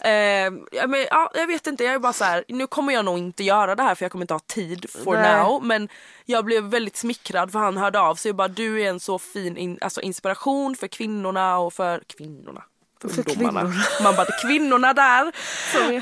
Eh, 0.00 0.86
men, 0.88 1.06
ja, 1.10 1.30
jag 1.34 1.46
vet 1.46 1.66
inte, 1.66 1.84
jag 1.84 1.94
är 1.94 1.98
bara 1.98 2.12
så 2.12 2.24
här, 2.24 2.44
nu 2.48 2.66
kommer 2.66 2.92
jag 2.92 3.04
nog 3.04 3.18
inte 3.18 3.44
göra 3.44 3.74
det 3.74 3.82
här 3.82 3.94
för 3.94 4.04
jag 4.04 4.12
kommer 4.12 4.24
inte 4.24 4.34
ha 4.34 4.40
tid 4.46 4.86
for 5.04 5.14
Nej. 5.14 5.36
now. 5.42 5.64
Men 5.64 5.88
jag 6.24 6.44
blev 6.44 6.64
väldigt 6.64 6.96
smickrad 6.96 7.52
för 7.52 7.58
han 7.58 7.76
hörde 7.76 8.00
av 8.00 8.14
sig 8.14 8.30
och 8.30 8.36
bara 8.36 8.48
du 8.48 8.82
är 8.82 8.88
en 8.88 9.00
så 9.00 9.18
fin 9.18 9.56
in, 9.56 9.78
alltså, 9.80 10.00
inspiration 10.00 10.76
för 10.76 10.86
kvinnorna 10.86 11.58
och 11.58 11.72
för 11.72 12.02
kvinnorna. 12.16 12.62
För, 13.08 13.30
ungdomarna. 13.30 13.60
kvinnorna. 13.60 13.84
Man 14.02 14.14
bara, 14.16 14.26
kvinnorna 14.42 14.92
där. 14.92 15.32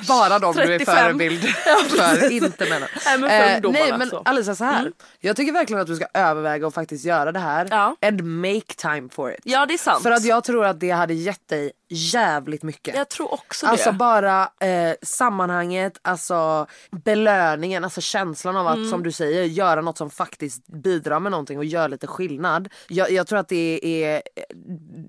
Bara 0.09 0.39
de 0.39 0.55
du 0.55 0.63
är 0.63 0.67
35. 0.67 0.95
förebild 0.97 1.49
för, 1.89 2.33
inte 2.33 2.69
männen. 2.69 2.89
Nej, 3.05 3.19
men 3.19 3.31
för 3.31 3.55
ungdomarna, 3.55 3.85
nej 3.85 3.99
men 3.99 4.11
så. 4.11 4.23
Alicia 4.25 4.55
så 4.55 4.65
här. 4.65 4.93
Jag 5.21 5.37
tycker 5.37 5.53
verkligen 5.53 5.81
att 5.81 5.87
du 5.87 5.97
ska 5.97 6.07
överväga 6.15 6.67
och 6.67 6.75
faktiskt 6.75 7.05
göra 7.05 7.33
det 7.33 7.39
här. 7.39 7.67
Ja. 7.71 7.97
And 8.03 8.25
make 8.25 8.75
time 8.77 9.09
for 9.13 9.33
it. 9.33 9.41
Ja 9.45 9.67
det 9.67 9.75
är 9.75 9.79
sant. 9.79 10.03
För 10.03 10.11
att 10.11 10.25
jag 10.25 10.45
tror 10.45 10.65
att 10.67 10.81
det 10.81 10.91
hade 10.91 11.15
gett 11.15 11.49
dig 11.49 11.73
jävligt 11.91 12.63
mycket. 12.63 12.95
Jag 12.97 13.09
tror 13.09 13.35
också 13.35 13.67
det. 13.67 13.73
Alltså 13.73 13.93
bara 13.93 14.43
eh, 14.61 14.95
sammanhanget, 15.03 15.99
alltså 16.03 16.67
belöningen, 17.05 17.85
alltså 17.85 18.01
känslan 18.01 18.57
av 18.57 18.67
att 18.67 18.77
Mm. 18.77 18.91
som 18.91 19.03
du 19.03 19.13
säger 19.13 19.45
göra 19.45 19.81
något 19.81 19.99
som 19.99 20.11
faktiskt 20.11 20.67
bidrar 20.67 21.21
med 21.21 21.33
någonting 21.33 21.59
och 21.59 21.65
gör 21.65 21.89
lite 21.89 22.07
skillnad. 22.07 22.69
Jag, 22.89 23.11
jag 23.11 23.27
tror 23.27 23.39
att 23.39 23.49
det 23.49 23.81
är, 24.05 24.23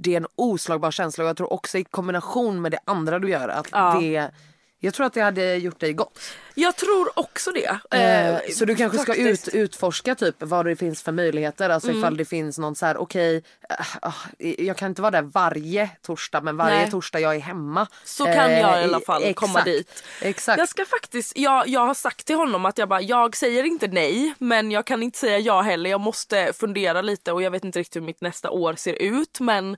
det 0.01 0.13
är 0.13 0.17
en 0.17 0.27
oslagbar 0.36 0.91
känsla 0.91 1.23
och 1.23 1.29
jag 1.29 1.38
tror 1.38 1.53
också 1.53 1.77
i 1.77 1.84
kombination 1.84 2.61
med 2.61 2.71
det 2.71 2.79
andra 2.86 3.19
du 3.19 3.29
gör 3.29 3.49
att 3.49 3.67
Ja. 3.71 3.97
det 4.01 4.32
jag 4.84 4.93
tror 4.93 5.05
att 5.05 5.13
det 5.13 5.21
hade 5.21 5.55
gjort 5.55 5.79
dig 5.79 5.93
gott. 5.93 6.19
Jag 6.55 6.75
tror 6.75 7.19
också 7.19 7.51
det. 7.51 7.79
Eh, 7.91 8.29
Eh, 8.29 8.39
så 8.53 8.65
du 8.65 8.75
kanske 8.75 8.97
ska 8.97 9.15
ut, 9.15 9.39
faktiskt. 9.39 9.47
utforska 9.55 10.15
typ 10.15 10.36
vad 10.39 10.65
det 10.65 10.75
finns 10.75 11.01
för 11.01 11.11
möjligheter. 11.11 11.69
Alltså 11.69 11.89
Mm. 11.89 11.99
ifall 11.99 12.17
det 12.17 12.25
finns 12.25 12.57
någon 12.57 12.75
så 12.75 12.86
här 12.86 12.97
okej, 12.97 13.43
eh, 13.69 13.86
ah, 14.01 14.13
jag 14.39 14.77
kan 14.77 14.89
inte 14.89 15.01
vara 15.01 15.11
där 15.11 15.21
varje 15.21 15.89
torsdag 16.01 16.41
men 16.41 16.57
varje 16.57 16.75
Nej. 16.77 16.91
torsdag 16.91 17.19
jag 17.19 17.36
är 17.36 17.39
hemma. 17.39 17.88
Så 18.03 18.25
kan 18.25 18.36
jag 18.51 18.57
i 18.57 18.61
Eh, 18.61 18.84
alla 18.84 18.99
fall 18.99 19.23
exakt, 19.23 19.39
komma 19.39 19.63
dit. 19.63 20.03
Exakt. 20.21 20.57
Jag 20.59 20.69
ska 20.69 20.86
faktiskt, 20.86 21.38
jag, 21.38 21.67
jag 21.67 21.86
har 21.86 21.93
sagt 21.93 22.25
till 22.27 22.36
honom 22.36 22.65
att 22.65 22.77
jag 22.77 22.89
bara, 22.89 23.01
jag 23.01 23.36
säger 23.36 23.63
inte 23.63 23.88
nej 23.88 24.34
men 24.38 24.71
jag 24.71 24.86
kan 24.86 25.03
inte 25.03 25.19
säga 25.19 25.39
ja 25.39 25.61
heller. 25.61 25.89
Jag 25.89 26.01
måste 26.01 26.53
fundera 26.53 27.01
lite 27.01 27.32
och 27.32 27.41
jag 27.41 27.51
vet 27.51 27.63
inte 27.63 27.79
riktigt 27.79 27.95
hur 27.95 28.05
mitt 28.05 28.21
nästa 28.21 28.49
år 28.49 28.73
ser 28.75 28.93
ut 28.93 29.39
men 29.39 29.77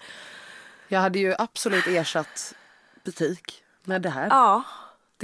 Jag 0.87 0.99
hade 0.99 1.19
ju 1.19 1.35
absolut 1.37 1.87
ersatt 1.87 2.53
butik 3.03 3.63
med 3.83 4.01
det 4.01 4.09
här. 4.09 4.27
ja. 4.29 4.63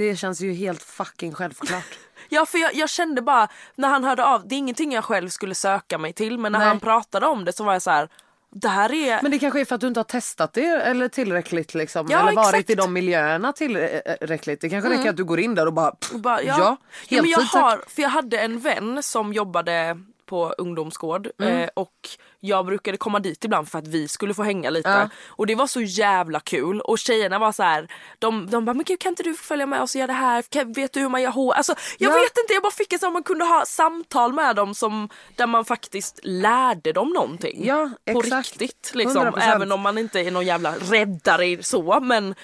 Det 0.00 0.16
känns 0.16 0.40
ju 0.40 0.52
helt 0.52 0.82
fucking 0.82 1.34
självklart. 1.34 1.84
Ja 2.28 2.46
för 2.46 2.58
jag, 2.58 2.74
jag 2.74 2.90
kände 2.90 3.22
bara 3.22 3.48
när 3.74 3.88
han 3.88 4.04
hörde 4.04 4.24
av, 4.24 4.48
det 4.48 4.54
är 4.54 4.58
ingenting 4.58 4.92
jag 4.92 5.04
själv 5.04 5.28
skulle 5.28 5.54
söka 5.54 5.98
mig 5.98 6.12
till 6.12 6.38
men 6.38 6.52
när 6.52 6.58
Nej. 6.58 6.68
han 6.68 6.80
pratade 6.80 7.26
om 7.26 7.44
det 7.44 7.52
så 7.52 7.64
var 7.64 7.72
jag 7.72 7.82
så 7.82 7.90
här. 7.90 8.08
Det 8.52 8.68
här 8.68 8.92
är... 8.92 9.22
Men 9.22 9.30
det 9.30 9.38
kanske 9.38 9.60
är 9.60 9.64
för 9.64 9.74
att 9.74 9.80
du 9.80 9.86
inte 9.86 10.00
har 10.00 10.04
testat 10.04 10.52
det 10.52 10.66
eller 10.66 11.08
tillräckligt 11.08 11.74
liksom. 11.74 12.06
Ja, 12.10 12.20
eller 12.20 12.32
varit 12.32 12.54
exakt. 12.54 12.70
i 12.70 12.74
de 12.74 12.92
miljöerna 12.92 13.52
tillräckligt. 13.52 14.60
Det 14.60 14.68
kanske 14.70 14.86
Mm. 14.88 14.98
räcker 14.98 15.10
att 15.10 15.16
du 15.16 15.24
går 15.24 15.40
in 15.40 15.54
där 15.54 15.66
och 15.66 15.72
bara, 15.72 15.90
pff, 15.90 16.12
Och 16.12 16.20
bara, 16.20 16.42
ja, 16.42 16.54
ja. 16.58 16.76
ja, 17.08 17.22
men 17.22 17.30
jag 17.30 17.40
har, 17.40 17.84
för 17.88 18.02
jag 18.02 18.08
hade 18.08 18.38
en 18.38 18.60
vän 18.60 19.02
som 19.02 19.32
jobbade 19.32 19.98
på 20.30 20.54
ungdomsgård 20.58 21.28
Mm. 21.42 21.58
eh, 21.58 21.68
och 21.74 21.92
jag 22.40 22.66
brukade 22.66 22.96
komma 22.98 23.18
dit 23.20 23.44
ibland 23.44 23.68
för 23.68 23.78
att 23.78 23.86
vi 23.86 24.08
skulle 24.08 24.34
få 24.34 24.42
hänga 24.42 24.70
lite. 24.70 24.88
Ja. 24.88 25.08
Och 25.28 25.46
det 25.46 25.54
var 25.54 25.66
så 25.66 25.80
jävla 25.80 26.40
kul 26.40 26.80
och 26.80 26.98
tjejerna 26.98 27.38
var 27.38 27.52
så 27.52 27.62
här, 27.62 27.88
de, 28.18 28.50
de 28.50 28.64
bara 28.64 28.74
men 28.74 28.84
gud 28.84 28.98
kan 29.00 29.10
inte 29.12 29.22
du 29.22 29.34
följa 29.34 29.66
med 29.66 29.82
oss 29.82 29.94
och 29.94 29.98
göra 29.98 30.06
det 30.06 30.12
här? 30.12 30.42
Kan, 30.42 30.72
vet 30.72 30.92
du 30.92 31.00
hur 31.00 31.08
man 31.08 31.22
gör 31.22 31.30
hår? 31.30 31.52
Alltså 31.54 31.74
jag 31.98 32.10
Ja. 32.12 32.14
vet 32.16 32.38
inte, 32.38 32.52
jag 32.54 32.62
bara 32.62 32.72
fick 32.72 32.92
en 32.92 32.98
sån 32.98 33.12
man 33.12 33.22
kunde 33.22 33.44
ha 33.44 33.64
samtal 33.66 34.32
med 34.32 34.56
dem 34.56 34.74
som 34.74 35.08
där 35.36 35.46
man 35.46 35.64
faktiskt 35.64 36.20
lärde 36.22 36.92
dem 36.92 37.08
någonting. 37.10 37.66
Ja, 37.66 37.90
På 38.12 38.20
riktigt 38.20 38.90
liksom. 38.94 39.22
100%. 39.26 39.40
Även 39.42 39.72
om 39.72 39.80
man 39.80 39.98
inte 39.98 40.20
är 40.20 40.30
någon 40.30 40.46
jävla 40.46 40.74
räddare 40.78 41.62
så 41.62 42.00
men 42.00 42.34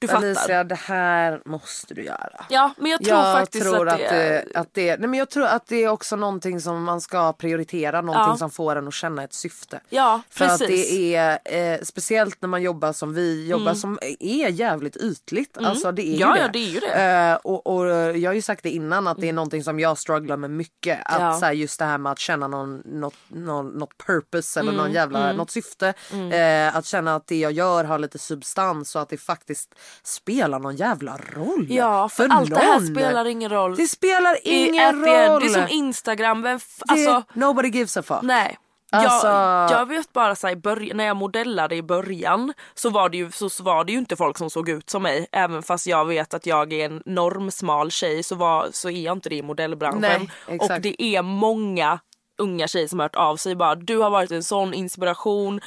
du 0.00 0.08
fattar. 0.08 0.22
Alicia, 0.26 0.64
det 0.64 0.74
här 0.74 1.40
måste 1.44 1.94
du 1.94 2.04
göra. 2.04 2.44
Ja 2.48 2.70
men 2.78 2.90
jag 2.90 3.04
tror 3.04 3.16
jag 3.18 3.38
faktiskt 3.38 3.64
tror 3.66 3.88
att 3.88 3.98
det, 3.98 4.04
är... 4.06 4.44
att 4.58 4.74
det, 4.74 4.96
nej 4.96 5.08
men 5.08 5.18
jag 5.18 5.30
tror 5.30 5.44
att 5.46 5.66
det 5.66 5.84
är 5.84 5.88
också 5.88 6.16
någonting 6.16 6.60
som 6.60 6.84
man 6.84 7.00
ska 7.00 7.32
prioritera, 7.32 8.00
någonting 8.00 8.30
Ja. 8.32 8.36
som 8.36 8.50
får 8.50 8.76
en 8.76 8.88
att 8.88 8.94
känna 8.94 9.22
ett 9.24 9.32
syfte. 9.34 9.80
Ja, 9.88 10.20
För 10.30 10.44
att 10.44 10.58
precis. 10.58 10.90
det 10.90 11.14
är, 11.16 11.38
eh, 11.74 11.80
speciellt 11.82 12.42
när 12.42 12.48
man 12.48 12.62
jobbar 12.62 12.92
som 12.92 13.14
vi 13.14 13.46
jobbar 13.48 13.74
som 13.74 13.98
är 14.20 14.48
jävligt 14.48 14.96
ytligt. 14.96 15.58
Alltså 15.58 15.92
det 15.92 16.02
är 16.02 16.06
Mm. 16.06 16.18
Ja, 16.20 16.36
ju 16.36 16.42
ja, 16.42 16.46
det. 16.46 16.52
det 16.52 16.58
är 16.58 16.68
ju 16.70 16.80
det. 16.80 17.30
Eh, 17.30 17.34
och, 17.34 17.66
och 17.66 17.86
jag 18.18 18.30
har 18.30 18.34
ju 18.34 18.42
sagt 18.42 18.62
det 18.62 18.70
innan 18.70 19.06
att 19.06 19.20
det 19.20 19.28
är 19.28 19.32
någonting 19.32 19.64
som 19.64 19.80
jag 19.80 19.98
strugglar 19.98 20.36
med 20.36 20.50
mycket. 20.50 20.98
Att 21.04 21.20
Ja. 21.20 21.32
så 21.38 21.44
här, 21.46 21.52
just 21.52 21.78
det 21.78 21.84
här 21.84 21.98
med 21.98 22.12
att 22.12 22.18
känna 22.18 22.48
någon, 22.48 22.76
något, 22.84 23.14
någon, 23.28 23.68
något 23.68 23.98
purpose 24.06 24.60
eller 24.60 24.72
Mm, 24.72 24.84
någon 24.84 24.92
jävla, 24.92 25.32
något 25.32 25.50
syfte. 25.50 25.94
Eh, 26.32 26.76
att 26.76 26.86
känna 26.86 27.14
att 27.16 27.26
det 27.26 27.36
jag 27.38 27.52
gör 27.52 27.84
har 27.84 27.98
lite 27.98 28.18
substans 28.18 28.96
och 28.96 29.02
att 29.02 29.08
det 29.08 29.16
faktiskt 29.16 29.74
spelar 30.02 30.58
någon 30.58 30.76
jävla 30.76 31.16
roll. 31.16 31.66
Ja, 31.70 32.08
för, 32.08 32.28
allt 32.30 32.50
det 32.50 32.58
här 32.58 32.78
någon. 32.80 32.86
spelar 32.86 33.24
ingen 33.24 33.50
roll. 33.50 33.76
Det 33.76 33.86
spelar 33.86 34.34
I- 34.48 34.68
ingen 34.68 34.88
end, 34.88 35.06
roll. 35.06 35.40
Det 35.40 35.46
är 35.46 35.48
som 35.48 35.68
Instagram, 35.68 36.42
vem 36.42 36.58
alltså 36.88 37.22
nobody 37.32 37.68
gives 37.68 37.96
a 37.96 38.02
fuck. 38.02 38.22
nej. 38.22 38.58
Alltså- 38.92 39.26
Jag, 39.26 39.70
jag 39.70 39.86
vet 39.88 40.12
bara 40.12 40.34
så 40.34 40.46
här, 40.48 40.82
i 40.82 40.92
när 40.94 41.04
jag 41.04 41.16
modellade 41.16 41.74
i 41.76 41.82
början 41.82 42.52
så 42.74 42.90
var, 42.90 43.08
det 43.08 43.16
ju, 43.16 43.30
så, 43.30 43.50
så 43.50 43.62
var 43.62 43.84
det 43.84 43.92
ju 43.92 43.98
inte 43.98 44.16
folk 44.16 44.38
som 44.38 44.50
såg 44.50 44.68
ut 44.68 44.90
som 44.90 45.02
mig. 45.02 45.26
Även 45.32 45.62
fast 45.62 45.86
jag 45.86 46.04
vet 46.04 46.34
att 46.34 46.46
jag 46.46 46.72
är 46.72 46.84
en 46.86 47.02
normsmal 47.06 47.90
tjej 47.90 48.22
så, 48.22 48.34
var, 48.34 48.68
så 48.72 48.90
är 48.90 49.00
jag 49.04 49.16
inte 49.16 49.28
det 49.28 49.34
i 49.36 49.42
modellbranschen. 49.42 50.00
Nej, 50.48 50.58
och 50.58 50.80
det 50.80 51.02
är 51.02 51.22
många 51.22 51.98
unga 52.38 52.68
tjejer 52.68 52.88
som 52.88 52.98
har 52.98 53.04
hört 53.04 53.16
av 53.16 53.36
sig 53.36 53.54
bara 53.54 53.74
du 53.74 53.98
har 53.98 54.10
varit 54.10 54.30
en 54.30 54.42
sån 54.42 54.74
inspiration. 54.74 55.60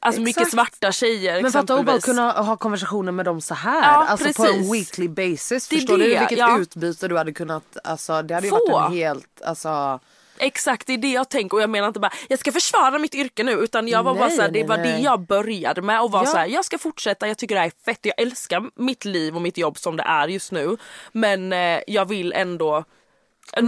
Alltså 0.00 0.20
mycket 0.20 0.42
Exakt. 0.42 0.52
svarta 0.52 0.92
tjejer 0.92 1.42
Men 1.42 1.52
fatta 1.52 1.74
att 1.74 1.86
bara 1.86 2.00
kunna 2.00 2.32
ha 2.32 2.56
konversationer 2.56 3.12
med 3.12 3.24
dem 3.24 3.40
så 3.40 3.54
här. 3.54 3.82
Ja, 3.92 4.06
alltså 4.06 4.32
på 4.32 4.46
en 4.46 4.52
precis. 4.54 4.72
weekly 4.72 5.08
basis. 5.08 5.68
Det 5.68 5.76
Förstår 5.76 5.98
det, 5.98 6.04
du 6.04 6.18
vilket 6.18 6.38
ja. 6.38 6.58
utbyte 6.58 7.08
du 7.08 7.16
hade 7.16 7.32
kunnat, 7.32 7.76
alltså 7.84 8.22
det 8.22 8.34
hade 8.34 8.46
ju 8.46 8.50
Få. 8.50 8.72
varit 8.72 8.90
en 8.90 8.96
helt, 8.96 9.42
alltså 9.44 10.00
Exakt 10.40 10.86
det 10.86 10.92
är 10.92 10.98
det 10.98 11.12
jag 11.12 11.28
tänker 11.28 11.56
och 11.56 11.62
jag 11.62 11.70
menar 11.70 11.88
inte 11.88 12.00
bara 12.00 12.12
jag 12.28 12.38
ska 12.38 12.52
försvara 12.52 12.98
mitt 12.98 13.14
yrke 13.14 13.42
nu 13.42 13.52
utan 13.52 13.88
jag 13.88 14.02
var 14.02 14.14
bara 14.14 14.26
Nej, 14.28 14.36
såhär, 14.36 14.50
det 14.50 14.64
var 14.64 14.76
nej. 14.76 14.92
det 14.92 14.98
jag 14.98 15.20
började 15.20 15.82
med 15.82 16.00
och 16.00 16.10
var 16.10 16.20
Ja. 16.24 16.26
såhär 16.26 16.46
jag 16.46 16.64
ska 16.64 16.78
fortsätta, 16.78 17.28
jag 17.28 17.38
tycker 17.38 17.54
det 17.54 17.60
här 17.60 17.66
är 17.66 17.84
fett, 17.92 17.98
jag 18.02 18.20
älskar 18.20 18.70
mitt 18.74 19.04
liv 19.04 19.36
och 19.36 19.42
mitt 19.42 19.58
jobb 19.58 19.78
som 19.78 19.96
det 19.96 20.02
är 20.02 20.28
just 20.28 20.52
nu 20.52 20.76
men 21.12 21.52
eh, 21.52 21.80
jag 21.86 22.04
vill 22.08 22.32
ändå 22.32 22.84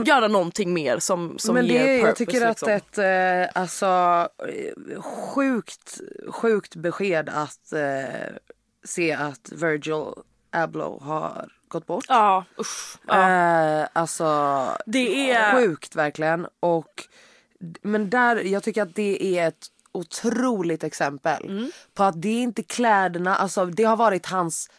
göra 0.05 0.29
någonting 0.29 0.73
mer 0.75 0.99
som, 0.99 1.39
som 1.39 1.55
Men 1.55 1.67
ger 1.67 1.79
det, 1.87 1.87
purpose. 1.87 2.07
jag 2.09 2.17
tycker 2.17 2.47
att 2.47 2.63
liksom. 2.63 2.69
ett 2.69 2.99
eh, 2.99 3.61
alltså, 3.63 3.87
eh, 4.49 5.03
sjukt, 5.03 6.01
sjukt 6.29 6.75
besked 6.77 7.29
att 7.29 7.73
eh, 7.73 8.35
se 8.85 9.13
att 9.13 9.53
Virgil 9.53 10.05
Abloh 10.51 11.03
har 11.03 11.49
gått 11.69 11.87
bort. 11.87 12.05
Ja, 12.09 12.45
usch. 12.61 12.97
Ja. 13.07 13.31
Eh, 13.83 13.89
alltså 13.93 14.27
Det 14.87 15.31
är- 15.31 15.55
sjukt 15.55 15.97
verkligen. 15.97 16.47
Och, 16.61 17.05
men 17.83 18.11
där, 18.11 18.37
jag 18.37 18.63
tycker 18.63 18.83
att 18.83 18.95
det 18.95 19.39
är 19.39 19.49
ett 19.49 19.67
otroligt 19.93 20.85
exempel 20.85 21.45
Mm. 21.51 21.71
på 21.95 22.05
att 22.05 22.23
det 22.23 22.29
är 22.29 22.43
inte 22.43 22.63
kläderna, 22.63 23.37
alltså 23.37 23.65
det 23.67 23.85
har 23.85 23.97
varit 23.97 24.27
hans, 24.27 24.71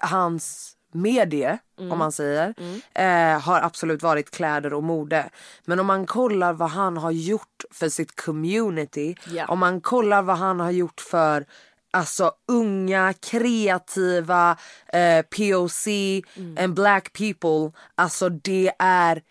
hans 0.00 0.75
medie 1.02 1.58
Mm. 1.78 1.92
om 1.92 1.98
man 1.98 2.12
säger. 2.12 2.54
Eh, 2.94 3.40
har 3.40 3.60
absolut 3.60 4.02
varit 4.02 4.30
kläder 4.30 4.72
och 4.74 4.82
mode. 4.82 5.30
Men 5.64 5.80
om 5.80 5.86
man 5.86 6.06
kollar 6.06 6.52
vad 6.52 6.70
han 6.70 6.96
har 6.96 7.10
gjort 7.10 7.64
för 7.70 7.88
sitt 7.88 8.20
community. 8.20 9.14
Ja. 9.26 9.46
Om 9.46 9.58
man 9.58 9.80
kollar 9.80 10.22
vad 10.22 10.36
han 10.38 10.60
har 10.60 10.70
gjort 10.70 11.00
för 11.00 11.44
Alltså 11.90 12.32
unga, 12.48 13.14
kreativa, 13.70 14.56
eh, 14.92 15.22
POC 15.22 15.86
Mm. 16.36 16.56
and 16.64 16.74
black 16.74 17.12
people. 17.12 17.72
Alltså 17.94 18.28
det 18.28 18.72
är 18.78 19.22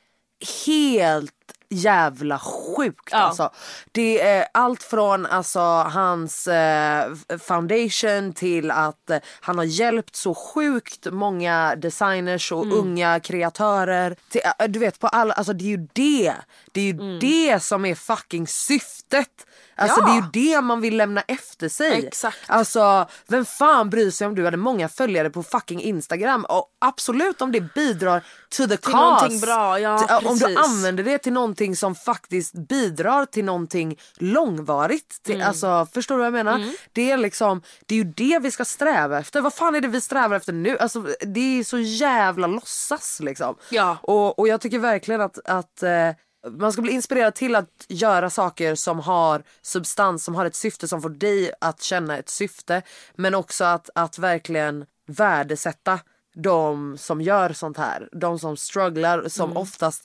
helt 0.67 1.44
jävla 1.75 2.39
sjukt 2.39 3.09
Ja. 3.11 3.17
alltså. 3.17 3.49
Det 3.91 4.21
är 4.21 4.47
allt 4.53 4.83
från 4.83 5.25
alltså 5.25 5.59
hans 5.83 6.47
eh, 6.47 7.13
foundation 7.39 8.33
till 8.33 8.71
att 8.71 9.09
eh, 9.09 9.17
han 9.41 9.57
har 9.57 9.65
hjälpt 9.65 10.15
så 10.15 10.35
sjukt 10.35 11.07
många 11.11 11.75
designers 11.75 12.51
och 12.51 12.63
Mm. 12.65 12.77
unga 12.77 13.19
kreatörer. 13.19 14.15
Till, 14.29 14.41
eh, 14.59 14.67
du 14.67 14.79
vet 14.79 14.99
på 14.99 15.07
alla, 15.07 15.33
alltså 15.33 15.53
det 15.53 15.63
är 15.63 15.77
ju 15.77 15.87
det. 15.93 16.33
Det 16.71 16.81
är 16.81 16.85
ju 16.85 16.91
Mm. 16.91 17.19
det 17.19 17.63
som 17.63 17.85
är 17.85 17.95
fucking 17.95 18.47
syftet. 18.47 19.45
Alltså 19.77 19.99
Ja. 20.01 20.05
det 20.05 20.11
är 20.11 20.15
ju 20.15 20.55
det 20.55 20.61
man 20.61 20.81
vill 20.81 20.97
lämna 20.97 21.21
efter 21.21 21.69
sig. 21.69 22.05
Exakt. 22.07 22.37
Alltså 22.47 23.07
vem 23.27 23.45
fan 23.45 23.89
bryr 23.89 24.11
sig 24.11 24.27
om 24.27 24.35
du 24.35 24.45
hade 24.45 24.57
många 24.57 24.89
följare 24.89 25.29
på 25.29 25.43
fucking 25.43 25.81
Instagram 25.81 26.45
och 26.49 26.65
absolut 26.85 27.41
om 27.41 27.51
det 27.51 27.61
bidrar 27.73 28.23
to 28.49 28.67
the 28.67 28.77
cause. 28.77 28.97
någonting 28.97 29.39
bra, 29.39 29.79
ja, 29.79 29.97
Till- 29.99 30.27
Om 30.27 30.37
du 30.37 30.55
använder 30.57 31.03
det 31.03 31.17
till 31.17 31.33
någonting 31.33 31.75
som 31.75 31.95
faktiskt 31.95 32.53
bidrar 32.53 33.25
till 33.25 33.45
någonting 33.45 33.97
långvarigt. 34.17 35.23
Till, 35.23 35.35
Mm. 35.35 35.47
Alltså 35.47 35.87
förstår 35.93 36.15
du 36.15 36.19
vad 36.19 36.25
jag 36.25 36.33
menar? 36.33 36.63
Det 36.93 37.11
är 37.11 37.17
liksom, 37.17 37.61
det 37.85 37.95
är 37.95 37.97
ju 37.97 38.03
det 38.03 38.39
vi 38.41 38.51
ska 38.51 38.65
sträva 38.65 39.19
efter. 39.19 39.41
Vad 39.41 39.53
fan 39.53 39.75
är 39.75 39.81
det 39.81 39.87
vi 39.87 40.01
strävar 40.01 40.35
efter 40.35 40.53
nu? 40.53 40.77
Alltså 40.77 41.05
det 41.21 41.59
är 41.59 41.63
så 41.63 41.77
jävla 41.79 42.47
låtsas 42.47 43.19
liksom. 43.19 43.55
Ja. 43.69 43.97
Och, 44.01 44.39
och 44.39 44.47
jag 44.47 44.61
tycker 44.61 44.79
verkligen 44.79 45.21
att, 45.21 45.39
att 45.45 45.83
eh, 45.83 46.09
man 46.51 46.71
ska 46.73 46.81
bli 46.81 46.91
inspirerad 46.91 47.35
till 47.35 47.55
att 47.55 47.85
göra 47.87 48.29
saker 48.29 48.75
som 48.75 48.99
har 48.99 49.43
substans, 49.61 50.23
som 50.23 50.35
har 50.35 50.45
ett 50.45 50.55
syfte, 50.55 50.87
som 50.87 51.01
får 51.01 51.09
dig 51.09 51.51
att 51.61 51.81
känna 51.81 52.17
ett 52.17 52.29
syfte. 52.29 52.81
Men 53.15 53.35
också 53.35 53.63
att, 53.65 53.89
att 53.95 54.19
verkligen 54.19 54.85
värdesätta 55.07 55.99
de 56.35 56.97
som 56.97 57.21
gör 57.21 57.53
sånt 57.53 57.77
här. 57.77 58.09
De 58.11 58.39
som 58.39 58.57
strugglar, 58.57 59.27
som 59.27 59.49
Mm. 59.49 59.57
oftast 59.57 60.03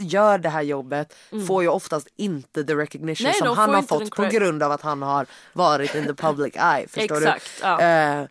gör 0.00 0.38
det 0.38 0.48
här 0.48 0.62
jobbet 0.62 1.14
får 1.46 1.62
ju 1.62 1.68
oftast 1.68 2.08
inte 2.16 2.64
the 2.64 2.74
recognition 2.74 3.24
Nej, 3.24 3.34
som 3.34 3.56
han 3.56 3.74
har 3.74 3.82
fått 3.82 4.10
på 4.10 4.24
grund 4.24 4.62
av 4.62 4.72
att 4.72 4.82
han 4.82 5.02
har 5.02 5.26
varit 5.52 5.94
in 5.94 6.06
the 6.06 6.14
public 6.14 6.54
eye. 6.56 6.88
Förstår 6.88 7.16
Exakt, 7.22 7.50
du? 7.60 7.66
ja. 7.66 7.80
Eh, 7.80 8.26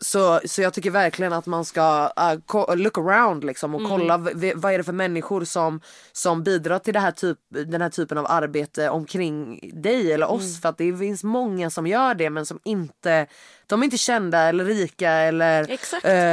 så, 0.00 0.40
så 0.44 0.62
jag 0.62 0.74
tycker 0.74 0.90
verkligen 0.90 1.32
att 1.32 1.46
man 1.46 1.64
ska 1.64 2.10
uh, 2.54 2.76
look 2.76 2.98
around 2.98 3.44
liksom 3.44 3.74
och 3.74 3.80
Mm. 3.80 3.90
kolla 3.90 4.16
vad 4.54 4.72
är 4.72 4.78
det 4.78 4.84
för 4.84 4.92
människor 4.92 5.44
som, 5.44 5.80
som 6.12 6.42
bidrar 6.42 6.78
till 6.78 6.94
det 6.94 7.00
här 7.00 7.10
typ, 7.10 7.38
den 7.48 7.80
här 7.82 7.88
typen 7.88 8.18
av 8.18 8.26
arbete 8.28 8.88
omkring 8.90 9.60
dig 9.72 10.12
eller 10.12 10.30
oss. 10.30 10.42
Mm. 10.42 10.54
För 10.60 10.68
att 10.68 10.78
det 10.78 10.96
finns 10.96 11.24
många 11.24 11.70
som 11.70 11.86
gör 11.86 12.14
det 12.14 12.30
men 12.30 12.46
som 12.46 12.58
inte, 12.64 13.26
de 13.66 13.80
är 13.80 13.84
inte 13.84 13.98
kända 13.98 14.38
eller 14.38 14.64
rika 14.64 15.10
eller 15.10 15.60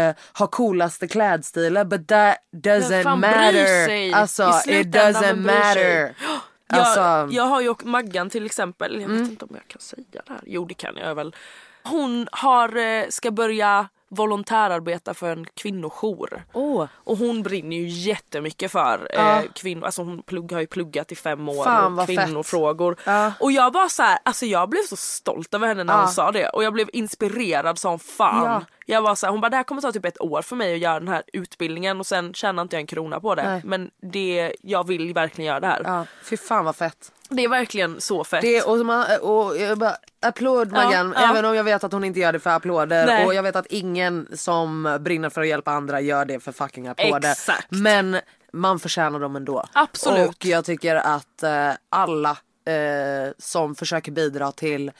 eh, 0.09 0.15
har 0.33 0.47
coolaste 0.47 1.07
klädstilar 1.07 1.85
but 1.85 2.07
that 2.07 2.35
doesn't 2.55 3.19
bryr 3.21 3.85
sig? 3.87 4.13
Alltså 4.13 4.43
it 4.67 4.87
doesn't 4.87 5.35
matter. 5.35 6.15
Jag, 6.73 6.79
Alltså, 6.79 6.99
Mm. 7.01 7.31
jag 7.35 7.43
har 7.43 7.61
ju 7.61 7.75
Maggan 7.83 8.29
till 8.29 8.45
exempel, 8.45 9.01
jag 9.01 9.09
vet 9.09 9.29
inte 9.29 9.45
om 9.45 9.51
jag 9.53 9.67
kan 9.67 9.81
säga 9.81 10.03
det 10.11 10.21
här. 10.33 10.41
Jo 10.45 10.65
det 10.65 10.73
kan 10.73 10.97
jag 10.97 11.15
väl. 11.15 11.35
Hon 11.83 12.27
har, 12.31 12.77
eh, 12.77 13.05
ska 13.09 13.31
börja 13.31 13.87
volontärarbeta 14.09 15.13
för 15.13 15.31
en 15.31 15.45
kvinnojour. 15.45 16.43
Åh. 16.53 16.85
Och 16.93 17.17
hon 17.17 17.43
brinner 17.43 17.77
ju 17.77 17.87
jättemycket 17.87 18.71
för 18.71 19.07
eh, 19.13 19.41
kvinnor, 19.55 19.85
alltså 19.85 20.03
hon 20.03 20.23
plugg, 20.23 20.51
har 20.51 20.59
ju 20.59 20.67
pluggat 20.67 21.11
i 21.11 21.15
fem 21.15 21.49
år 21.49 21.63
Fan, 21.63 21.99
och 21.99 22.05
kvinnofrågor. 22.05 22.95
Ja. 23.05 23.33
Och 23.39 23.51
jag 23.51 23.73
var 23.73 23.89
så 23.89 24.03
här, 24.03 24.19
alltså 24.23 24.45
jag 24.45 24.69
blev 24.69 24.81
så 24.89 24.95
stolt 24.95 25.53
över 25.53 25.67
henne 25.67 25.83
när 25.83 25.97
hon 25.99 26.07
sa 26.07 26.31
det 26.31 26.49
och 26.49 26.63
jag 26.63 26.73
blev 26.73 26.89
inspirerad 26.93 27.79
som 27.79 27.99
fan. 27.99 28.45
Ja. 28.45 28.61
Jag 28.91 29.01
var 29.01 29.15
så 29.15 29.25
här, 29.25 29.31
hon 29.31 29.41
bara 29.41 29.49
det 29.49 29.57
här 29.57 29.63
kommer 29.63 29.81
ta 29.81 29.91
typ 29.91 30.05
ett 30.05 30.21
år 30.21 30.41
för 30.41 30.55
mig 30.55 30.73
att 30.73 30.79
göra 30.79 30.99
den 30.99 31.07
här 31.07 31.23
utbildningen 31.33 31.99
och 31.99 32.07
sen 32.07 32.33
tjänar 32.33 32.61
inte 32.63 32.75
jag 32.75 32.81
en 32.81 32.87
krona 32.87 33.19
på 33.19 33.35
det. 33.35 33.43
Nej. 33.43 33.61
Men 33.65 33.91
det, 34.01 34.55
jag 34.61 34.87
vill 34.87 35.13
verkligen 35.13 35.47
göra 35.47 35.59
det 35.59 35.67
här. 35.67 35.81
Ja, 35.85 36.05
fy 36.23 36.37
fan 36.37 36.65
vad 36.65 36.75
fett. 36.75 37.11
Det 37.29 37.43
är 37.43 37.47
verkligen 37.47 38.01
så 38.01 38.23
fett. 38.23 38.41
Det, 38.41 38.61
och, 38.61 38.85
man, 38.85 39.05
och 39.21 39.57
jag 39.57 39.77
bara, 39.77 39.95
applåd 40.21 40.71
Maggan, 40.71 41.13
ja. 41.15 41.29
även 41.29 41.45
om 41.45 41.55
jag 41.55 41.63
vet 41.63 41.83
att 41.83 41.91
hon 41.91 42.03
inte 42.03 42.19
gör 42.19 42.33
det 42.33 42.39
för 42.39 42.49
applåder. 42.49 43.05
Nej. 43.05 43.25
Och 43.25 43.33
jag 43.33 43.43
vet 43.43 43.55
att 43.55 43.65
ingen 43.65 44.27
som 44.33 44.97
brinner 45.01 45.29
för 45.29 45.41
att 45.41 45.47
hjälpa 45.47 45.71
andra 45.71 46.01
gör 46.01 46.25
det 46.25 46.39
för 46.39 46.51
fucking 46.51 46.87
applåder. 46.87 47.31
Exakt. 47.31 47.67
Men 47.69 48.17
man 48.53 48.79
förtjänar 48.79 49.19
dem 49.19 49.35
ändå. 49.35 49.65
Absolut. 49.73 50.29
Och 50.29 50.45
jag 50.45 50.65
tycker 50.65 50.95
att 50.95 51.43
eh, 51.43 51.71
alla 51.89 52.37
eh, 52.65 53.31
som 53.37 53.75
försöker 53.75 54.11
bidra 54.11 54.51
till 54.51 54.91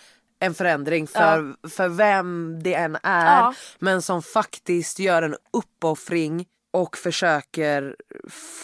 en 0.42 0.54
förändring 0.54 1.08
för, 1.08 1.56
för 1.70 1.90
vem 1.90 2.60
det 2.64 2.74
än 2.74 2.98
är. 3.04 3.26
Ja. 3.38 3.54
Men 3.80 4.02
som 4.02 4.24
faktiskt 4.24 5.00
gör 5.00 5.22
en 5.22 5.36
uppoffring 5.54 6.46
och 6.74 6.98
försöker 6.98 7.96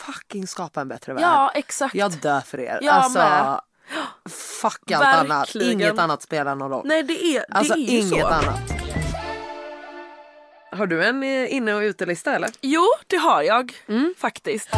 fucking 0.06 0.48
skapa 0.48 0.82
en 0.82 0.88
bättre 0.88 1.14
värld. 1.14 1.24
Ja 1.24 1.52
exakt. 1.56 1.96
Jag 1.96 2.12
dör 2.12 2.42
för 2.42 2.60
er. 2.60 2.80
Jag 2.82 2.94
alltså, 2.96 3.20
med. 3.20 3.62
fuck 4.62 4.92
allt 4.92 5.06
annat. 5.06 5.30
Verkligen. 5.30 5.72
Inget 5.72 6.00
annat 6.00 6.22
spelar 6.22 6.56
någon 6.56 6.72
roll. 6.72 6.82
Nej 6.88 7.04
det 7.04 7.24
är, 7.26 7.46
alltså 7.50 7.74
det 7.74 7.80
är 7.80 7.92
ju 7.92 7.98
inget 8.00 8.22
så. 8.22 8.28
annat. 8.28 8.60
Har 10.72 10.88
du 10.88 11.04
en 11.06 11.24
eh, 11.24 11.54
inne 11.56 11.74
och 11.74 11.82
utelista 11.82 12.36
eller? 12.36 12.50
Jo 12.62 12.86
det 13.08 13.18
har 13.18 13.42
jag 13.42 13.74
Mm. 13.88 14.14
faktiskt. 14.18 14.70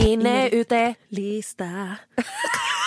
Inne, 0.00 0.48
ute. 0.48 0.94
Lista. 1.08 1.64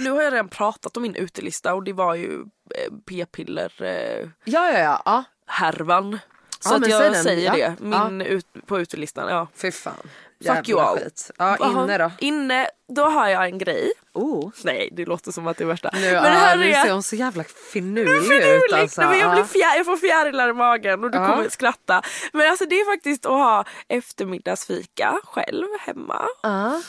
nu 0.00 0.10
har 0.10 0.22
jag 0.22 0.32
redan 0.32 0.48
pratat 0.48 0.96
om 0.96 1.02
min 1.02 1.14
utelista 1.14 1.74
och 1.74 1.82
det 1.84 1.92
var 1.92 2.14
ju 2.14 2.32
eh, 2.74 2.92
p-piller 3.08 3.72
eh, 3.82 4.28
Ja, 4.44 4.70
ja, 4.72 4.78
ja. 4.78 5.02
ja. 5.04 5.24
härvan. 5.46 6.18
Så 6.60 6.72
Ja, 6.74 6.76
att 6.76 6.88
jag 6.88 7.16
säger 7.16 7.56
Ja. 7.56 7.68
det 7.78 7.84
min 7.84 8.20
Ut, 8.20 8.46
på 8.66 8.80
utelistan. 8.80 9.28
Ja. 9.28 9.46
Fy 9.54 9.70
fan. 9.72 9.94
Fuck 10.46 10.68
you 10.68 10.78
Jävla 10.78 10.82
all. 10.82 10.98
skit. 10.98 11.30
Ja, 11.38 11.56
inne 11.70 11.98
då. 11.98 12.10
Inne, 12.18 12.66
då 12.88 13.02
har 13.04 13.28
jag 13.28 13.44
en 13.44 13.58
grej. 13.58 13.92
Oh. 14.12 14.50
Nej 14.64 14.88
det 14.92 15.04
låter 15.04 15.32
som 15.32 15.46
att 15.46 15.56
det 15.56 15.64
är 15.64 15.68
värsta. 15.68 15.90
Nu, 15.92 16.00
men 16.00 16.12
ja, 16.14 16.20
det 16.22 16.28
här 16.28 16.56
nu 16.56 16.70
är... 16.70 16.84
ser 16.84 16.92
hon 16.92 17.02
så 17.02 17.16
jävla 17.16 17.44
finurlig 17.72 18.36
ut 18.56 18.72
alltså. 18.72 19.00
Nej, 19.00 19.10
men 19.10 19.18
jag, 19.18 19.30
blir 19.30 19.40
Ja. 19.42 19.46
fjär, 19.46 19.76
jag 19.76 19.86
får 19.86 19.96
fjärilar 19.96 20.48
i 20.48 20.52
magen 20.52 21.04
och 21.04 21.10
du 21.10 21.18
Ja. 21.18 21.26
kommer 21.26 21.48
skratta. 21.48 22.02
Men 22.32 22.50
alltså 22.50 22.66
det 22.66 22.74
är 22.80 22.92
faktiskt 22.96 23.26
att 23.26 23.32
ha 23.32 23.64
eftermiddagsfika 23.88 25.18
själv 25.24 25.66
hemma. 25.80 26.22
Ja. 26.42 26.80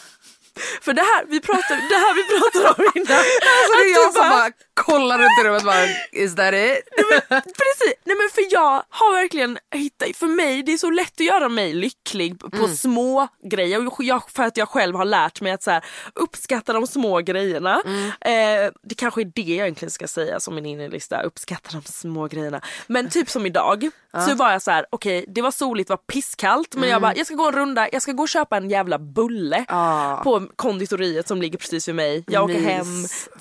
För 0.82 0.94
det 0.94 1.02
här 1.02 1.26
vi 1.28 1.40
pratar, 1.40 1.76
det 1.76 1.96
här 1.96 2.14
vi 2.16 2.24
pratar 2.40 2.70
om 2.80 2.92
innan. 2.96 3.18
Alltså 3.18 3.78
det 3.78 3.84
är 3.90 3.94
jag 4.04 4.14
som 4.14 4.30
bara 4.30 4.52
kollar 4.74 5.18
runt 5.18 5.40
i 5.42 5.48
rummet 5.48 5.64
bara 5.64 5.86
is 6.12 6.36
that 6.36 6.54
it? 6.54 6.90
Precis, 7.30 7.96
nej 8.04 8.16
men 8.18 8.30
för 8.34 8.44
jag 8.54 8.84
har 8.90 9.14
verkligen 9.14 9.58
hittat, 9.76 10.16
för 10.18 10.28
mig 10.28 10.64
det 10.64 10.74
är 10.74 10.78
så 10.78 10.90
lätt 10.90 11.14
att 11.14 11.20
göra 11.26 11.50
mig 11.50 11.74
lycklig 11.74 12.40
på 12.40 12.48
Mm. 12.64 12.76
små 12.76 13.28
grejer. 13.52 13.88
Och 13.88 14.04
jag, 14.04 14.30
för 14.32 14.44
att 14.44 14.58
jag 14.58 14.70
själv 14.70 14.96
har 14.96 15.06
lärt 15.06 15.42
mig 15.42 15.52
att 15.52 15.64
så 15.64 15.72
här, 15.72 15.86
uppskatta 16.16 16.74
de 16.74 16.88
små 16.88 17.20
grejerna. 17.20 17.82
Mm. 17.86 18.06
Eh, 18.06 18.72
det 18.84 18.96
kanske 18.96 19.22
är 19.22 19.32
det 19.36 19.42
jag 19.42 19.50
egentligen 19.66 19.92
ska 19.92 20.08
säga 20.08 20.40
som 20.40 20.56
min 20.56 20.66
innerlista, 20.66 21.22
uppskatta 21.22 21.70
de 21.72 21.82
små 21.92 22.28
grejerna. 22.28 22.62
Men 22.88 23.10
typ 23.10 23.30
som 23.30 23.46
idag 23.46 23.90
så 24.30 24.36
var 24.36 24.52
jag 24.52 24.62
så 24.62 24.72
här: 24.72 24.86
okej 24.90 25.26
det 25.28 25.42
var 25.42 25.52
soligt, 25.52 25.88
det 25.88 25.92
var 25.92 25.98
pisskallt 25.98 26.76
men 26.76 26.90
jag 26.90 27.02
bara 27.02 27.16
jag 27.16 27.26
ska 27.26 27.36
gå 27.36 27.48
en 27.48 27.56
runda, 27.56 27.88
jag 27.92 28.02
ska 28.02 28.12
gå 28.12 28.24
och 28.24 28.30
köpa 28.30 28.58
en 28.58 28.70
jävla 28.70 29.00
bulle 29.00 29.56
Mm. 29.56 29.66
Ja. 29.70 30.22
På 30.48 30.54
konditoriet 30.56 31.28
som 31.28 31.42
ligger 31.42 31.58
precis 31.58 31.88
vid 31.88 31.96
mig. 31.96 32.24
Jag 32.28 32.44
åker 32.44 32.54
Mys. 32.54 32.66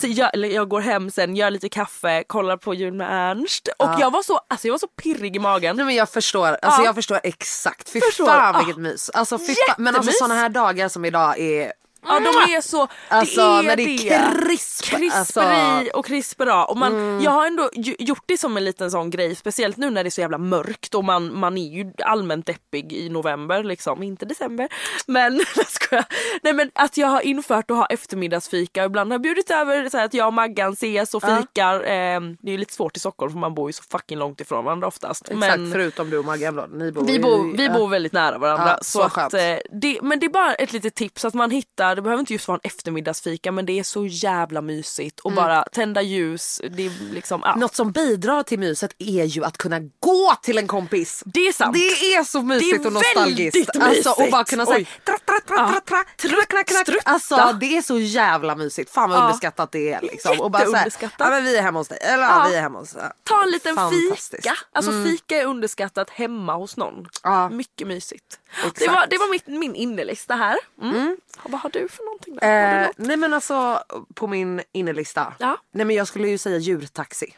hem, 0.03 0.13
jag, 0.13 0.35
eller 0.35 0.49
jag 0.49 0.69
går 0.69 0.81
hem 0.81 1.11
sen, 1.11 1.37
gör 1.37 1.51
lite 1.51 1.69
kaffe, 1.69 2.25
kollar 2.27 2.57
på 2.57 2.75
Jul 2.75 2.93
med 2.93 3.09
Ernst 3.31 3.69
och 3.79 3.91
jag 4.01 4.11
var 4.11 4.23
så 4.23 4.41
alltså 4.49 4.67
jag 4.69 4.73
var 4.73 4.79
så 4.79 4.89
pirrig 4.89 5.37
i 5.37 5.39
magen. 5.39 5.77
Nej 5.77 5.85
men 5.87 5.95
jag 5.95 6.09
förstår, 6.11 6.47
alltså 6.63 6.81
Ja. 6.81 6.85
jag 6.85 6.95
förstår 6.95 7.21
exakt. 7.23 7.89
Fy 7.91 8.01
Förstår. 8.01 8.27
fan 8.27 8.55
Ah. 8.55 8.59
vilket 8.59 8.77
mys. 8.77 9.11
Alltså. 9.11 9.39
Men 9.79 9.97
alltså 9.97 10.13
såna 10.13 10.35
här 10.35 10.49
dagar 10.49 10.89
som 10.89 11.05
idag 11.05 11.39
är 11.39 11.73
Ja 12.07 12.21
de 12.21 12.55
är 12.55 12.61
så, 12.61 12.89
Alltså 13.09 13.63
det 13.63 13.73
är 13.73 13.77
det 13.77 13.83
är 13.83 13.99
krisp. 13.99 14.85
Krisperi 14.85 15.11
Alltså, 15.13 15.41
Mm. 15.41 15.89
och 15.95 16.07
krispera. 16.07 16.65
Och 16.65 16.77
man, 16.77 17.23
Jag 17.23 17.31
har 17.31 17.47
ändå 17.47 17.71
gjort 17.99 18.23
det 18.27 18.39
som 18.39 18.57
en 18.57 18.65
liten 18.65 18.91
sån 18.91 19.11
grej, 19.11 19.35
speciellt 19.35 19.77
nu 19.77 19.91
när 19.91 20.05
det 20.05 20.09
är 20.09 20.11
så 20.11 20.21
jävla 20.21 20.39
mörkt 20.39 20.95
och 20.95 21.05
man, 21.05 21.39
man 21.39 21.59
är 21.59 21.69
ju 21.69 21.93
allmänt 22.05 22.47
deppig 22.47 22.93
i 22.93 23.09
november 23.09 23.65
liksom, 23.65 24.03
inte 24.03 24.25
december. 24.27 24.69
Men 25.07 25.41
jag. 25.91 26.05
Nej 26.43 26.53
men 26.53 26.71
att 26.75 26.97
jag 26.97 27.09
har 27.09 27.21
infört 27.21 27.71
att 27.71 27.77
ha 27.77 27.87
eftermiddagsfika 27.87 28.85
ibland 28.85 29.11
har 29.11 29.15
jag 29.15 29.23
bjudit 29.23 29.51
över 29.51 29.89
så 29.89 29.99
att 29.99 30.15
jag 30.15 30.27
och 30.27 30.35
Maggan 30.35 30.73
ses 30.73 31.15
och 31.15 31.23
fikar. 31.23 31.75
Eh, 31.75 32.21
det 32.21 32.49
är 32.49 32.53
ju 32.53 32.59
lite 32.59 32.75
svårt 32.75 32.97
i 32.97 33.01
Stockholm 33.01 33.33
för 33.33 33.39
man 33.39 33.55
bor 33.55 33.69
ju 33.69 33.73
så 33.73 33.83
fucking 33.83 34.19
långt 34.19 34.41
ifrån 34.41 34.65
varandra 34.65 34.87
oftast. 34.87 35.23
exakt, 35.29 35.59
men, 35.59 35.73
förutom 35.73 36.11
du 36.11 36.19
och 36.19 36.25
Maggan 36.25 36.57
då. 36.57 36.67
Ni 36.73 36.93
bor 36.93 37.05
vi 37.05 37.19
bor, 37.19 37.57
vi 37.57 37.69
bor 37.69 37.89
väldigt 37.89 38.13
nära 38.13 38.39
varandra. 38.39 38.69
Ja, 38.69 38.79
så 38.83 39.11
så 39.11 39.21
att, 39.21 39.35
eh, 39.35 39.41
det, 39.81 39.99
men 40.03 40.21
det 40.21 40.27
är 40.27 40.31
bara 40.31 40.55
ett 40.55 40.73
litet 40.73 40.95
tips 40.95 41.25
att 41.25 41.35
man 41.35 41.51
hittar, 41.51 41.92
det 41.95 42.03
behöver 42.03 42.21
inte 42.21 42.33
just 42.33 42.49
vara 42.49 42.57
en 42.57 42.61
eftermiddagsfika 42.71 43.53
men 43.53 43.67
det 43.67 43.79
är 43.79 43.83
så 43.83 44.07
jävla 44.07 44.61
mysigt 44.63 45.21
och 45.21 45.33
bara 45.33 45.63
tända 45.63 46.03
ljus. 46.03 46.61
Det 46.71 46.87
är 46.87 47.13
liksom, 47.13 47.41
ja. 47.45 47.49
Mm. 47.49 47.61
Något 47.61 47.75
som 47.75 47.93
bidrar 47.93 48.43
till 48.43 48.59
myset 48.59 48.95
är 48.99 49.25
ju 49.25 49.45
att 49.45 49.59
kunna 49.59 49.81
gå 50.01 50.35
till 50.43 50.59
en 50.59 50.67
kompis. 50.67 51.23
Det 51.27 51.41
är 51.49 51.53
sant. 51.53 51.75
Det 51.75 52.15
är 52.15 52.25
så 52.25 52.43
mysigt 52.43 52.81
är 52.83 52.87
och 52.87 52.93
nostalgiskt. 52.93 53.57
väldigt 53.57 53.77
Alltså, 53.83 54.11
och 54.11 54.19
mysigt. 54.19 54.33
bara 54.33 54.45
kunna 54.45 54.67
säga 54.67 54.87
tra, 55.05 55.15
tra, 55.27 55.41
tra, 55.47 55.69
tra, 55.69 55.81
tra, 55.81 56.05
knack, 56.17 56.49
knack, 56.49 56.67
knack. 56.67 56.87
strutta. 56.87 57.11
Alltså 57.11 57.57
det 57.61 57.77
är 57.77 57.83
så 57.83 57.99
jävla 57.99 58.55
mysigt. 58.57 58.91
Fan 58.91 59.11
vad 59.11 59.19
Ja. 59.19 59.23
underskattat 59.25 59.73
det 59.73 59.93
är 59.93 60.01
liksom. 60.03 60.41
Och 60.41 60.51
bara 60.51 60.59
så 60.65 60.77
här, 60.77 60.85
Jätteunderskattat. 60.87 61.17
ja 61.19 61.31
men 61.31 61.45
vi 61.45 61.57
är 61.57 61.63
hemma 61.63 61.79
hos 61.79 61.89
dig. 61.89 61.99
Eller 62.03 62.25
ja, 62.25 62.47
vi 62.49 62.55
är 62.57 62.61
hemma 62.61 62.79
hos 62.79 62.95
ja. 62.99 63.13
Ta 63.25 63.43
en 63.43 63.51
liten 63.51 63.77
fika. 63.91 64.55
Alltså 64.73 64.93
fika 65.05 65.37
är 65.37 65.45
underskattat 65.47 66.11
hemma 66.11 66.55
hos 66.55 66.77
någon. 66.77 67.07
Ja. 67.23 67.49
Mycket 67.49 67.89
mysigt. 67.89 68.39
Exakt. 68.57 68.79
Det 68.79 68.87
var, 68.89 69.07
det 69.07 69.19
var 69.19 69.31
mitt, 69.31 69.47
min 69.47 69.75
innelista 69.75 70.35
här. 70.35 70.59
Mm. 70.83 71.17
Vad 71.43 71.61
har 71.61 71.71
du 71.71 71.89
för 71.89 72.05
någonting 72.05 72.37
där? 72.37 72.83
Eh, 72.85 72.89
nej 72.97 73.17
men 73.17 73.35
alltså 73.35 73.83
på 74.15 74.27
min 74.27 74.63
innerlista. 74.73 75.35
Ja. 75.39 75.57
Nej 75.73 75.87
men 75.87 75.97
jag 75.97 76.07
skulle 76.09 76.29
ju 76.29 76.39
säga 76.39 76.59
djurtaxi. 76.59 77.35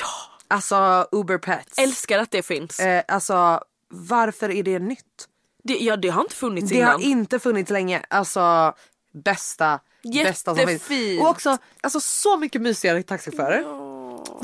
Ja, 0.00 0.06
Alltså 0.48 1.08
Uber 1.12 1.38
Pets. 1.38 1.78
älskar 1.78 2.18
att 2.18 2.30
det 2.30 2.42
finns. 2.42 2.80
Eh, 2.80 3.02
alltså 3.08 3.60
varför 3.88 4.50
är 4.50 4.62
det 4.62 4.78
nytt? 4.78 5.28
Det, 5.64 5.74
ja, 5.78 5.96
det 5.96 6.08
har 6.08 6.22
inte 6.22 6.34
funnits 6.34 6.68
Det 6.68 6.74
innan. 6.76 6.88
har 6.92 7.00
inte 7.00 7.38
funnits 7.38 7.70
länge. 7.70 8.02
Alltså 8.10 8.74
bästa, 9.12 9.80
bästa 10.24 10.54
som 10.54 10.78
finns. 10.78 11.20
Och 11.20 11.28
också 11.28 11.58
alltså, 11.80 12.00
så 12.00 12.36
mycket 12.36 12.62
mysigare 12.62 13.02
taxichaufförer. 13.02 13.64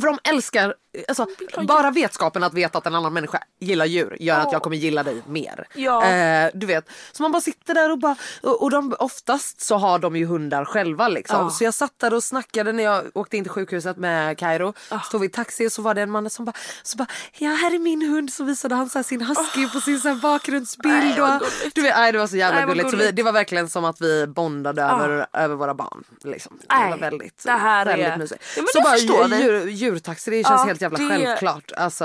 För 0.01 0.07
de 0.07 0.19
älskar, 0.25 0.75
alltså, 1.09 1.27
bara 1.67 1.91
vetskapen 1.91 2.43
att 2.43 2.55
veta 2.55 2.79
att 2.79 2.87
en 2.87 2.95
annan 2.95 3.13
människa 3.13 3.39
gillar 3.61 3.85
djur 3.85 4.17
gör 4.21 4.39
att 4.41 4.53
jag 4.53 4.63
kommer 4.63 4.77
gilla 4.77 5.03
dig 5.03 5.23
mer. 5.27 5.67
Ja. 5.75 6.05
Eh, 6.05 6.51
du 6.55 6.67
vet, 6.67 6.89
så 7.13 7.23
man 7.23 7.33
bara 7.33 7.41
sitter 7.41 7.75
där 7.75 7.91
och 7.91 7.99
bara, 7.99 8.17
och, 8.43 8.63
och 8.63 8.71
de, 8.71 8.95
oftast 8.99 9.61
så 9.61 9.77
har 9.77 9.99
de 9.99 10.17
ju 10.17 10.27
hundar 10.27 10.65
själva 10.65 11.09
liksom. 11.09 11.51
Så 11.51 11.65
jag 11.65 11.75
satt 11.75 11.99
där 11.99 12.15
och 12.15 12.25
snackade 12.25 12.73
när 12.73 12.83
jag 12.85 13.05
åkte 13.15 13.37
in 13.37 13.45
till 13.45 13.51
sjukhuset 13.51 13.97
med 13.97 14.39
Kairo. 14.39 14.75
Ah. 14.89 15.01
Stod 15.01 15.21
vi 15.21 15.27
i 15.27 15.31
taxi 15.31 15.67
och 15.67 15.73
så 15.73 15.83
var 15.83 15.95
det 15.95 16.03
en 16.03 16.11
man 16.11 16.31
som 16.31 16.45
bara, 16.45 16.57
så 16.83 16.97
bara 16.97 17.07
ja 17.39 17.51
här 17.51 17.75
är 17.75 17.79
min 17.79 18.03
hund. 18.03 18.33
Så 18.33 18.45
visade 18.45 18.75
han 18.75 18.89
så 18.91 19.03
sin 19.03 19.21
husky 19.21 19.69
på 19.69 19.81
sin 19.81 20.01
så 20.01 20.15
bakgrundsbild. 20.15 20.95
Nej, 20.95 21.23
och, 21.23 21.43
du 21.75 21.83
vet, 21.83 21.97
nej, 21.97 22.13
det 22.13 22.19
var 22.19 22.27
så 22.27 22.37
jävla 22.37 22.59
Nej, 22.61 22.69
gulligt. 22.69 22.91
Så 22.91 22.97
vi, 22.97 23.13
det 23.13 23.23
var 23.23 23.33
verkligen 23.33 23.69
som 23.69 23.85
att 23.85 24.01
vi 24.01 24.27
bondade 24.27 24.83
över, 24.83 25.27
över 25.33 25.55
våra 25.55 25.75
barn. 25.75 26.05
Liksom. 26.25 26.59
Det 26.69 26.91
var 26.91 26.99
väldigt, 26.99 27.45
det 27.45 27.51
här 27.51 27.85
väldigt 27.85 28.07
är- 28.07 28.17
mysigt. 28.17 28.45
Ja, 28.57 28.63
så 28.73 28.81
bara 28.81 28.97
djur, 28.97 29.67
djurtaxi 29.83 30.31
det 30.31 30.43
känns 30.45 30.61
Ja, 30.61 30.67
helt 30.67 30.81
jävla 30.81 30.99
det- 30.99 31.09
självklart. 31.09 31.73
Alltså 31.77 32.05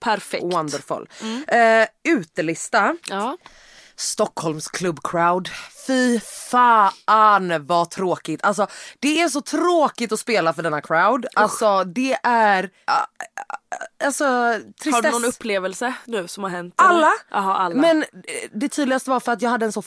Perfekt. 0.00 0.44
wonderful. 0.44 1.08
Eh, 1.48 1.88
utelista. 2.08 2.96
Ja. 3.08 3.36
Stockholms 3.96 4.68
Club 4.68 5.00
Crowd. 5.02 5.48
Fy 5.86 6.20
fan 6.20 7.66
vad 7.66 7.90
tråkigt. 7.90 8.44
Alltså 8.44 8.66
det 8.98 9.20
är 9.20 9.28
så 9.28 9.40
tråkigt 9.40 10.12
att 10.12 10.20
spela 10.20 10.52
för 10.52 10.62
denna 10.62 10.80
crowd. 10.80 11.26
Alltså 11.34 11.84
det 11.84 12.18
är... 12.22 12.70
ah, 12.84 12.92
ah, 12.92 13.06
Alltså 14.04 14.54
tristess. 14.82 14.94
Har 14.94 15.02
du 15.02 15.10
någon 15.10 15.24
upplevelse 15.24 15.94
nu 16.04 16.28
som 16.28 16.42
har 16.44 16.50
hänt? 16.50 16.74
Alla. 16.76 17.10
Jaha, 17.30 17.54
alla. 17.54 17.74
Men 17.74 18.02
eh, 18.02 18.06
det 18.54 18.68
tydligaste 18.68 19.10
var 19.10 19.20
för 19.20 19.32
att 19.32 19.42
jag 19.42 19.50
hade 19.50 19.66
en 19.66 19.72
så 19.72 19.82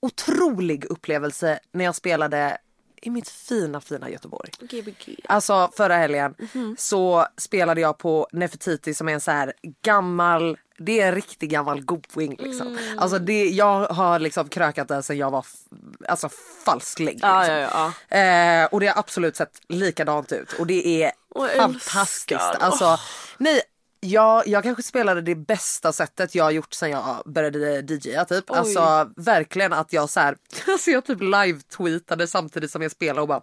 otrolig 0.00 0.84
upplevelse 0.84 1.58
när 1.72 1.84
jag 1.84 1.94
spelade 1.94 2.58
i 3.06 3.10
mitt 3.10 3.28
fina 3.28 3.80
fina 3.80 4.10
Göteborg. 4.10 4.50
Gbg. 4.60 5.20
Alltså 5.28 5.70
förra 5.76 5.96
helgen 5.96 6.34
Mhm. 6.54 6.76
så 6.78 7.26
spelade 7.38 7.80
jag 7.80 7.98
på 7.98 8.28
Nefertiti 8.32 8.94
som 8.94 9.08
är 9.08 9.12
en 9.12 9.20
så 9.20 9.30
här 9.30 9.52
gammal 9.82 10.58
det 10.78 11.00
är 11.00 11.08
en 11.08 11.14
riktig 11.14 11.50
gammal 11.50 11.80
godwing 11.84 12.36
liksom. 12.38 12.66
Mm. 12.68 12.98
Alltså 12.98 13.18
det, 13.18 13.44
jag 13.48 13.86
har 13.86 14.18
liksom 14.18 14.48
krökat 14.48 14.88
den 14.88 15.02
sen 15.02 15.18
jag 15.18 15.30
var 15.30 15.38
f- 15.40 15.78
alltså 16.08 16.28
falsklägg. 16.64 17.18
Ja, 17.22 17.38
liksom. 17.40 17.54
ja, 17.56 17.92
ja. 18.08 18.16
Eh, 18.18 18.66
och 18.66 18.80
det 18.80 18.86
har 18.86 18.98
absolut 18.98 19.36
sett 19.36 19.60
likadant 19.68 20.32
ut 20.32 20.52
och 20.52 20.66
det 20.66 20.86
är 21.02 21.12
jag 21.34 21.50
fantastiskt. 21.56 22.30
älskar. 22.32 22.56
Alltså, 22.60 22.98
nej, 23.38 23.60
jag, 24.00 24.48
jag 24.48 24.62
kanske 24.62 24.82
spelade 24.82 25.20
det 25.20 25.34
bästa 25.34 25.92
sättet 25.92 26.34
jag 26.34 26.44
har 26.44 26.50
gjort 26.50 26.74
sen 26.74 26.90
jag 26.90 27.22
började 27.26 27.80
DJa 27.80 28.24
typ. 28.24 28.44
Oj. 28.50 28.58
Alltså 28.58 29.10
verkligen 29.16 29.72
att 29.72 29.92
jag 29.92 30.10
så 30.10 30.20
här, 30.20 30.36
alltså 30.68 30.90
jag 30.90 31.04
typ 31.04 31.20
live-tweetade 31.20 32.26
samtidigt 32.26 32.70
som 32.70 32.82
jag 32.82 32.90
spelade 32.90 33.20
och 33.20 33.28
bara 33.28 33.40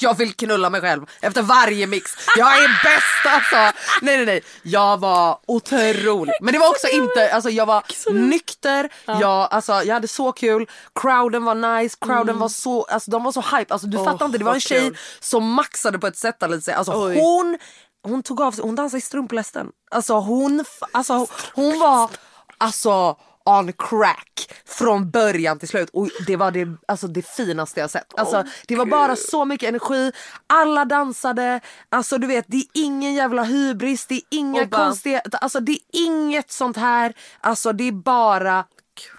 jag 0.00 0.18
vill 0.18 0.32
knulla 0.34 0.70
mig 0.70 0.80
själv 0.80 1.06
efter 1.20 1.42
varje 1.42 1.86
mix. 1.86 2.10
Jag 2.36 2.64
är 2.64 2.68
bäst 2.68 3.26
alltså. 3.26 3.78
Nej 4.02 4.16
nej 4.16 4.26
nej. 4.26 4.42
Jag 4.62 5.00
var 5.00 5.38
otrolig. 5.46 6.34
Men 6.40 6.52
det 6.52 6.58
var 6.58 6.68
också 6.68 6.86
inte, 6.88 7.32
alltså 7.32 7.50
jag 7.50 7.66
var 7.66 7.84
nykter. 8.12 8.88
Jag, 9.06 9.48
alltså, 9.50 9.72
jag 9.72 9.94
hade 9.94 10.08
så 10.08 10.32
kul. 10.32 10.66
Crowden 10.94 11.44
var 11.44 11.54
nice. 11.54 11.96
Crowden 12.00 12.38
var 12.38 12.48
så, 12.48 12.82
alltså 12.82 13.10
de 13.10 13.24
var 13.24 13.32
så 13.32 13.40
hype. 13.40 13.74
Alltså 13.74 13.86
du 13.86 13.96
Mm. 14.00 14.06
Åh, 14.08 14.12
fattar 14.12 14.26
inte. 14.26 14.38
Det 14.38 14.44
var 14.44 14.54
en 14.54 14.60
tjej 14.60 14.92
som 15.20 15.52
maxade 15.52 15.98
på 15.98 16.06
ett 16.06 16.16
sätt. 16.18 16.42
Alltså 16.42 16.92
Oj. 17.06 17.20
hon, 17.20 17.58
hon 18.02 18.22
tog 18.22 18.40
av 18.40 18.52
sig, 18.52 18.64
hon 18.64 18.74
dansade 18.74 18.98
i 18.98 19.00
strumplästen. 19.00 19.70
Alltså 19.90 20.14
hon, 20.14 20.64
alltså 20.92 21.26
hon 21.54 21.78
var, 21.78 22.10
alltså 22.58 23.16
on 23.44 23.72
crack 23.72 24.52
från 24.66 25.10
början 25.10 25.58
till 25.58 25.68
slut 25.68 25.90
och 25.92 26.08
det 26.26 26.36
var 26.36 26.50
det, 26.50 26.68
alltså 26.88 27.06
det 27.06 27.22
finaste 27.22 27.80
jag 27.80 27.90
sett. 27.90 28.18
Alltså, 28.18 28.44
det 28.66 28.76
var 28.76 28.86
bara 28.86 29.16
så 29.16 29.44
mycket 29.44 29.68
energi, 29.68 30.12
alla 30.46 30.84
dansade, 30.84 31.60
alltså 31.88 32.18
du 32.18 32.26
vet 32.26 32.44
det 32.48 32.56
är 32.56 32.64
ingen 32.74 33.14
jävla 33.14 33.42
hybris, 33.42 34.06
det 34.06 34.14
är 34.14 34.22
inga 34.30 34.68
konstiga, 34.68 35.22
alltså 35.32 35.60
det 35.60 35.72
är 35.72 35.78
inget 35.92 36.50
sånt 36.50 36.76
här, 36.76 37.14
alltså 37.40 37.72
det 37.72 37.88
är 37.88 37.92
bara 37.92 38.64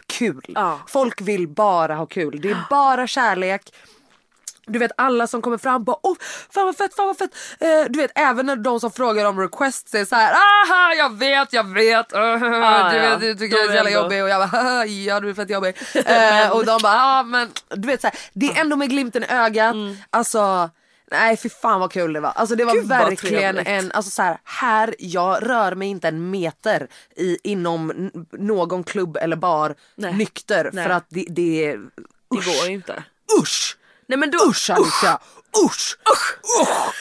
kul. 0.06 0.46
Ja. 0.48 0.80
Folk 0.88 1.22
vill 1.22 1.48
bara 1.48 1.96
ha 1.96 2.06
kul, 2.06 2.42
det 2.42 2.50
är 2.50 2.66
bara 2.70 3.08
kärlek. 3.08 3.74
Du 4.72 4.80
vet 4.80 4.92
alla 4.98 5.28
som 5.28 5.42
kommer 5.42 5.58
fram 5.58 5.84
bara 5.84 5.98
oh, 6.04 6.16
fan 6.54 6.66
vad 6.66 6.78
fett, 6.78 6.94
fan 6.96 7.08
vad 7.08 7.18
fett. 7.18 7.32
Eh, 7.60 7.84
du 7.90 8.00
vet 8.00 8.12
även 8.16 8.46
när 8.46 8.56
de 8.56 8.80
som 8.80 8.92
frågar 8.92 9.26
om 9.26 9.40
requests 9.40 9.94
är 9.96 10.06
så 10.06 10.16
här 10.16 10.32
aha 10.34 10.94
jag 10.94 11.18
vet, 11.18 11.54
jag 11.54 11.74
vet. 11.74 12.14
Uh, 12.14 12.20
Ah, 12.64 12.92
du 12.92 12.98
ja. 12.98 13.10
vet 13.10 13.20
du 13.20 13.36
tycker 13.36 13.56
De 13.56 13.62
jag 13.62 13.64
är 13.64 13.68
så 13.70 13.74
jävla 13.76 13.90
ändå- 13.90 14.02
jobbig 14.04 14.24
och 14.24 14.30
jag 14.30 14.40
bara 14.50 14.62
"Haha, 14.62 14.86
ja 14.86 15.20
du 15.20 15.30
är 15.30 15.34
fett 15.34 15.50
jobbig. 15.50 15.76
Eh, 16.06 16.52
och 16.52 16.66
de 16.66 16.80
bara 16.84 16.94
ja 16.94 17.24
men 17.24 17.50
du 17.70 17.88
vet 17.88 18.02
så 18.02 18.08
här, 18.08 18.18
det 18.34 18.46
är 18.46 18.62
ändå 18.62 18.76
med 18.76 18.90
glimten 18.90 19.24
i 19.24 19.28
ögat. 19.30 19.76
Alltså 20.10 20.70
Nej 21.12 21.38
fy 21.38 21.50
fan 21.50 21.80
vad 21.80 21.92
kul 21.92 22.14
det 22.14 22.20
var. 22.20 22.30
Alltså 22.36 22.56
det 22.56 22.66
var 22.66 22.72
Mm. 22.72 22.82
Gud, 22.84 22.90
verkligen 22.90 23.58
en, 23.58 23.92
alltså 23.92 24.12
så 24.12 24.22
här, 24.22 24.38
här 24.44 24.96
jag 25.00 25.50
rör 25.50 25.76
mig 25.76 25.88
inte 25.88 26.08
en 26.08 26.30
meter 26.32 26.88
i, 27.16 27.38
inom 27.44 28.12
någon 28.32 28.84
klubb 28.84 29.18
eller 29.22 29.36
bar 29.36 29.76
Nej. 29.96 30.14
nykter 30.14 30.70
Nej. 30.74 30.84
för 30.84 30.92
att 30.92 31.06
det, 31.10 31.26
det 31.30 31.66
är 31.66 31.78
Det 32.30 32.46
går 32.60 32.70
inte. 32.70 33.04
Usch! 33.42 33.78
Nej 34.12 34.18
men 34.20 34.32
då, 34.32 34.38
Usch 34.50 34.70
Alicia! 34.70 35.20
Usch! 35.66 35.98
Usch! 36.12 36.62
Usch! 36.62 36.96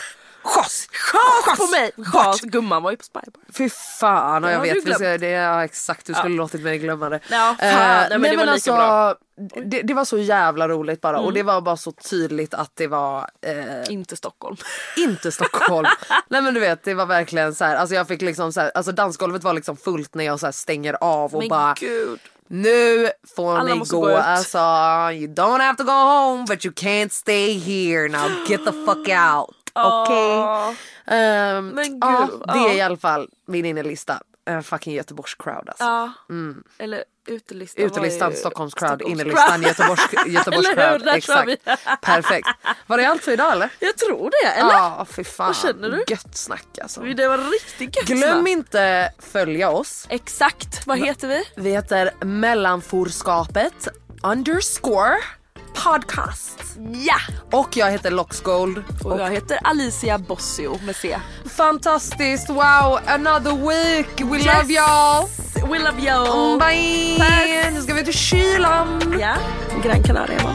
Chas! 0.45 0.89
Chas 0.93 1.59
på 1.59 1.67
mig! 1.67 1.93
Chas, 2.13 2.41
gumman 2.41 2.83
var 2.83 2.91
ju 2.91 2.97
på 2.97 3.05
Spybar. 3.05 3.43
Fy 3.53 3.71
fan, 4.01 4.45
och 4.45 4.51
jag 4.51 4.61
vet 4.61 4.85
glömt. 4.85 5.21
det, 5.21 5.31
ja, 5.31 5.65
exakt 5.65 6.07
du 6.07 6.15
skulle 6.15 6.35
låtit 6.37 6.61
mig 6.63 6.79
glömma 6.79 7.09
det. 7.09 7.21
Ja, 7.31 7.57
fan. 7.61 7.69
Eh, 7.71 8.09
Nej, 8.11 8.19
men 8.19 8.23
det 8.23 8.37
var 8.37 8.45
lika 8.45 8.53
alltså, 8.53 8.73
bra. 8.73 9.15
Det, 9.65 9.83
det 9.83 9.95
var 9.95 10.05
så 10.05 10.19
jävla 10.19 10.69
roligt 10.69 11.01
bara 11.01 11.17
Mm. 11.17 11.27
och 11.27 11.33
det 11.33 11.43
var 11.43 11.61
bara 11.61 11.77
så 11.77 11.93
tydligt 11.93 12.55
att 12.55 12.71
det 12.75 12.87
var 12.87 13.31
eh, 13.47 13.93
Inte 13.93 14.17
Stockholm. 14.17 14.57
inte 14.97 15.33
Stockholm. 15.33 15.89
Nej 16.29 16.43
men 16.43 16.55
du 16.55 16.61
vet 16.61 16.85
det 16.85 16.95
var 16.95 17.07
verkligen 17.07 17.55
så 17.55 17.65
här, 17.65 17.77
alltså 17.77 17.95
jag 17.95 18.09
fick 18.09 18.23
liksom 18.23 18.53
så 18.53 18.61
här, 18.61 18.71
alltså 18.75 18.93
dansgolvet 18.93 19.45
var 19.45 19.55
liksom 19.55 19.77
fullt 19.77 20.15
när 20.15 20.25
jag 20.25 20.41
så 20.41 20.53
stänger 20.53 20.97
av 21.01 21.35
och 21.35 21.41
Men 21.41 21.49
bara 21.49 21.75
gud. 21.81 22.21
Nu 22.53 23.11
får 23.37 23.57
Alla 23.59 23.75
ni 23.75 23.79
gå, 23.81 24.01
gå 24.01 24.11
ut. 24.11 24.17
alltså 24.17 24.59
you 25.13 25.27
don't 25.35 25.61
have 25.61 25.77
to 25.77 25.85
go 25.85 25.93
home 25.93 26.45
but 26.49 26.65
you 26.65 26.75
can't 26.75 27.13
stay 27.13 27.59
here 27.59 28.09
now 28.09 28.29
get 28.49 28.65
the 28.65 28.73
fuck 28.73 29.09
out. 29.09 29.57
Okej? 29.75 30.39
Åh. 30.39 30.73
Ehm, 31.07 31.67
Men 31.69 31.85
gud, 31.91 32.01
ja, 32.01 32.29
det 32.55 32.59
är 32.59 32.75
i 32.75 32.81
alla 32.81 32.97
fall 32.97 33.29
min 33.47 33.65
innerlista. 33.65 34.21
Uh, 34.51 34.61
fucking 34.61 34.95
Göteborgs 34.95 35.35
crowd 35.35 35.69
alltså. 35.69 35.85
Ja. 35.85 36.13
Eller 36.79 37.05
utelistan 37.29 37.85
Utelistan, 37.85 38.31
ju 38.31 38.37
Stockholms 38.37 38.75
innerlistan, 39.07 39.49
crowd. 39.49 39.65
Göteborgs, 39.67 40.01
Göteborgs 40.27 40.69
Eller 40.71 40.91
hur? 40.91 40.99
crowd. 40.99 41.05
Där 41.05 41.21
kör 41.21 41.47
vi. 41.47 41.53
Exakt. 41.53 42.01
Perfekt. 42.03 42.49
Var 42.87 42.99
det 42.99 43.07
allt 43.07 43.23
för 43.25 43.33
idag 43.33 43.53
eller? 43.53 43.71
Jag 43.79 43.97
tror 43.97 44.31
det, 44.31 44.49
eller? 44.49 44.73
Ja, 44.73 45.07
fy 45.11 45.25
fan. 45.25 45.47
Vad 45.47 45.57
känner 45.57 45.91
du? 45.91 46.05
Gött 46.09 46.37
snack 46.37 46.79
alltså. 46.83 47.01
Det 47.01 47.29
var 47.29 47.39
riktigt 47.39 47.97
gött 47.97 48.07
Glöm 48.07 48.21
snack. 48.41 48.49
inte 48.49 49.13
följa 49.19 49.71
oss. 49.71 50.07
Exakt, 50.09 50.87
vad 50.87 50.99
heter 50.99 51.29
vi? 51.29 51.45
Vi 51.57 51.71
heter 51.71 52.11
mellanforskapet 52.25 53.89
underscore 54.23 55.17
podcast. 55.75 56.59
Ja! 56.93 57.15
Och 57.53 57.77
jag 57.77 57.91
heter 57.91 58.11
Loxgold. 58.11 58.83
Och 59.05 59.21
jag 59.21 59.31
heter 59.31 59.59
Alicia 59.65 60.19
Bossio 60.19 60.79
med 60.85 60.97
C. 60.97 61.17
Fantastiskt, 61.57 62.49
wow, 62.51 62.99
another 63.07 63.69
week. 63.69 64.21
We 64.21 64.39
love 64.39 64.73
y'all. 64.73 65.29
We 65.71 65.79
love! 65.79 66.01
Mm, 66.09 66.59
Bye! 66.59 67.19
Puss. 67.19 67.75
Nu 67.75 67.83
ska 67.83 67.95
vi 67.95 68.05
till 68.05 68.15
kylan. 68.15 69.17
Ja, 69.21 69.35
Gran 69.85 70.03
Canaria 70.03 70.39
va? 70.43 70.55